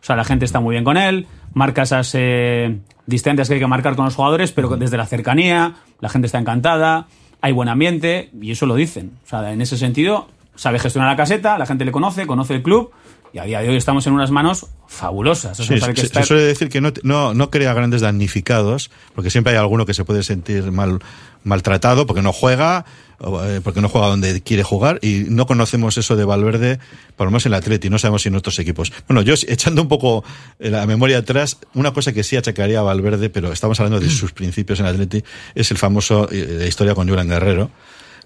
O 0.00 0.04
sea, 0.04 0.16
la 0.16 0.24
gente 0.24 0.44
está 0.44 0.60
muy 0.60 0.74
bien 0.74 0.84
con 0.84 0.96
él, 0.96 1.26
marca 1.52 1.82
esas 1.82 2.14
eh, 2.14 2.78
distancias 3.06 3.48
que 3.48 3.54
hay 3.54 3.60
que 3.60 3.66
marcar 3.66 3.96
con 3.96 4.06
los 4.06 4.14
jugadores, 4.14 4.52
pero 4.52 4.76
desde 4.76 4.96
la 4.96 5.06
cercanía, 5.06 5.74
la 6.00 6.08
gente 6.08 6.26
está 6.26 6.38
encantada, 6.38 7.06
hay 7.40 7.52
buen 7.52 7.68
ambiente, 7.68 8.30
y 8.40 8.50
eso 8.50 8.66
lo 8.66 8.74
dicen. 8.74 9.12
O 9.24 9.28
sea, 9.28 9.52
en 9.52 9.60
ese 9.60 9.76
sentido, 9.76 10.28
sabe 10.54 10.78
gestionar 10.78 11.10
la 11.10 11.16
caseta, 11.16 11.58
la 11.58 11.66
gente 11.66 11.84
le 11.84 11.92
conoce, 11.92 12.26
conoce 12.26 12.54
el 12.54 12.62
club, 12.62 12.92
y 13.32 13.38
a 13.38 13.44
día 13.44 13.60
de 13.60 13.68
hoy 13.68 13.76
estamos 13.76 14.06
en 14.06 14.12
unas 14.12 14.30
manos 14.30 14.66
fabulosas. 14.88 15.58
Eso 15.58 15.74
Sí, 15.74 15.80
que 15.94 16.00
estar- 16.02 16.22
se 16.22 16.28
suele 16.28 16.42
decir 16.42 16.68
que 16.68 16.80
no, 16.80 16.92
no, 17.02 17.32
no 17.34 17.50
crea 17.50 17.72
grandes 17.74 18.00
damnificados, 18.00 18.90
porque 19.14 19.30
siempre 19.30 19.52
hay 19.52 19.58
alguno 19.58 19.86
que 19.86 19.94
se 19.94 20.04
puede 20.04 20.22
sentir 20.22 20.72
mal 20.72 20.98
maltratado 21.42 22.06
porque 22.06 22.20
no 22.20 22.32
juega, 22.34 22.84
eh, 23.20 23.60
porque 23.64 23.80
no 23.80 23.88
juega 23.88 24.08
donde 24.08 24.42
quiere 24.42 24.62
jugar, 24.62 24.98
y 25.00 25.24
no 25.28 25.46
conocemos 25.46 25.96
eso 25.96 26.14
de 26.16 26.24
Valverde, 26.26 26.78
por 27.16 27.26
lo 27.26 27.30
menos 27.30 27.46
en 27.46 27.52
el 27.52 27.58
Atleti, 27.58 27.88
no 27.88 27.98
sabemos 27.98 28.22
si 28.22 28.28
en 28.28 28.34
otros 28.34 28.58
equipos. 28.58 28.92
Bueno, 29.08 29.22
yo 29.22 29.32
echando 29.48 29.80
un 29.80 29.88
poco 29.88 30.22
la 30.58 30.86
memoria 30.86 31.18
atrás, 31.18 31.56
una 31.72 31.92
cosa 31.92 32.12
que 32.12 32.24
sí 32.24 32.36
achacaría 32.36 32.80
a 32.80 32.82
Valverde, 32.82 33.30
pero 33.30 33.52
estamos 33.52 33.80
hablando 33.80 34.00
de 34.00 34.10
sus 34.10 34.32
principios 34.32 34.80
en 34.80 34.86
el 34.86 34.92
Atleti, 34.92 35.24
es 35.54 35.70
el 35.70 35.78
famoso 35.78 36.28
eh, 36.30 36.44
de 36.44 36.68
historia 36.68 36.94
con 36.94 37.08
Julián 37.08 37.28
Guerrero, 37.28 37.70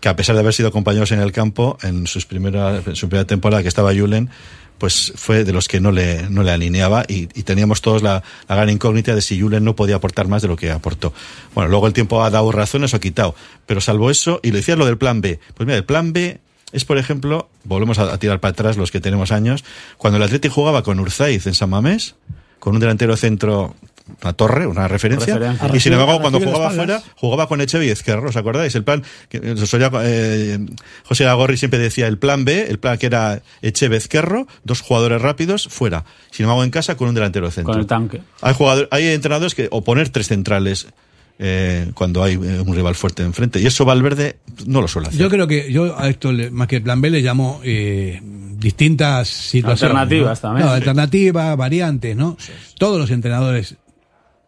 que 0.00 0.08
a 0.08 0.16
pesar 0.16 0.34
de 0.34 0.40
haber 0.40 0.52
sido 0.52 0.72
compañeros 0.72 1.12
en 1.12 1.20
el 1.20 1.30
campo, 1.30 1.78
en, 1.82 2.06
sus 2.08 2.26
primeras, 2.26 2.84
en 2.86 2.96
su 2.96 3.08
primera 3.08 3.26
temporada 3.26 3.62
que 3.62 3.68
estaba 3.68 3.94
Julen, 3.94 4.28
pues 4.78 5.12
fue 5.16 5.44
de 5.44 5.52
los 5.52 5.68
que 5.68 5.80
no 5.80 5.92
le, 5.92 6.28
no 6.28 6.42
le 6.42 6.50
alineaba 6.50 7.04
y, 7.08 7.28
y 7.34 7.42
teníamos 7.44 7.80
todos 7.80 8.02
la, 8.02 8.22
la 8.48 8.56
gran 8.56 8.70
incógnita 8.70 9.14
de 9.14 9.22
si 9.22 9.40
Julen 9.40 9.64
no 9.64 9.76
podía 9.76 9.96
aportar 9.96 10.28
más 10.28 10.42
de 10.42 10.48
lo 10.48 10.56
que 10.56 10.70
aportó. 10.70 11.12
Bueno, 11.54 11.70
luego 11.70 11.86
el 11.86 11.92
tiempo 11.92 12.22
ha 12.22 12.30
dado 12.30 12.52
razones 12.52 12.92
o 12.92 12.96
ha 12.96 13.00
quitado, 13.00 13.34
pero 13.66 13.80
salvo 13.80 14.10
eso, 14.10 14.40
y 14.42 14.50
lo 14.50 14.56
decía 14.56 14.76
lo 14.76 14.86
del 14.86 14.98
plan 14.98 15.20
B, 15.20 15.38
pues 15.54 15.66
mira, 15.66 15.78
el 15.78 15.84
plan 15.84 16.12
B 16.12 16.40
es, 16.72 16.84
por 16.84 16.98
ejemplo, 16.98 17.48
volvemos 17.62 17.98
a, 17.98 18.12
a 18.12 18.18
tirar 18.18 18.40
para 18.40 18.50
atrás 18.52 18.76
los 18.76 18.90
que 18.90 19.00
tenemos 19.00 19.30
años, 19.30 19.64
cuando 19.96 20.16
el 20.16 20.22
Atleti 20.24 20.48
jugaba 20.48 20.82
con 20.82 20.98
Urzaiz 20.98 21.46
en 21.46 21.54
San 21.54 21.70
Mamés, 21.70 22.16
con 22.58 22.74
un 22.74 22.80
delantero 22.80 23.16
centro, 23.16 23.76
una 24.22 24.32
torre, 24.34 24.66
una 24.66 24.86
referencia, 24.86 25.34
Referencia. 25.38 25.70
y 25.74 25.80
sin 25.80 25.92
embargo 25.94 26.20
cuando 26.20 26.38
jugaba 26.38 26.70
espaldas. 26.70 27.02
fuera, 27.02 27.14
jugaba 27.16 27.48
con 27.48 27.60
Echeve 27.62 27.86
y 27.86 27.88
Ezquerro, 27.88 28.28
¿os 28.28 28.36
acordáis? 28.36 28.74
El 28.74 28.84
plan, 28.84 29.02
que 29.30 29.38
eh, 29.38 29.54
eh, 30.04 30.58
José 31.04 31.26
Agorri 31.26 31.56
siempre 31.56 31.78
decía 31.78 32.06
el 32.06 32.18
plan 32.18 32.44
B, 32.44 32.66
el 32.68 32.78
plan 32.78 32.98
que 32.98 33.06
era 33.06 33.40
Echeve 33.62 33.96
Ezquerro, 33.96 34.46
dos 34.62 34.82
jugadores 34.82 35.22
rápidos, 35.22 35.68
fuera. 35.68 36.04
Sin 36.30 36.44
embargo, 36.44 36.64
en 36.64 36.70
casa 36.70 36.96
con 36.96 37.08
un 37.08 37.14
delantero 37.14 37.50
centro. 37.50 37.72
con 37.72 37.80
el 37.80 37.86
tanque. 37.86 38.20
Hay 38.42 38.52
jugadores, 38.54 38.88
hay 38.90 39.06
entrenadores 39.08 39.54
que, 39.54 39.68
o 39.70 39.82
poner 39.82 40.10
tres 40.10 40.28
centrales, 40.28 40.86
eh, 41.38 41.90
cuando 41.94 42.22
hay 42.22 42.34
eh, 42.34 42.60
un 42.60 42.74
rival 42.76 42.94
fuerte 42.94 43.22
enfrente. 43.22 43.58
Y 43.60 43.66
eso 43.66 43.84
Valverde 43.86 44.36
no 44.66 44.80
lo 44.82 44.86
suele 44.88 45.08
hacer. 45.08 45.20
Yo 45.20 45.30
creo 45.30 45.46
que 45.48 45.72
yo 45.72 45.98
a 45.98 46.08
esto, 46.08 46.30
le- 46.30 46.50
más 46.50 46.68
que 46.68 46.80
plan 46.82 47.00
B, 47.00 47.10
le 47.10 47.22
llamo 47.22 47.60
eh, 47.64 48.20
distintas 48.58 49.28
situaciones. 49.28 49.96
Alternativas 49.96 50.38
¿no? 50.42 50.48
también. 50.48 50.66
No, 50.66 50.72
Sí. 50.72 50.76
alternativas, 50.76 51.56
variantes, 51.56 52.16
¿no? 52.16 52.36
Todos 52.78 53.00
los 53.00 53.10
entrenadores, 53.10 53.74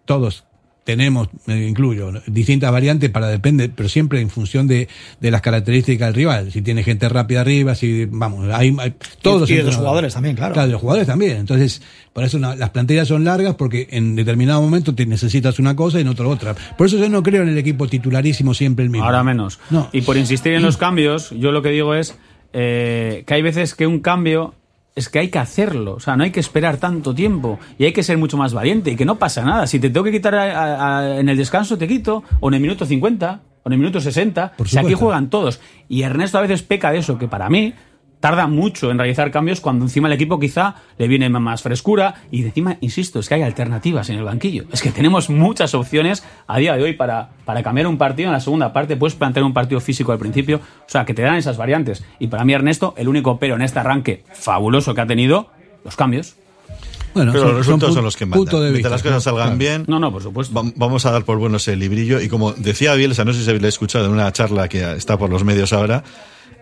todos 0.07 0.45
tenemos, 0.85 1.29
me 1.47 1.67
incluyo, 1.67 2.13
distintas 2.29 2.71
variantes 2.71 3.11
para 3.11 3.27
depende, 3.27 3.69
pero 3.69 3.89
siempre 3.89 4.21
en 4.21 4.31
función 4.31 4.69
de, 4.69 4.87
de 5.21 5.31
las 5.33 5.41
características 5.41 6.07
del 6.07 6.15
rival. 6.15 6.53
Si 6.53 6.63
tiene 6.63 6.85
gente 6.85 7.09
rápida 7.09 7.41
arriba, 7.41 7.75
si, 7.75 8.05
vamos, 8.05 8.49
hay, 8.55 8.73
hay- 8.79 8.95
todos 9.21 9.41
los 9.41 9.51
y 9.51 9.57
de 9.57 9.65
los 9.65 9.75
jugadores 9.75 10.15
también, 10.15 10.37
claro. 10.37 10.53
Claro, 10.53 10.69
de 10.69 10.73
los 10.75 10.81
jugadores 10.81 11.09
también. 11.09 11.39
Entonces, 11.39 11.83
por 12.13 12.23
eso 12.23 12.37
una- 12.37 12.55
las 12.55 12.71
plantillas 12.71 13.09
son 13.09 13.25
largas 13.25 13.57
porque 13.57 13.89
en 13.91 14.15
determinado 14.15 14.63
momento 14.63 14.95
te 14.95 15.07
necesitas 15.07 15.59
una 15.59 15.75
cosa 15.75 15.99
y 15.99 16.03
en 16.03 16.09
otro 16.09 16.31
otra. 16.31 16.55
Por 16.79 16.87
eso 16.87 16.99
yo 16.99 17.09
no 17.09 17.21
creo 17.25 17.43
en 17.43 17.49
el 17.49 17.59
equipo 17.59 17.89
titularísimo 17.89 18.55
siempre 18.55 18.85
el 18.85 18.91
mismo. 18.93 19.07
Ahora 19.07 19.25
menos. 19.25 19.59
No. 19.71 19.89
Y 19.93 20.03
por 20.03 20.17
insistir 20.17 20.53
en 20.53 20.63
los 20.63 20.77
cambios, 20.77 21.31
yo 21.31 21.51
lo 21.51 21.63
que 21.63 21.71
digo 21.71 21.97
es 21.97 22.17
eh, 22.53 23.25
que 23.27 23.35
hay 23.35 23.43
veces 23.43 23.75
que 23.75 23.89
un 23.89 23.99
cambio 23.99 24.55
es 24.97 25.09
que 25.09 25.19
hay 25.21 25.29
que 25.29 25.39
hacerlo. 25.39 25.95
O 25.95 26.01
sea, 26.01 26.17
no 26.17 26.25
hay 26.25 26.31
que 26.33 26.41
esperar 26.41 26.79
tanto 26.79 27.15
tiempo 27.15 27.59
y 27.79 27.85
hay 27.85 27.93
que 27.93 28.03
ser 28.03 28.19
mucho 28.19 28.37
más 28.37 28.53
valiente 28.55 28.91
y 28.91 28.97
que 28.97 29.05
no 29.05 29.17
pasa 29.19 29.45
nada. 29.45 29.67
Si 29.69 29.79
te 29.79 29.91
tengo 29.91 30.03
que 30.03 30.11
quitar 30.11 30.35
a- 30.35 31.19
en 31.21 31.29
el 31.29 31.37
descanso, 31.37 31.77
te 31.79 31.87
quito. 31.87 32.25
O 32.41 32.49
en 32.49 32.55
el 32.55 32.61
minuto 32.61 32.85
50, 32.87 33.41
o 33.63 33.69
en 33.69 33.73
el 33.75 33.79
minuto 33.79 34.01
60. 34.01 34.53
Por 34.57 34.67
si 34.69 34.79
aquí 34.79 34.95
juegan 34.95 35.29
todos. 35.31 35.61
Y 35.89 36.03
Ernesto 36.03 36.39
a 36.39 36.41
veces 36.41 36.63
peca 36.63 36.91
de 36.91 36.99
eso, 36.99 37.19
que 37.19 37.29
para 37.29 37.49
mí 37.51 37.75
tarda 38.21 38.47
mucho 38.47 38.91
en 38.91 38.99
realizar 38.99 39.31
cambios 39.31 39.61
cuando 39.61 39.85
encima 39.85 40.09
el 40.09 40.15
equipo 40.15 40.41
quizá 40.41 40.77
le 40.99 41.07
viene 41.07 41.29
más 41.29 41.63
frescura 41.63 42.15
y 42.31 42.43
encima, 42.43 42.77
insisto, 42.81 43.21
es 43.21 43.29
que 43.29 43.35
hay 43.35 43.43
alternativas 43.43 44.09
en 44.11 44.17
el 44.17 44.25
banquillo. 44.25 44.65
Es 44.73 44.83
que 44.83 44.91
tenemos 44.91 45.29
muchas 45.31 45.75
opciones 45.75 46.25
a 46.47 46.59
día 46.59 46.75
de 46.77 46.83
hoy 46.83 46.95
para, 46.95 47.31
para 47.45 47.63
cambiar 47.63 47.87
un 47.87 47.99
partido 47.99 48.29
en 48.29 48.33
la 48.33 48.41
segunda 48.41 48.73
parte. 48.73 48.97
Puedes 48.97 49.15
plantear 49.15 49.45
un 49.45 49.53
partido 49.53 49.81
físico 49.81 50.13
al 50.13 50.19
principio, 50.19 50.57
o 50.57 50.89
sea, 50.89 51.05
que 51.05 51.15
te 51.15 51.23
dan 51.23 51.37
esas 51.37 51.57
variantes. 51.57 52.05
Y 52.19 52.27
para 52.29 52.45
mí, 52.45 52.53
Ernesto, 52.55 52.95
el 52.97 53.09
único 53.09 53.39
pero 53.39 53.55
en 53.55 53.63
este 53.63 53.79
arranque 53.79 54.25
fabuloso 54.33 54.95
que 54.95 55.01
ha 55.03 55.07
tenido, 55.07 55.51
los 55.85 55.95
cambios. 55.95 56.35
Bueno, 57.15 57.33
Pero 57.33 57.45
son- 57.45 57.49
los 57.57 57.59
resultados 57.67 57.93
pu- 57.93 57.97
son 57.97 58.05
los 58.05 58.17
que 58.17 58.27
mandan. 58.27 58.39
punto 58.41 58.61
de 58.61 58.73
vista, 58.73 58.89
las 58.91 59.03
cosas 59.03 59.23
claro. 59.23 59.39
salgan 59.39 59.59
bien, 59.59 59.85
No, 59.89 59.99
no, 59.99 60.13
por 60.13 60.23
supuesto. 60.23 60.53
va- 60.55 60.71
vamos 60.77 61.07
a 61.07 61.13
dar 61.13 61.25
por 61.25 61.39
buenos 61.39 61.67
el 61.69 61.79
librillo. 61.79 62.21
Y 62.21 62.29
como 62.29 62.53
decía 62.53 62.93
Bielsa, 62.95 63.25
no 63.25 63.33
sé 63.33 63.43
si 63.43 63.49
habéis 63.49 63.65
escuchado 63.65 64.05
en 64.07 64.11
una 64.13 64.31
charla 64.33 64.69
que 64.69 64.93
está 64.97 65.17
por 65.17 65.31
los 65.31 65.43
medios 65.45 65.73
ahora, 65.73 66.03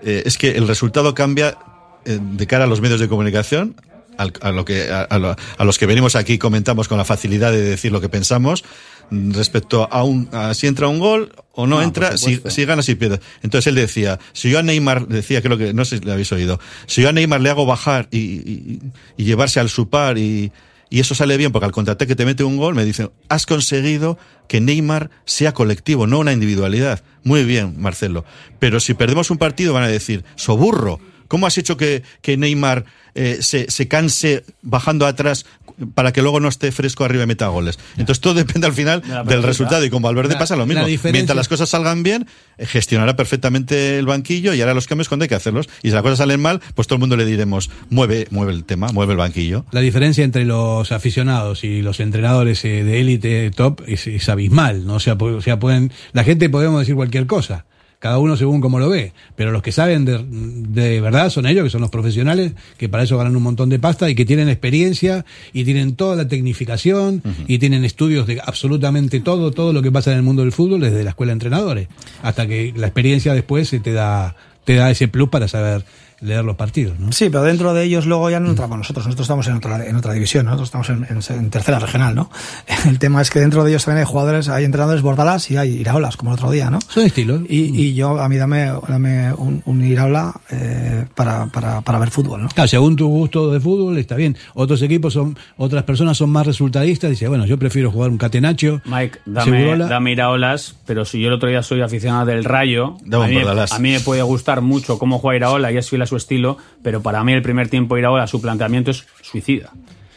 eh, 0.05 0.23
es 0.27 0.39
que 0.39 0.53
el 0.53 0.69
resultado 0.69 1.15
cambia 1.15 1.57
eh, 2.05 2.19
de 2.21 2.47
cara 2.47 2.65
a 2.65 2.67
los 2.67 2.81
medios 2.81 3.01
de 3.01 3.09
comunicación. 3.09 3.75
al- 4.17 4.33
a, 4.43 4.53
lo 4.53 4.65
que, 4.65 4.91
a, 4.93 5.03
a 5.03 5.19
lo- 5.19 5.35
a 5.59 5.65
los 5.65 5.77
que 5.77 5.87
venimos 5.87 6.15
aquí 6.15 6.35
y 6.35 6.39
comentamos 6.39 6.87
con 6.87 6.99
la 6.99 7.05
facilidad 7.05 7.51
de 7.51 7.63
decir 7.63 7.91
lo 7.91 8.01
que 8.01 8.09
pensamos 8.09 8.63
mm, 9.11 9.33
respecto 9.33 9.89
a, 9.91 10.05
un, 10.05 10.29
a 10.31 10.55
si 10.55 10.69
entra 10.69 10.87
un 10.87 11.01
gol 11.01 11.33
o 11.53 11.67
no, 11.67 11.77
No, 11.77 11.83
entra, 11.83 12.17
si 12.51 12.65
gana, 12.65 12.83
si 12.85 12.95
pierde. 12.95 13.19
Entonces 13.43 13.67
él 13.69 13.75
decía, 13.75 14.21
si 14.33 14.51
yo 14.51 14.61
a 14.61 14.63
Neymar, 14.63 15.09
decía, 15.09 15.43
creo 15.43 15.59
que, 15.59 15.73
no 15.75 15.85
sé 15.85 15.99
si 15.99 16.05
le 16.05 16.13
habéis 16.13 16.31
oído, 16.31 16.61
si 16.87 17.03
yo 17.03 17.09
a 17.09 17.13
Neymar 17.13 17.41
le 17.41 17.51
hago 17.51 17.67
bajar 17.67 18.07
y, 18.13 18.19
y- 18.19 18.81
y 19.17 19.25
llevarse 19.25 19.59
al 19.59 19.69
supar 19.69 20.17
y, 20.17 20.53
y 20.95 21.01
eso 21.01 21.17
sale 21.17 21.37
bien 21.37 21.51
porque 21.51 21.67
al 21.67 21.73
contraataque 21.73 22.15
te 22.15 22.25
mete 22.25 22.45
un 22.45 22.57
gol, 22.57 22.77
me 22.77 22.85
dicen, 22.85 23.11
has 23.29 23.47
conseguido 23.47 24.17
que 24.47 24.61
Neymar 24.61 25.11
sea 25.25 25.53
colectivo, 25.53 26.07
no 26.07 26.21
una 26.21 26.33
individualidad. 26.33 27.03
Muy 27.25 27.43
bien, 27.43 27.75
Marcelo. 27.81 28.25
Pero 28.61 28.79
si 28.79 28.95
perdemos 28.95 29.29
un 29.33 29.39
partido 29.39 29.73
van 29.73 29.83
a 29.83 29.89
decir, 29.89 30.25
soburro, 30.37 31.01
¿cómo 31.27 31.49
has 31.49 31.59
hecho 31.59 31.77
que, 31.77 32.05
que 32.23 32.37
Neymar 32.37 32.85
eh, 33.17 33.39
se, 33.41 33.69
se 33.73 33.89
canse 33.89 34.45
bajando 34.63 35.05
atrás 35.09 35.47
para 35.95 36.13
que 36.13 36.23
luego 36.23 36.41
no 36.41 36.49
esté 36.49 36.71
fresco 36.73 37.05
arriba 37.05 37.25
y 37.25 37.27
meta 37.27 37.49
goles? 37.49 37.79
Entonces 37.97 38.21
todo 38.21 38.35
depende 38.35 38.67
al 38.67 38.73
final 38.73 39.03
De 39.03 39.25
del 39.35 39.43
resultado 39.43 39.85
y 39.85 39.91
con 39.91 40.03
Valverde 40.03 40.35
La- 40.35 40.39
pasa 40.39 40.57
lo 40.57 40.67
mismo. 40.67 40.85
Mientras 41.13 41.37
las 41.37 41.49
cosas 41.49 41.69
salgan 41.69 42.03
bien, 42.03 42.27
eh, 42.59 42.67
gestionará 42.67 43.17
perfectamente 43.17 43.99
el 43.99 44.07
banquillo 44.07 44.55
y 44.55 44.61
hará 44.61 44.75
los 44.75 44.87
cambios 44.87 45.09
cuando 45.09 45.25
hay 45.25 45.29
que 45.29 45.35
hacerlos. 45.35 45.69
Y 45.83 45.89
si 45.89 45.95
las 45.95 46.03
cosas 46.03 46.19
salen 46.19 46.41
mal, 46.41 46.61
pues 46.75 46.87
todo 46.87 46.97
el 46.97 47.01
mundo 47.01 47.17
le 47.17 47.25
diremos, 47.27 47.71
mueve, 47.91 48.27
mueve 48.31 48.53
el 48.53 48.65
tema, 48.65 48.89
mueve 48.93 49.13
el 49.13 49.19
banquillo. 49.19 49.65
La 49.73 49.81
diferencia 49.81 50.25
entre 50.25 50.45
los 50.45 50.93
aficionados 50.93 51.65
y 51.65 51.83
los 51.83 52.01
entrenadores 52.01 52.65
eh, 52.65 52.85
de 52.85 53.01
élite 53.01 53.51
top 53.51 53.83
es, 53.87 54.07
es 54.07 54.29
abismal, 54.29 54.87
¿no? 54.87 54.95
O 54.95 55.01
sea, 55.01 55.17
po- 55.19 55.27
o 55.27 55.41
sea, 55.43 55.59
pueden, 55.59 55.93
la 56.13 56.25
gente 56.25 56.49
podemos 56.49 56.81
decir 56.81 56.95
cualquier 56.95 57.27
cosa, 57.27 57.65
cada 58.05 58.19
uno 58.19 58.37
según 58.37 58.61
como 58.61 58.79
lo 58.79 58.91
ve, 58.91 59.15
pero 59.35 59.51
los 59.51 59.63
que 59.63 59.73
saben 59.73 60.05
de, 60.05 60.23
de 60.29 61.01
verdad 61.01 61.31
son 61.31 61.47
ellos, 61.47 61.65
que 61.65 61.71
son 61.71 61.81
los 61.81 61.89
profesionales, 61.89 62.53
que 62.77 62.91
para 62.91 63.05
eso 63.05 63.17
ganan 63.17 63.35
un 63.35 63.43
montón 63.43 63.71
de 63.71 63.79
pasta 63.79 64.11
y 64.11 64.15
que 64.15 64.27
tienen 64.27 64.51
experiencia 64.51 65.25
y 65.55 65.65
tienen 65.65 65.97
toda 65.97 66.15
la 66.15 66.29
tecnificación 66.29 67.23
y 67.47 67.57
tienen 67.57 67.83
estudios 67.83 68.27
de 68.27 68.43
absolutamente 68.45 69.21
todo, 69.21 69.53
todo 69.53 69.73
lo 69.73 69.81
que 69.81 69.91
pasa 69.91 70.11
en 70.11 70.19
el 70.19 70.23
mundo 70.23 70.43
del 70.43 70.53
fútbol 70.53 70.83
desde 70.83 71.03
la 71.03 71.11
escuela 71.11 71.31
de 71.31 71.33
entrenadores, 71.33 71.89
hasta 72.23 72.47
que 72.47 72.75
la 72.77 72.89
experiencia 72.89 73.33
después 73.33 73.69
se 73.69 73.81
te 73.81 73.95
da, 73.95 74.37
te 74.67 74.75
da 74.75 74.91
ese 74.91 75.09
plus 75.09 75.31
para 75.31 75.49
saber 75.49 75.87
leer 76.21 76.45
los 76.45 76.57
partidos, 76.57 76.99
¿no? 76.99 77.13
Sí, 77.13 77.27
pero 77.31 77.43
dentro 77.43 77.75
de 77.75 77.85
ellos 77.85 78.07
luego 78.07 78.31
ya 78.31 78.41
no 78.41 78.51
entramos 78.51 78.79
nosotros. 78.79 79.07
Nosotros 79.07 79.25
estamos 79.27 79.47
en 79.49 79.55
otra, 79.55 79.87
en 79.87 79.97
otra 79.97 80.13
división, 80.13 80.47
¿no? 80.47 80.53
nosotros 80.57 80.69
estamos 80.85 81.11
en, 81.11 81.17
en- 81.35 81.39
en 81.45 81.51
tercera 81.51 81.79
regional, 81.79 82.15
¿no? 82.15 82.31
El 82.89 82.99
tema 82.99 83.21
es 83.23 83.31
que 83.31 83.41
dentro 83.41 83.65
de 83.65 83.71
ellos 83.71 83.85
también 83.85 84.07
hay 84.07 84.11
jugadores, 84.11 84.49
hay 84.49 84.65
entrenadores 84.65 85.03
bordalas 85.03 85.51
y 85.51 85.57
hay 85.57 85.73
iraolas, 85.81 86.17
como 86.17 86.31
el 86.33 86.35
otro 86.35 86.51
día, 86.51 86.71
¿no? 86.71 86.79
Son 86.89 87.05
estilos. 87.05 87.43
Y, 87.49 87.81
y 87.81 87.95
yo, 87.95 88.21
a 88.21 88.29
mí 88.29 88.37
dame, 88.37 88.71
dame 88.89 89.33
un, 89.35 89.63
un 89.67 89.85
iraola 89.85 90.33
eh, 90.51 91.05
para, 91.15 91.47
para, 91.47 91.81
para 91.83 91.99
ver 91.99 92.11
fútbol, 92.11 92.43
¿no? 92.43 92.49
Claro, 92.49 92.69
según 92.69 92.97
tu 92.97 93.09
gusto 93.09 93.51
de 93.53 93.61
fútbol 93.61 93.99
está 93.99 94.15
bien. 94.17 94.37
Otros 94.55 94.81
equipos 94.83 95.13
son, 95.13 95.37
otras 95.57 95.83
personas 95.85 96.17
son 96.17 96.31
más 96.31 96.47
resultadistas. 96.47 97.11
Dice, 97.11 97.29
bueno, 97.29 97.45
yo 97.47 97.59
prefiero 97.59 97.91
jugar 97.91 98.11
un 98.11 98.19
catenacho. 98.19 98.81
Mike, 98.85 99.19
dame, 99.27 99.59
Segurola. 99.59 99.87
dame 99.89 100.13
Iraolas, 100.13 100.77
pero 100.87 101.05
si 101.05 101.21
yo 101.21 101.29
el 101.29 101.35
otro 101.35 101.49
día 101.49 101.63
soy 101.63 101.81
aficionado 101.83 102.27
del 102.27 102.45
Rayo, 102.45 102.97
a 103.13 103.27
mí, 103.27 103.37
a 103.39 103.79
mí 103.79 103.91
me 103.93 104.01
puede 104.01 104.23
gustar 104.23 104.61
mucho 104.61 104.99
cómo 104.99 105.19
juega 105.19 105.37
Iraola 105.37 105.73
y 105.73 105.77
es 105.79 105.91
fiel 105.91 106.03
su 106.07 106.17
estilo, 106.17 106.59
pero 106.83 107.03
para 107.03 107.23
mí 107.25 107.33
el 107.33 107.43
primer 107.43 107.69
tiempo 107.69 107.97
Iraola, 107.99 108.27
su 108.27 108.41
planteamiento 108.41 108.91
es 108.91 109.07
suicida. 109.23 109.73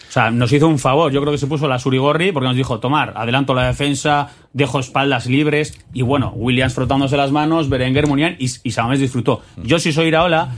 O 0.08 0.12
sea, 0.12 0.32
nos 0.32 0.52
hizo 0.54 0.68
un 0.68 0.80
favor. 0.80 1.12
Yo 1.12 1.20
creo 1.22 1.34
que 1.34 1.38
se 1.38 1.48
puso 1.48 1.68
la 1.68 1.80
Surigorri 1.80 2.32
porque 2.32 2.48
nos 2.48 2.56
dijo, 2.56 2.80
tomar, 2.80 3.14
adelanto 3.16 3.54
la 3.54 3.68
defensa, 3.68 4.30
dejo 4.54 4.80
espaldas 4.80 5.28
libres. 5.28 5.80
Y 5.94 6.02
bueno, 6.02 6.32
Williams 6.36 6.74
frotándose 6.74 7.18
las 7.18 7.32
manos, 7.32 7.70
Berenguer, 7.70 8.08
Munián 8.08 8.36
y, 8.40 8.46
y 8.64 8.98
disfrutó. 8.98 9.42
Yo 9.58 9.80
si 9.80 9.92
soy 9.92 10.08
Iraola, 10.08 10.50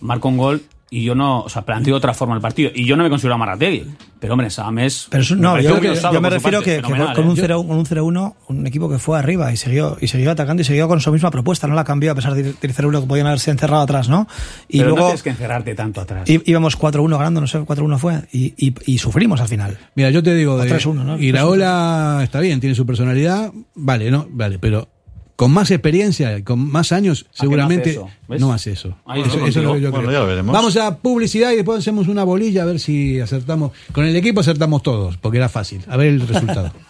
marco 0.00 0.28
un 0.28 0.36
gol 0.36 0.62
y 0.92 1.04
yo 1.04 1.14
no, 1.14 1.42
o 1.42 1.48
sea, 1.48 1.62
planteo 1.62 1.94
otra 1.96 2.12
forma 2.14 2.34
el 2.34 2.40
partido. 2.40 2.70
Y 2.74 2.84
yo 2.84 2.96
no 2.96 3.04
me 3.04 3.10
considero 3.10 3.38
Marategui. 3.38 3.86
Pero 4.18 4.34
hombre, 4.34 4.50
Samamés... 4.50 5.06
Pero 5.08 5.22
eso, 5.22 5.34
me 5.36 5.40
no, 5.40 5.52
pareció 5.52 5.70
yo, 5.70 5.76
muy 5.76 6.00
yo 6.14 6.20
me 6.20 6.28
refiero 6.30 6.58
parte, 6.58 6.70
que, 6.76 6.82
que 6.82 7.14
con 7.14 7.26
un 7.28 7.32
¿eh? 7.38 7.40
0 7.40 7.64
con 7.66 7.76
un 7.78 7.86
0-1, 7.86 8.34
un 8.48 8.66
equipo 8.66 8.90
que 8.90 8.98
fue 8.98 9.18
arriba 9.18 9.50
y 9.52 9.56
siguió, 9.56 9.96
y 10.00 10.08
siguió 10.08 10.32
atacando 10.32 10.60
y 10.60 10.64
siguió 10.64 10.88
con 10.88 11.00
su 11.00 11.10
misma 11.12 11.30
propuesta, 11.30 11.66
no 11.68 11.74
la 11.74 11.84
cambió 11.84 12.12
a 12.12 12.14
pesar 12.14 12.34
de- 12.34 12.42
del 12.52 12.74
0-1 12.74 13.00
que 13.00 13.06
podían 13.06 13.28
haberse 13.28 13.50
encerrado 13.50 13.82
atrás, 13.82 14.08
¿no? 14.10 14.26
Y 14.68 14.78
Pero 14.78 14.90
no 14.90 14.94
luego 14.96 15.06
tienes 15.08 15.22
que 15.22 15.30
encerrarte 15.30 15.74
tanto 15.74 16.00
atrás. 16.02 16.28
íbamos 16.28 16.76
4-1 16.78 17.16
ganando, 17.16 17.40
no 17.40 17.46
sé, 17.46 17.60
4-1 17.60 17.96
fue, 17.98 18.22
y, 18.32 18.52
y, 18.58 18.74
y 18.84 18.98
sufrimos 18.98 19.40
al 19.40 19.48
final. 19.48 19.78
Mira, 19.94 20.10
yo 20.10 20.22
te 20.22 20.34
digo, 20.34 20.58
de, 20.58 20.68
3-1, 20.70 20.94
¿no? 21.04 21.18
Iraola 21.18 22.20
está 22.22 22.40
bien, 22.40 22.60
tiene 22.60 22.74
su 22.74 22.84
personalidad, 22.84 23.52
vale, 23.74 24.10
¿no? 24.10 24.26
Vale, 24.30 24.58
pero 24.58 24.88
con 25.40 25.52
más 25.52 25.70
experiencia, 25.70 26.36
y 26.36 26.42
con 26.42 26.70
más 26.70 26.92
años, 26.92 27.20
¿A 27.20 27.22
que 27.22 27.24
no 27.24 27.30
hace 27.30 27.40
seguramente 27.40 28.00
no 28.28 28.52
hace 28.52 28.72
eso. 28.72 28.94
Eso, 29.16 29.46
es 29.46 29.56
lo 29.56 29.72
que 29.72 29.80
yo 29.80 29.90
Bueno, 29.90 30.08
creo. 30.08 30.12
ya 30.12 30.18
lo 30.18 30.26
veremos. 30.26 30.52
Vamos 30.52 30.76
a 30.76 30.98
publicidad 30.98 31.52
y 31.52 31.56
después 31.56 31.78
hacemos 31.78 32.08
una 32.08 32.24
bolilla 32.24 32.64
a 32.64 32.66
ver 32.66 32.78
si 32.78 33.18
acertamos. 33.20 33.72
Con 33.92 34.04
el 34.04 34.14
equipo 34.14 34.40
acertamos 34.40 34.82
todos, 34.82 35.16
porque 35.16 35.38
era 35.38 35.48
fácil. 35.48 35.80
A 35.88 35.96
ver 35.96 36.08
el 36.08 36.28
resultado. 36.28 36.70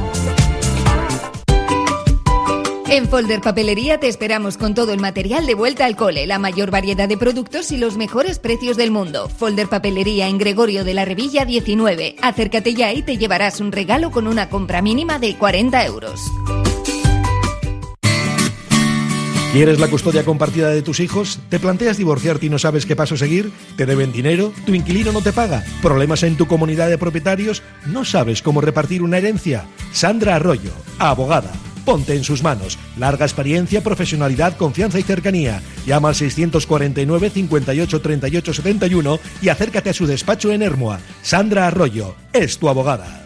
En 2.91 3.07
Folder 3.07 3.39
Papelería 3.39 4.01
te 4.01 4.09
esperamos 4.09 4.57
con 4.57 4.73
todo 4.73 4.91
el 4.91 4.99
material 4.99 5.45
de 5.45 5.53
vuelta 5.53 5.85
al 5.85 5.95
cole, 5.95 6.27
la 6.27 6.39
mayor 6.39 6.71
variedad 6.71 7.07
de 7.07 7.15
productos 7.15 7.71
y 7.71 7.77
los 7.77 7.95
mejores 7.95 8.37
precios 8.37 8.75
del 8.75 8.91
mundo. 8.91 9.29
Folder 9.29 9.69
Papelería 9.69 10.27
en 10.27 10.37
Gregorio 10.37 10.83
de 10.83 10.93
la 10.93 11.05
Revilla 11.05 11.45
19. 11.45 12.17
Acércate 12.21 12.73
ya 12.73 12.91
y 12.91 13.01
te 13.01 13.15
llevarás 13.15 13.61
un 13.61 13.71
regalo 13.71 14.11
con 14.11 14.27
una 14.27 14.49
compra 14.49 14.81
mínima 14.81 15.19
de 15.19 15.37
40 15.37 15.85
euros. 15.85 16.19
¿Quieres 19.53 19.79
la 19.79 19.87
custodia 19.87 20.25
compartida 20.25 20.69
de 20.69 20.81
tus 20.81 20.99
hijos? 20.99 21.39
¿Te 21.47 21.59
planteas 21.59 21.95
divorciarte 21.95 22.47
y 22.47 22.49
no 22.49 22.59
sabes 22.59 22.85
qué 22.85 22.97
paso 22.97 23.15
seguir? 23.15 23.53
¿Te 23.77 23.85
deben 23.85 24.11
dinero? 24.11 24.51
¿Tu 24.65 24.75
inquilino 24.75 25.13
no 25.13 25.21
te 25.21 25.31
paga? 25.31 25.63
¿Problemas 25.81 26.23
en 26.23 26.35
tu 26.35 26.45
comunidad 26.45 26.89
de 26.89 26.97
propietarios? 26.97 27.63
¿No 27.85 28.03
sabes 28.03 28.41
cómo 28.41 28.59
repartir 28.59 29.01
una 29.01 29.17
herencia? 29.17 29.65
Sandra 29.93 30.35
Arroyo, 30.35 30.71
abogada. 30.99 31.51
Ponte 31.85 32.15
en 32.15 32.23
sus 32.23 32.43
manos. 32.43 32.77
Larga 32.97 33.25
experiencia, 33.25 33.81
profesionalidad, 33.81 34.57
confianza 34.57 34.99
y 34.99 35.03
cercanía. 35.03 35.61
Llama 35.85 36.09
al 36.09 36.15
649 36.15 37.29
58 37.29 38.01
38 38.01 38.53
71 38.53 39.19
y 39.41 39.49
acércate 39.49 39.89
a 39.89 39.93
su 39.93 40.05
despacho 40.05 40.51
en 40.51 40.61
Hermoa. 40.61 40.99
Sandra 41.21 41.67
Arroyo 41.67 42.15
es 42.33 42.57
tu 42.57 42.69
abogada. 42.69 43.25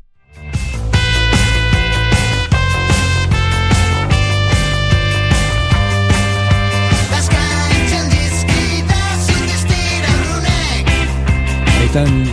Están, 11.91 12.23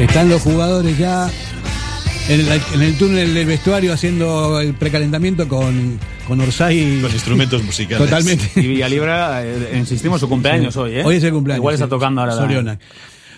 están 0.00 0.28
los 0.28 0.42
jugadores 0.42 0.98
ya 0.98 1.30
en 2.28 2.40
el, 2.40 2.60
en 2.74 2.82
el 2.82 2.98
túnel 2.98 3.32
del 3.32 3.46
vestuario 3.46 3.92
haciendo 3.92 4.58
el 4.58 4.74
precalentamiento 4.74 5.46
con, 5.46 6.00
con 6.26 6.40
Orsay. 6.40 7.00
Con 7.00 7.12
instrumentos 7.12 7.62
musicales. 7.62 7.98
Totalmente. 8.04 8.50
Y 8.56 8.66
Villalibra, 8.66 9.44
eh, 9.46 9.76
insistimos, 9.78 10.18
su 10.20 10.28
cumpleaños 10.28 10.76
hoy, 10.76 10.96
¿eh? 10.96 11.02
Hoy 11.04 11.14
es 11.18 11.22
el 11.22 11.30
cumpleaños. 11.32 11.60
Igual 11.60 11.74
está 11.74 11.86
sí. 11.86 11.90
tocando 11.90 12.20
ahora. 12.22 12.34
la- 12.34 12.40
Soriona. 12.40 12.78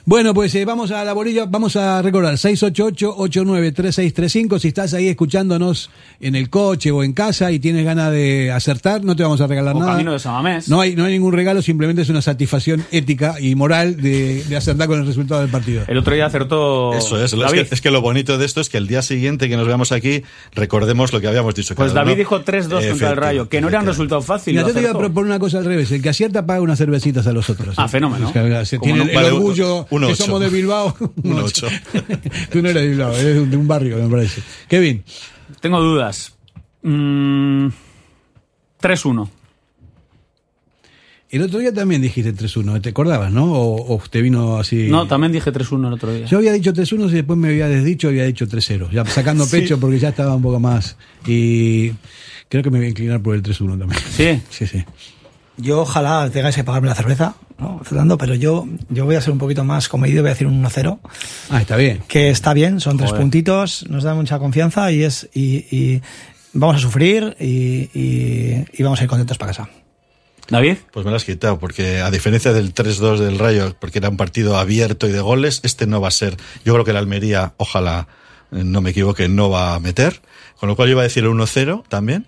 Bueno, 0.09 0.35
pues 0.35 0.55
eh, 0.55 0.65
vamos 0.65 0.93
a 0.93 1.05
la 1.05 1.13
bolilla, 1.15 1.47
vamos 1.47 1.75
a 1.75 2.01
recordar 2.01 2.35
688-893635. 2.35 4.61
Si 4.61 4.69
estás 4.69 4.95
ahí 4.95 5.09
escuchándonos 5.09 5.91
en 6.21 6.37
el 6.37 6.49
coche 6.49 6.93
o 6.93 7.03
en 7.03 7.13
casa 7.13 7.51
y 7.51 7.59
tienes 7.59 7.85
ganas 7.85 8.13
de 8.13 8.53
acertar, 8.53 9.03
no 9.03 9.17
te 9.17 9.25
vamos 9.25 9.41
a 9.41 9.49
regalar 9.49 9.75
O 9.75 9.81
nada. 9.81 9.91
camino 9.95 10.13
de 10.13 10.21
Samamés. 10.21 10.69
No 10.69 10.81
hay, 10.81 10.95
no 10.95 11.07
hay 11.07 11.13
ningún 11.15 11.33
regalo, 11.33 11.61
simplemente 11.61 12.03
es 12.03 12.09
una 12.09 12.23
satisfacción 12.23 12.85
ética 12.93 13.41
y 13.41 13.57
moral 13.57 14.01
de, 14.01 14.45
de 14.45 14.57
acertar 14.57 14.87
con 14.87 15.01
el 15.01 15.07
resultado 15.09 15.41
del 15.41 15.51
partido. 15.51 15.83
El 15.89 15.99
otro 15.99 16.15
día 16.15 16.27
acertó. 16.27 16.95
Eso 16.95 17.21
es, 17.21 17.33
es 17.33 17.53
que, 17.53 17.67
es 17.75 17.81
que 17.81 17.91
lo 17.91 18.01
bonito 18.01 18.39
de 18.39 18.47
esto 18.47 18.61
es 18.61 18.69
que 18.69 18.79
el 18.79 18.87
día 18.87 19.03
siguiente 19.03 19.49
que 19.49 19.57
nos 19.57 19.67
veamos 19.67 19.91
aquí, 19.91 20.23
recordemos 20.55 21.13
lo 21.13 21.21
que 21.21 21.27
habíamos 21.27 21.53
dicho. 21.57 21.75
Pues 21.75 21.93
David 21.93 22.11
uno. 22.13 22.19
dijo 22.19 22.45
3-2 22.45 22.91
contra 22.91 23.11
el 23.11 23.17
Rayo, 23.17 23.49
que 23.49 23.61
no 23.61 23.67
era 23.71 23.81
un 23.81 23.87
resultado 23.87 24.23
fácil. 24.23 24.55
Mira, 24.55 24.69
yo 24.69 24.73
te 24.73 24.83
iba 24.83 24.91
a 24.93 24.97
proponer 24.99 25.31
una 25.31 25.41
cosa 25.41 25.59
al 25.59 25.65
revés. 25.65 25.91
El 25.91 26.01
que 26.01 26.11
acierta 26.11 26.47
paga 26.47 26.61
unas 26.61 26.79
cervecitas 26.79 27.27
a 27.27 27.33
los 27.33 27.51
otros. 27.51 27.75
Ah, 27.77 27.87
¿eh? 27.87 27.89
fenómeno. 27.89 28.29
Es 28.29 28.33
que, 28.33 28.65
se 28.67 28.79
tiene 28.79 29.05
no- 29.05 29.11
el 29.21 29.33
orgullo 29.33 29.85
uno 29.97 30.07
que 30.09 30.13
ocho. 30.15 30.25
somos 30.25 30.41
de 30.41 30.49
Bilbao. 30.51 30.97
Un 31.23 31.39
ocho. 31.41 31.67
Tú 32.53 32.63
no 32.63 32.69
eres 32.71 32.83
de 32.83 32.89
Bilbao, 32.89 33.13
eres 33.15 33.51
de 33.51 33.57
un 33.57 33.67
barrio, 33.69 33.97
me 33.99 34.09
parece. 34.09 34.43
Kevin. 34.69 35.03
Tengo 35.61 35.81
dudas. 35.81 36.35
Mm, 36.83 37.69
3-1. 38.81 39.29
El 41.29 41.43
otro 41.43 41.59
día 41.59 41.75
también 41.75 42.01
dijiste 42.01 42.33
3-1, 42.33 42.81
¿te 42.81 42.91
acordabas, 42.91 43.33
no? 43.33 43.53
O, 43.53 43.97
o 43.97 44.01
te 44.09 44.23
vino 44.23 44.59
así. 44.59 44.87
No, 44.89 45.09
también 45.09 45.33
dije 45.33 45.53
3-1 45.53 45.89
el 45.89 45.93
otro 45.95 46.13
día. 46.15 46.25
Yo 46.27 46.39
había 46.39 46.53
dicho 46.53 46.73
3-1 46.73 47.11
y 47.11 47.15
después 47.15 47.37
me 47.37 47.49
había 47.49 47.67
desdicho 47.69 48.07
y 48.09 48.11
había 48.11 48.25
dicho 48.27 48.47
3-0. 48.47 48.91
Ya 48.93 49.05
sacando 49.05 49.45
Sí. 49.47 49.61
pecho 49.61 49.81
porque 49.81 49.99
ya 49.99 50.11
estaba 50.11 50.37
un 50.37 50.43
poco 50.43 50.61
más. 50.61 50.97
Y 51.27 51.91
creo 52.49 52.63
que 52.63 52.71
me 52.71 52.79
voy 52.79 52.87
a 52.87 52.91
inclinar 52.91 53.21
por 53.23 53.35
el 53.35 53.43
3-1 53.43 53.77
también. 53.79 54.01
Sí. 54.09 54.41
Sí, 54.51 54.67
sí. 54.69 54.85
Yo 55.57 55.81
ojalá 55.81 56.31
tengáis 56.31 56.55
que 56.55 56.63
pagarme 56.65 56.89
la 56.89 56.95
cerveza, 56.95 57.35
¿no? 57.59 57.81
Fernando, 57.85 58.19
pero 58.19 58.35
yo, 58.35 58.67
yo 58.89 59.05
voy 59.05 59.15
a 59.17 59.21
ser 59.21 59.33
un 59.33 59.39
poquito 59.39 59.65
más 59.65 59.89
comedido 59.89 60.19
y 60.19 60.23
voy 60.23 60.31
a 60.31 60.33
decir 60.35 60.47
un 60.47 60.63
1-0. 60.63 60.99
Ah, 61.51 61.61
está 61.61 61.77
bien. 61.77 62.03
Que 62.09 62.31
está 62.31 62.53
bien, 62.55 62.81
son 62.81 62.97
tres 62.97 63.11
Joder. 63.11 63.23
puntitos, 63.23 63.87
nos 63.89 64.05
da 64.05 64.15
mucha 64.15 64.39
confianza 64.39 64.91
y 64.93 65.03
es 65.05 65.29
y, 65.35 65.65
y 65.75 66.03
vamos 66.53 66.77
a 66.77 66.79
sufrir 66.81 67.37
y, 67.41 67.91
y- 67.95 68.65
y 68.73 68.83
vamos 68.83 69.01
a 69.01 69.05
ir 69.05 69.09
contentos 69.09 69.39
para 69.39 69.51
casa. 69.53 69.69
David. 70.49 70.77
Pues 70.93 71.05
me 71.05 71.11
lo 71.11 71.17
has 71.17 71.25
quitado, 71.25 71.59
porque 71.59 72.01
a 72.01 72.11
diferencia 72.13 72.53
del 72.53 72.73
3-2 72.73 73.19
del 73.19 73.39
Rayo, 73.39 73.75
porque 73.81 73.99
era 73.99 74.09
un 74.09 74.17
partido 74.17 74.57
abierto 74.57 75.09
y 75.09 75.13
de 75.13 75.21
goles, 75.21 75.61
este 75.65 75.87
no 75.89 76.01
va 76.01 76.07
a 76.09 76.13
ser. 76.13 76.37
Yo 76.65 76.73
creo 76.73 76.85
que 76.85 76.93
el 76.93 76.97
Almería, 76.99 77.55
ojalá 77.57 78.07
eh, 78.53 78.63
no 78.63 78.81
me 78.81 78.91
equivoque, 78.91 79.29
no 79.29 79.51
va 79.51 79.75
a 79.75 79.81
meter. 79.81 80.21
Con 80.61 80.69
lo 80.69 80.77
cual 80.77 80.87
yo 80.89 80.93
iba 80.93 81.01
a 81.01 81.05
decir 81.05 81.25
el 81.25 81.31
1-0 81.31 81.83
también. 81.89 82.27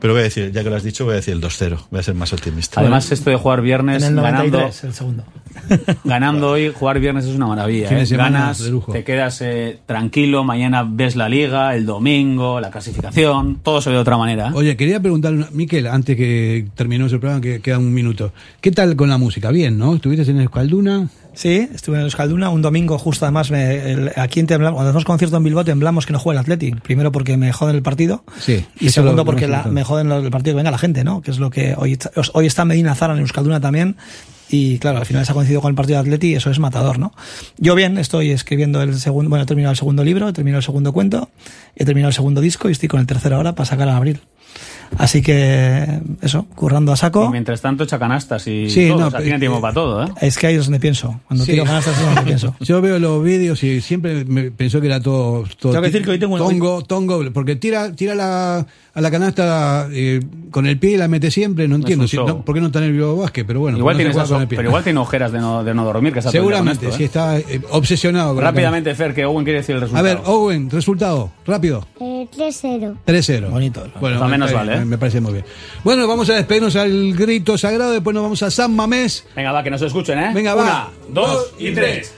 Pero 0.00 0.14
voy 0.14 0.20
a 0.20 0.24
decir, 0.24 0.50
ya 0.50 0.62
que 0.64 0.70
lo 0.70 0.76
has 0.76 0.82
dicho, 0.82 1.04
voy 1.04 1.12
a 1.12 1.16
decir 1.16 1.34
el 1.34 1.40
2-0. 1.42 1.78
Voy 1.90 2.00
a 2.00 2.02
ser 2.02 2.14
más 2.14 2.32
optimista. 2.32 2.80
Además, 2.80 3.12
esto 3.12 3.30
de 3.30 3.36
jugar 3.36 3.60
viernes 3.60 4.02
En 4.02 4.16
el 4.16 4.22
ganando, 4.22 4.58
93, 4.58 4.84
el 4.84 4.94
segundo. 4.94 5.24
ganando 6.04 6.50
hoy, 6.50 6.72
jugar 6.74 7.00
viernes 7.00 7.26
es 7.26 7.34
una 7.34 7.46
maravilla. 7.46 7.88
Fin 7.88 7.98
de 7.98 8.04
¿eh? 8.04 8.06
semana 8.06 8.40
Ganas, 8.40 8.70
te 8.92 9.04
quedas 9.04 9.40
eh, 9.42 9.78
tranquilo, 9.84 10.42
mañana 10.44 10.84
ves 10.88 11.16
la 11.16 11.28
liga, 11.28 11.74
el 11.76 11.84
domingo, 11.86 12.60
la 12.60 12.70
clasificación, 12.70 13.60
todo 13.62 13.80
se 13.82 13.90
ve 13.90 13.96
de 13.96 14.00
otra 14.02 14.16
manera. 14.16 14.52
Oye, 14.54 14.76
quería 14.76 15.00
preguntarle, 15.00 15.38
una- 15.38 15.50
Miquel, 15.50 15.86
antes 15.86 16.16
que 16.16 16.66
terminemos 16.74 17.12
el 17.12 17.20
programa, 17.20 17.40
que 17.42 17.60
queda 17.60 17.78
un 17.78 17.92
minuto. 17.92 18.32
¿Qué 18.60 18.70
tal 18.72 18.96
con 18.96 19.08
la 19.10 19.18
música? 19.18 19.50
Bien, 19.50 19.76
¿no? 19.76 19.94
¿Estuviste 19.94 20.30
en 20.30 20.40
Escalduna? 20.40 21.08
Sí, 21.32 21.68
estuve 21.74 21.96
en 21.96 22.02
Euskalduna 22.02 22.50
un 22.50 22.60
domingo 22.60 22.98
justo 22.98 23.24
además 23.24 23.50
me, 23.50 23.92
el- 23.92 24.12
aquí 24.16 24.40
en 24.40 24.46
temblamos, 24.46 24.76
cuando 24.76 24.90
hacemos 24.90 25.04
concierto 25.04 25.36
en 25.36 25.44
Bilbao 25.44 25.64
temblamos 25.64 26.04
que 26.06 26.12
no 26.12 26.18
juegue 26.18 26.36
el 26.38 26.40
Atleti, 26.42 26.72
primero 26.72 27.12
porque 27.12 27.36
me 27.36 27.52
joden 27.52 27.76
el 27.76 27.82
partido 27.82 28.24
Sí. 28.40 28.64
y 28.80 28.90
segundo 28.90 29.18
lo- 29.18 29.24
porque 29.24 29.46
lo- 29.46 29.52
la- 29.52 29.64
me 29.64 29.84
joden 29.84 30.10
el 30.10 30.30
partido 30.30 30.54
que 30.54 30.56
venga 30.58 30.70
la 30.70 30.78
gente, 30.78 31.04
¿no? 31.04 31.22
Que 31.22 31.30
es 31.30 31.38
lo 31.38 31.50
que 31.50 31.74
hoy 31.76 31.92
está- 31.92 32.10
hoy 32.34 32.46
está 32.46 32.64
Medina 32.64 32.94
Zara 32.94 33.14
en 33.14 33.20
Euskalduna 33.20 33.60
también 33.60 33.96
Y 34.52 34.78
claro, 34.80 34.98
al 34.98 35.06
final 35.06 35.24
se 35.24 35.30
ha 35.30 35.34
coincidido 35.36 35.60
con 35.60 35.68
el 35.70 35.76
partido 35.76 35.98
de 36.02 36.08
Atleti 36.08 36.30
y 36.30 36.34
eso 36.34 36.50
es 36.50 36.58
matador, 36.58 36.98
¿no? 36.98 37.12
Yo 37.58 37.76
bien, 37.76 37.98
estoy 37.98 38.32
escribiendo 38.32 38.82
el 38.82 38.98
segundo, 38.98 39.30
bueno, 39.30 39.44
he 39.44 39.46
terminado 39.46 39.70
el 39.70 39.76
segundo 39.76 40.02
libro, 40.02 40.28
he 40.28 40.32
terminado 40.32 40.58
el 40.58 40.64
segundo 40.64 40.92
cuento, 40.92 41.30
he 41.76 41.84
terminado 41.84 42.08
el 42.08 42.14
segundo 42.16 42.40
disco 42.40 42.68
y 42.68 42.72
estoy 42.72 42.88
con 42.88 42.98
el 42.98 43.06
tercero 43.06 43.36
ahora 43.36 43.54
para 43.54 43.66
sacar 43.68 43.86
en 43.86 43.94
abril. 43.94 44.20
Así 44.98 45.22
que, 45.22 46.00
eso, 46.20 46.46
currando 46.54 46.92
a 46.92 46.96
saco. 46.96 47.26
Y 47.26 47.30
mientras 47.30 47.60
tanto 47.60 47.84
echa 47.84 47.98
canastas 47.98 48.46
y 48.46 48.68
Sí, 48.68 48.88
todo, 48.88 49.00
no, 49.00 49.06
o 49.06 49.10
sea, 49.10 49.20
tiene 49.20 49.36
eh, 49.36 49.40
tiempo 49.40 49.60
para 49.60 49.72
todo, 49.74 50.04
¿eh? 50.04 50.08
Es 50.20 50.36
que 50.36 50.48
ahí 50.48 50.56
es 50.56 50.64
donde 50.64 50.80
pienso. 50.80 51.20
Cuando 51.28 51.44
Sí. 51.44 51.52
tiro 51.52 51.64
canastas 51.64 51.98
es 51.98 52.04
donde 52.04 52.22
pienso. 52.22 52.54
Yo 52.60 52.80
veo 52.82 52.98
los 52.98 53.22
vídeos 53.22 53.62
y 53.62 53.80
siempre 53.80 54.24
me 54.24 54.50
pensó 54.50 54.80
que 54.80 54.88
era 54.88 55.00
todo, 55.00 55.44
todo 55.58 55.72
Tengo 55.72 55.82
que 55.82 55.88
decir 55.90 56.04
que 56.04 56.10
hoy 56.10 56.18
tengo 56.18 56.34
una- 56.34 56.44
tongo, 56.44 56.82
tongo, 56.82 57.20
porque 57.32 57.56
tira, 57.56 57.92
tira 57.92 58.14
la, 58.14 58.66
a 58.92 59.00
la 59.00 59.10
canasta 59.10 59.88
eh, 59.92 60.20
con 60.50 60.66
el 60.66 60.78
pie 60.78 60.92
y 60.92 60.96
la 60.96 61.08
mete 61.08 61.30
siempre, 61.30 61.68
no 61.68 61.76
entiendo 61.76 62.06
si- 62.08 62.16
no, 62.16 62.44
por 62.44 62.54
qué 62.54 62.60
no 62.60 62.66
está 62.66 62.80
en 62.84 62.86
el 62.96 63.00
Vázquez, 63.00 63.44
pero 63.46 63.60
bueno, 63.60 63.78
igual 63.78 63.94
no 63.94 63.98
tiene 63.98 64.10
esas- 64.10 64.28
con 64.28 64.42
el 64.42 64.48
pie. 64.48 64.56
pero 64.56 64.68
igual 64.70 64.82
tiene 64.84 64.98
ojeras 64.98 65.30
de 65.32 65.38
no, 65.40 65.62
de 65.64 65.72
no 65.72 65.84
dormir, 65.84 66.12
que 66.12 66.20
Seguramente, 66.20 66.86
esto, 66.86 66.96
si 66.96 67.04
¿eh? 67.04 67.06
está 67.06 67.38
eh, 67.38 67.60
obsesionado 67.70 68.34
con 68.34 68.42
Rápidamente, 68.42 68.94
Fer, 68.94 69.14
que 69.14 69.24
Owen 69.24 69.44
quiere 69.44 69.60
decir 69.60 69.76
el 69.76 69.80
canasta. 69.82 69.98
A 69.98 70.02
resultado. 70.02 70.24
ver, 70.24 70.34
Owen, 70.36 70.70
resultado, 70.70 71.30
rápido. 71.46 71.86
Eh, 72.00 72.26
3-0. 72.36 72.96
3-0. 73.06 73.50
Bonito. 73.50 73.86
Bueno, 74.00 74.20
o 74.24 74.28
menos 74.28 74.50
me- 74.50 74.56
vale, 74.56 74.76
¿eh? 74.76 74.79
Me, 74.80 74.86
me 74.86 74.98
parece 74.98 75.20
muy 75.20 75.32
bien. 75.34 75.44
Bueno, 75.84 76.06
vamos 76.08 76.28
a 76.30 76.34
despedirnos 76.34 76.76
al 76.76 77.14
grito 77.14 77.56
sagrado, 77.58 77.92
después 77.92 78.14
nos 78.14 78.22
vamos 78.22 78.42
a 78.42 78.50
San 78.50 78.74
Mamés. 78.74 79.24
Venga, 79.36 79.52
va, 79.52 79.62
que 79.62 79.70
nos 79.70 79.82
escuchen, 79.82 80.18
¿eh? 80.18 80.30
Venga, 80.34 80.54
va. 80.54 80.62
Una, 80.62 80.88
dos 81.08 81.52
y 81.58 81.72
tres. 81.72 82.14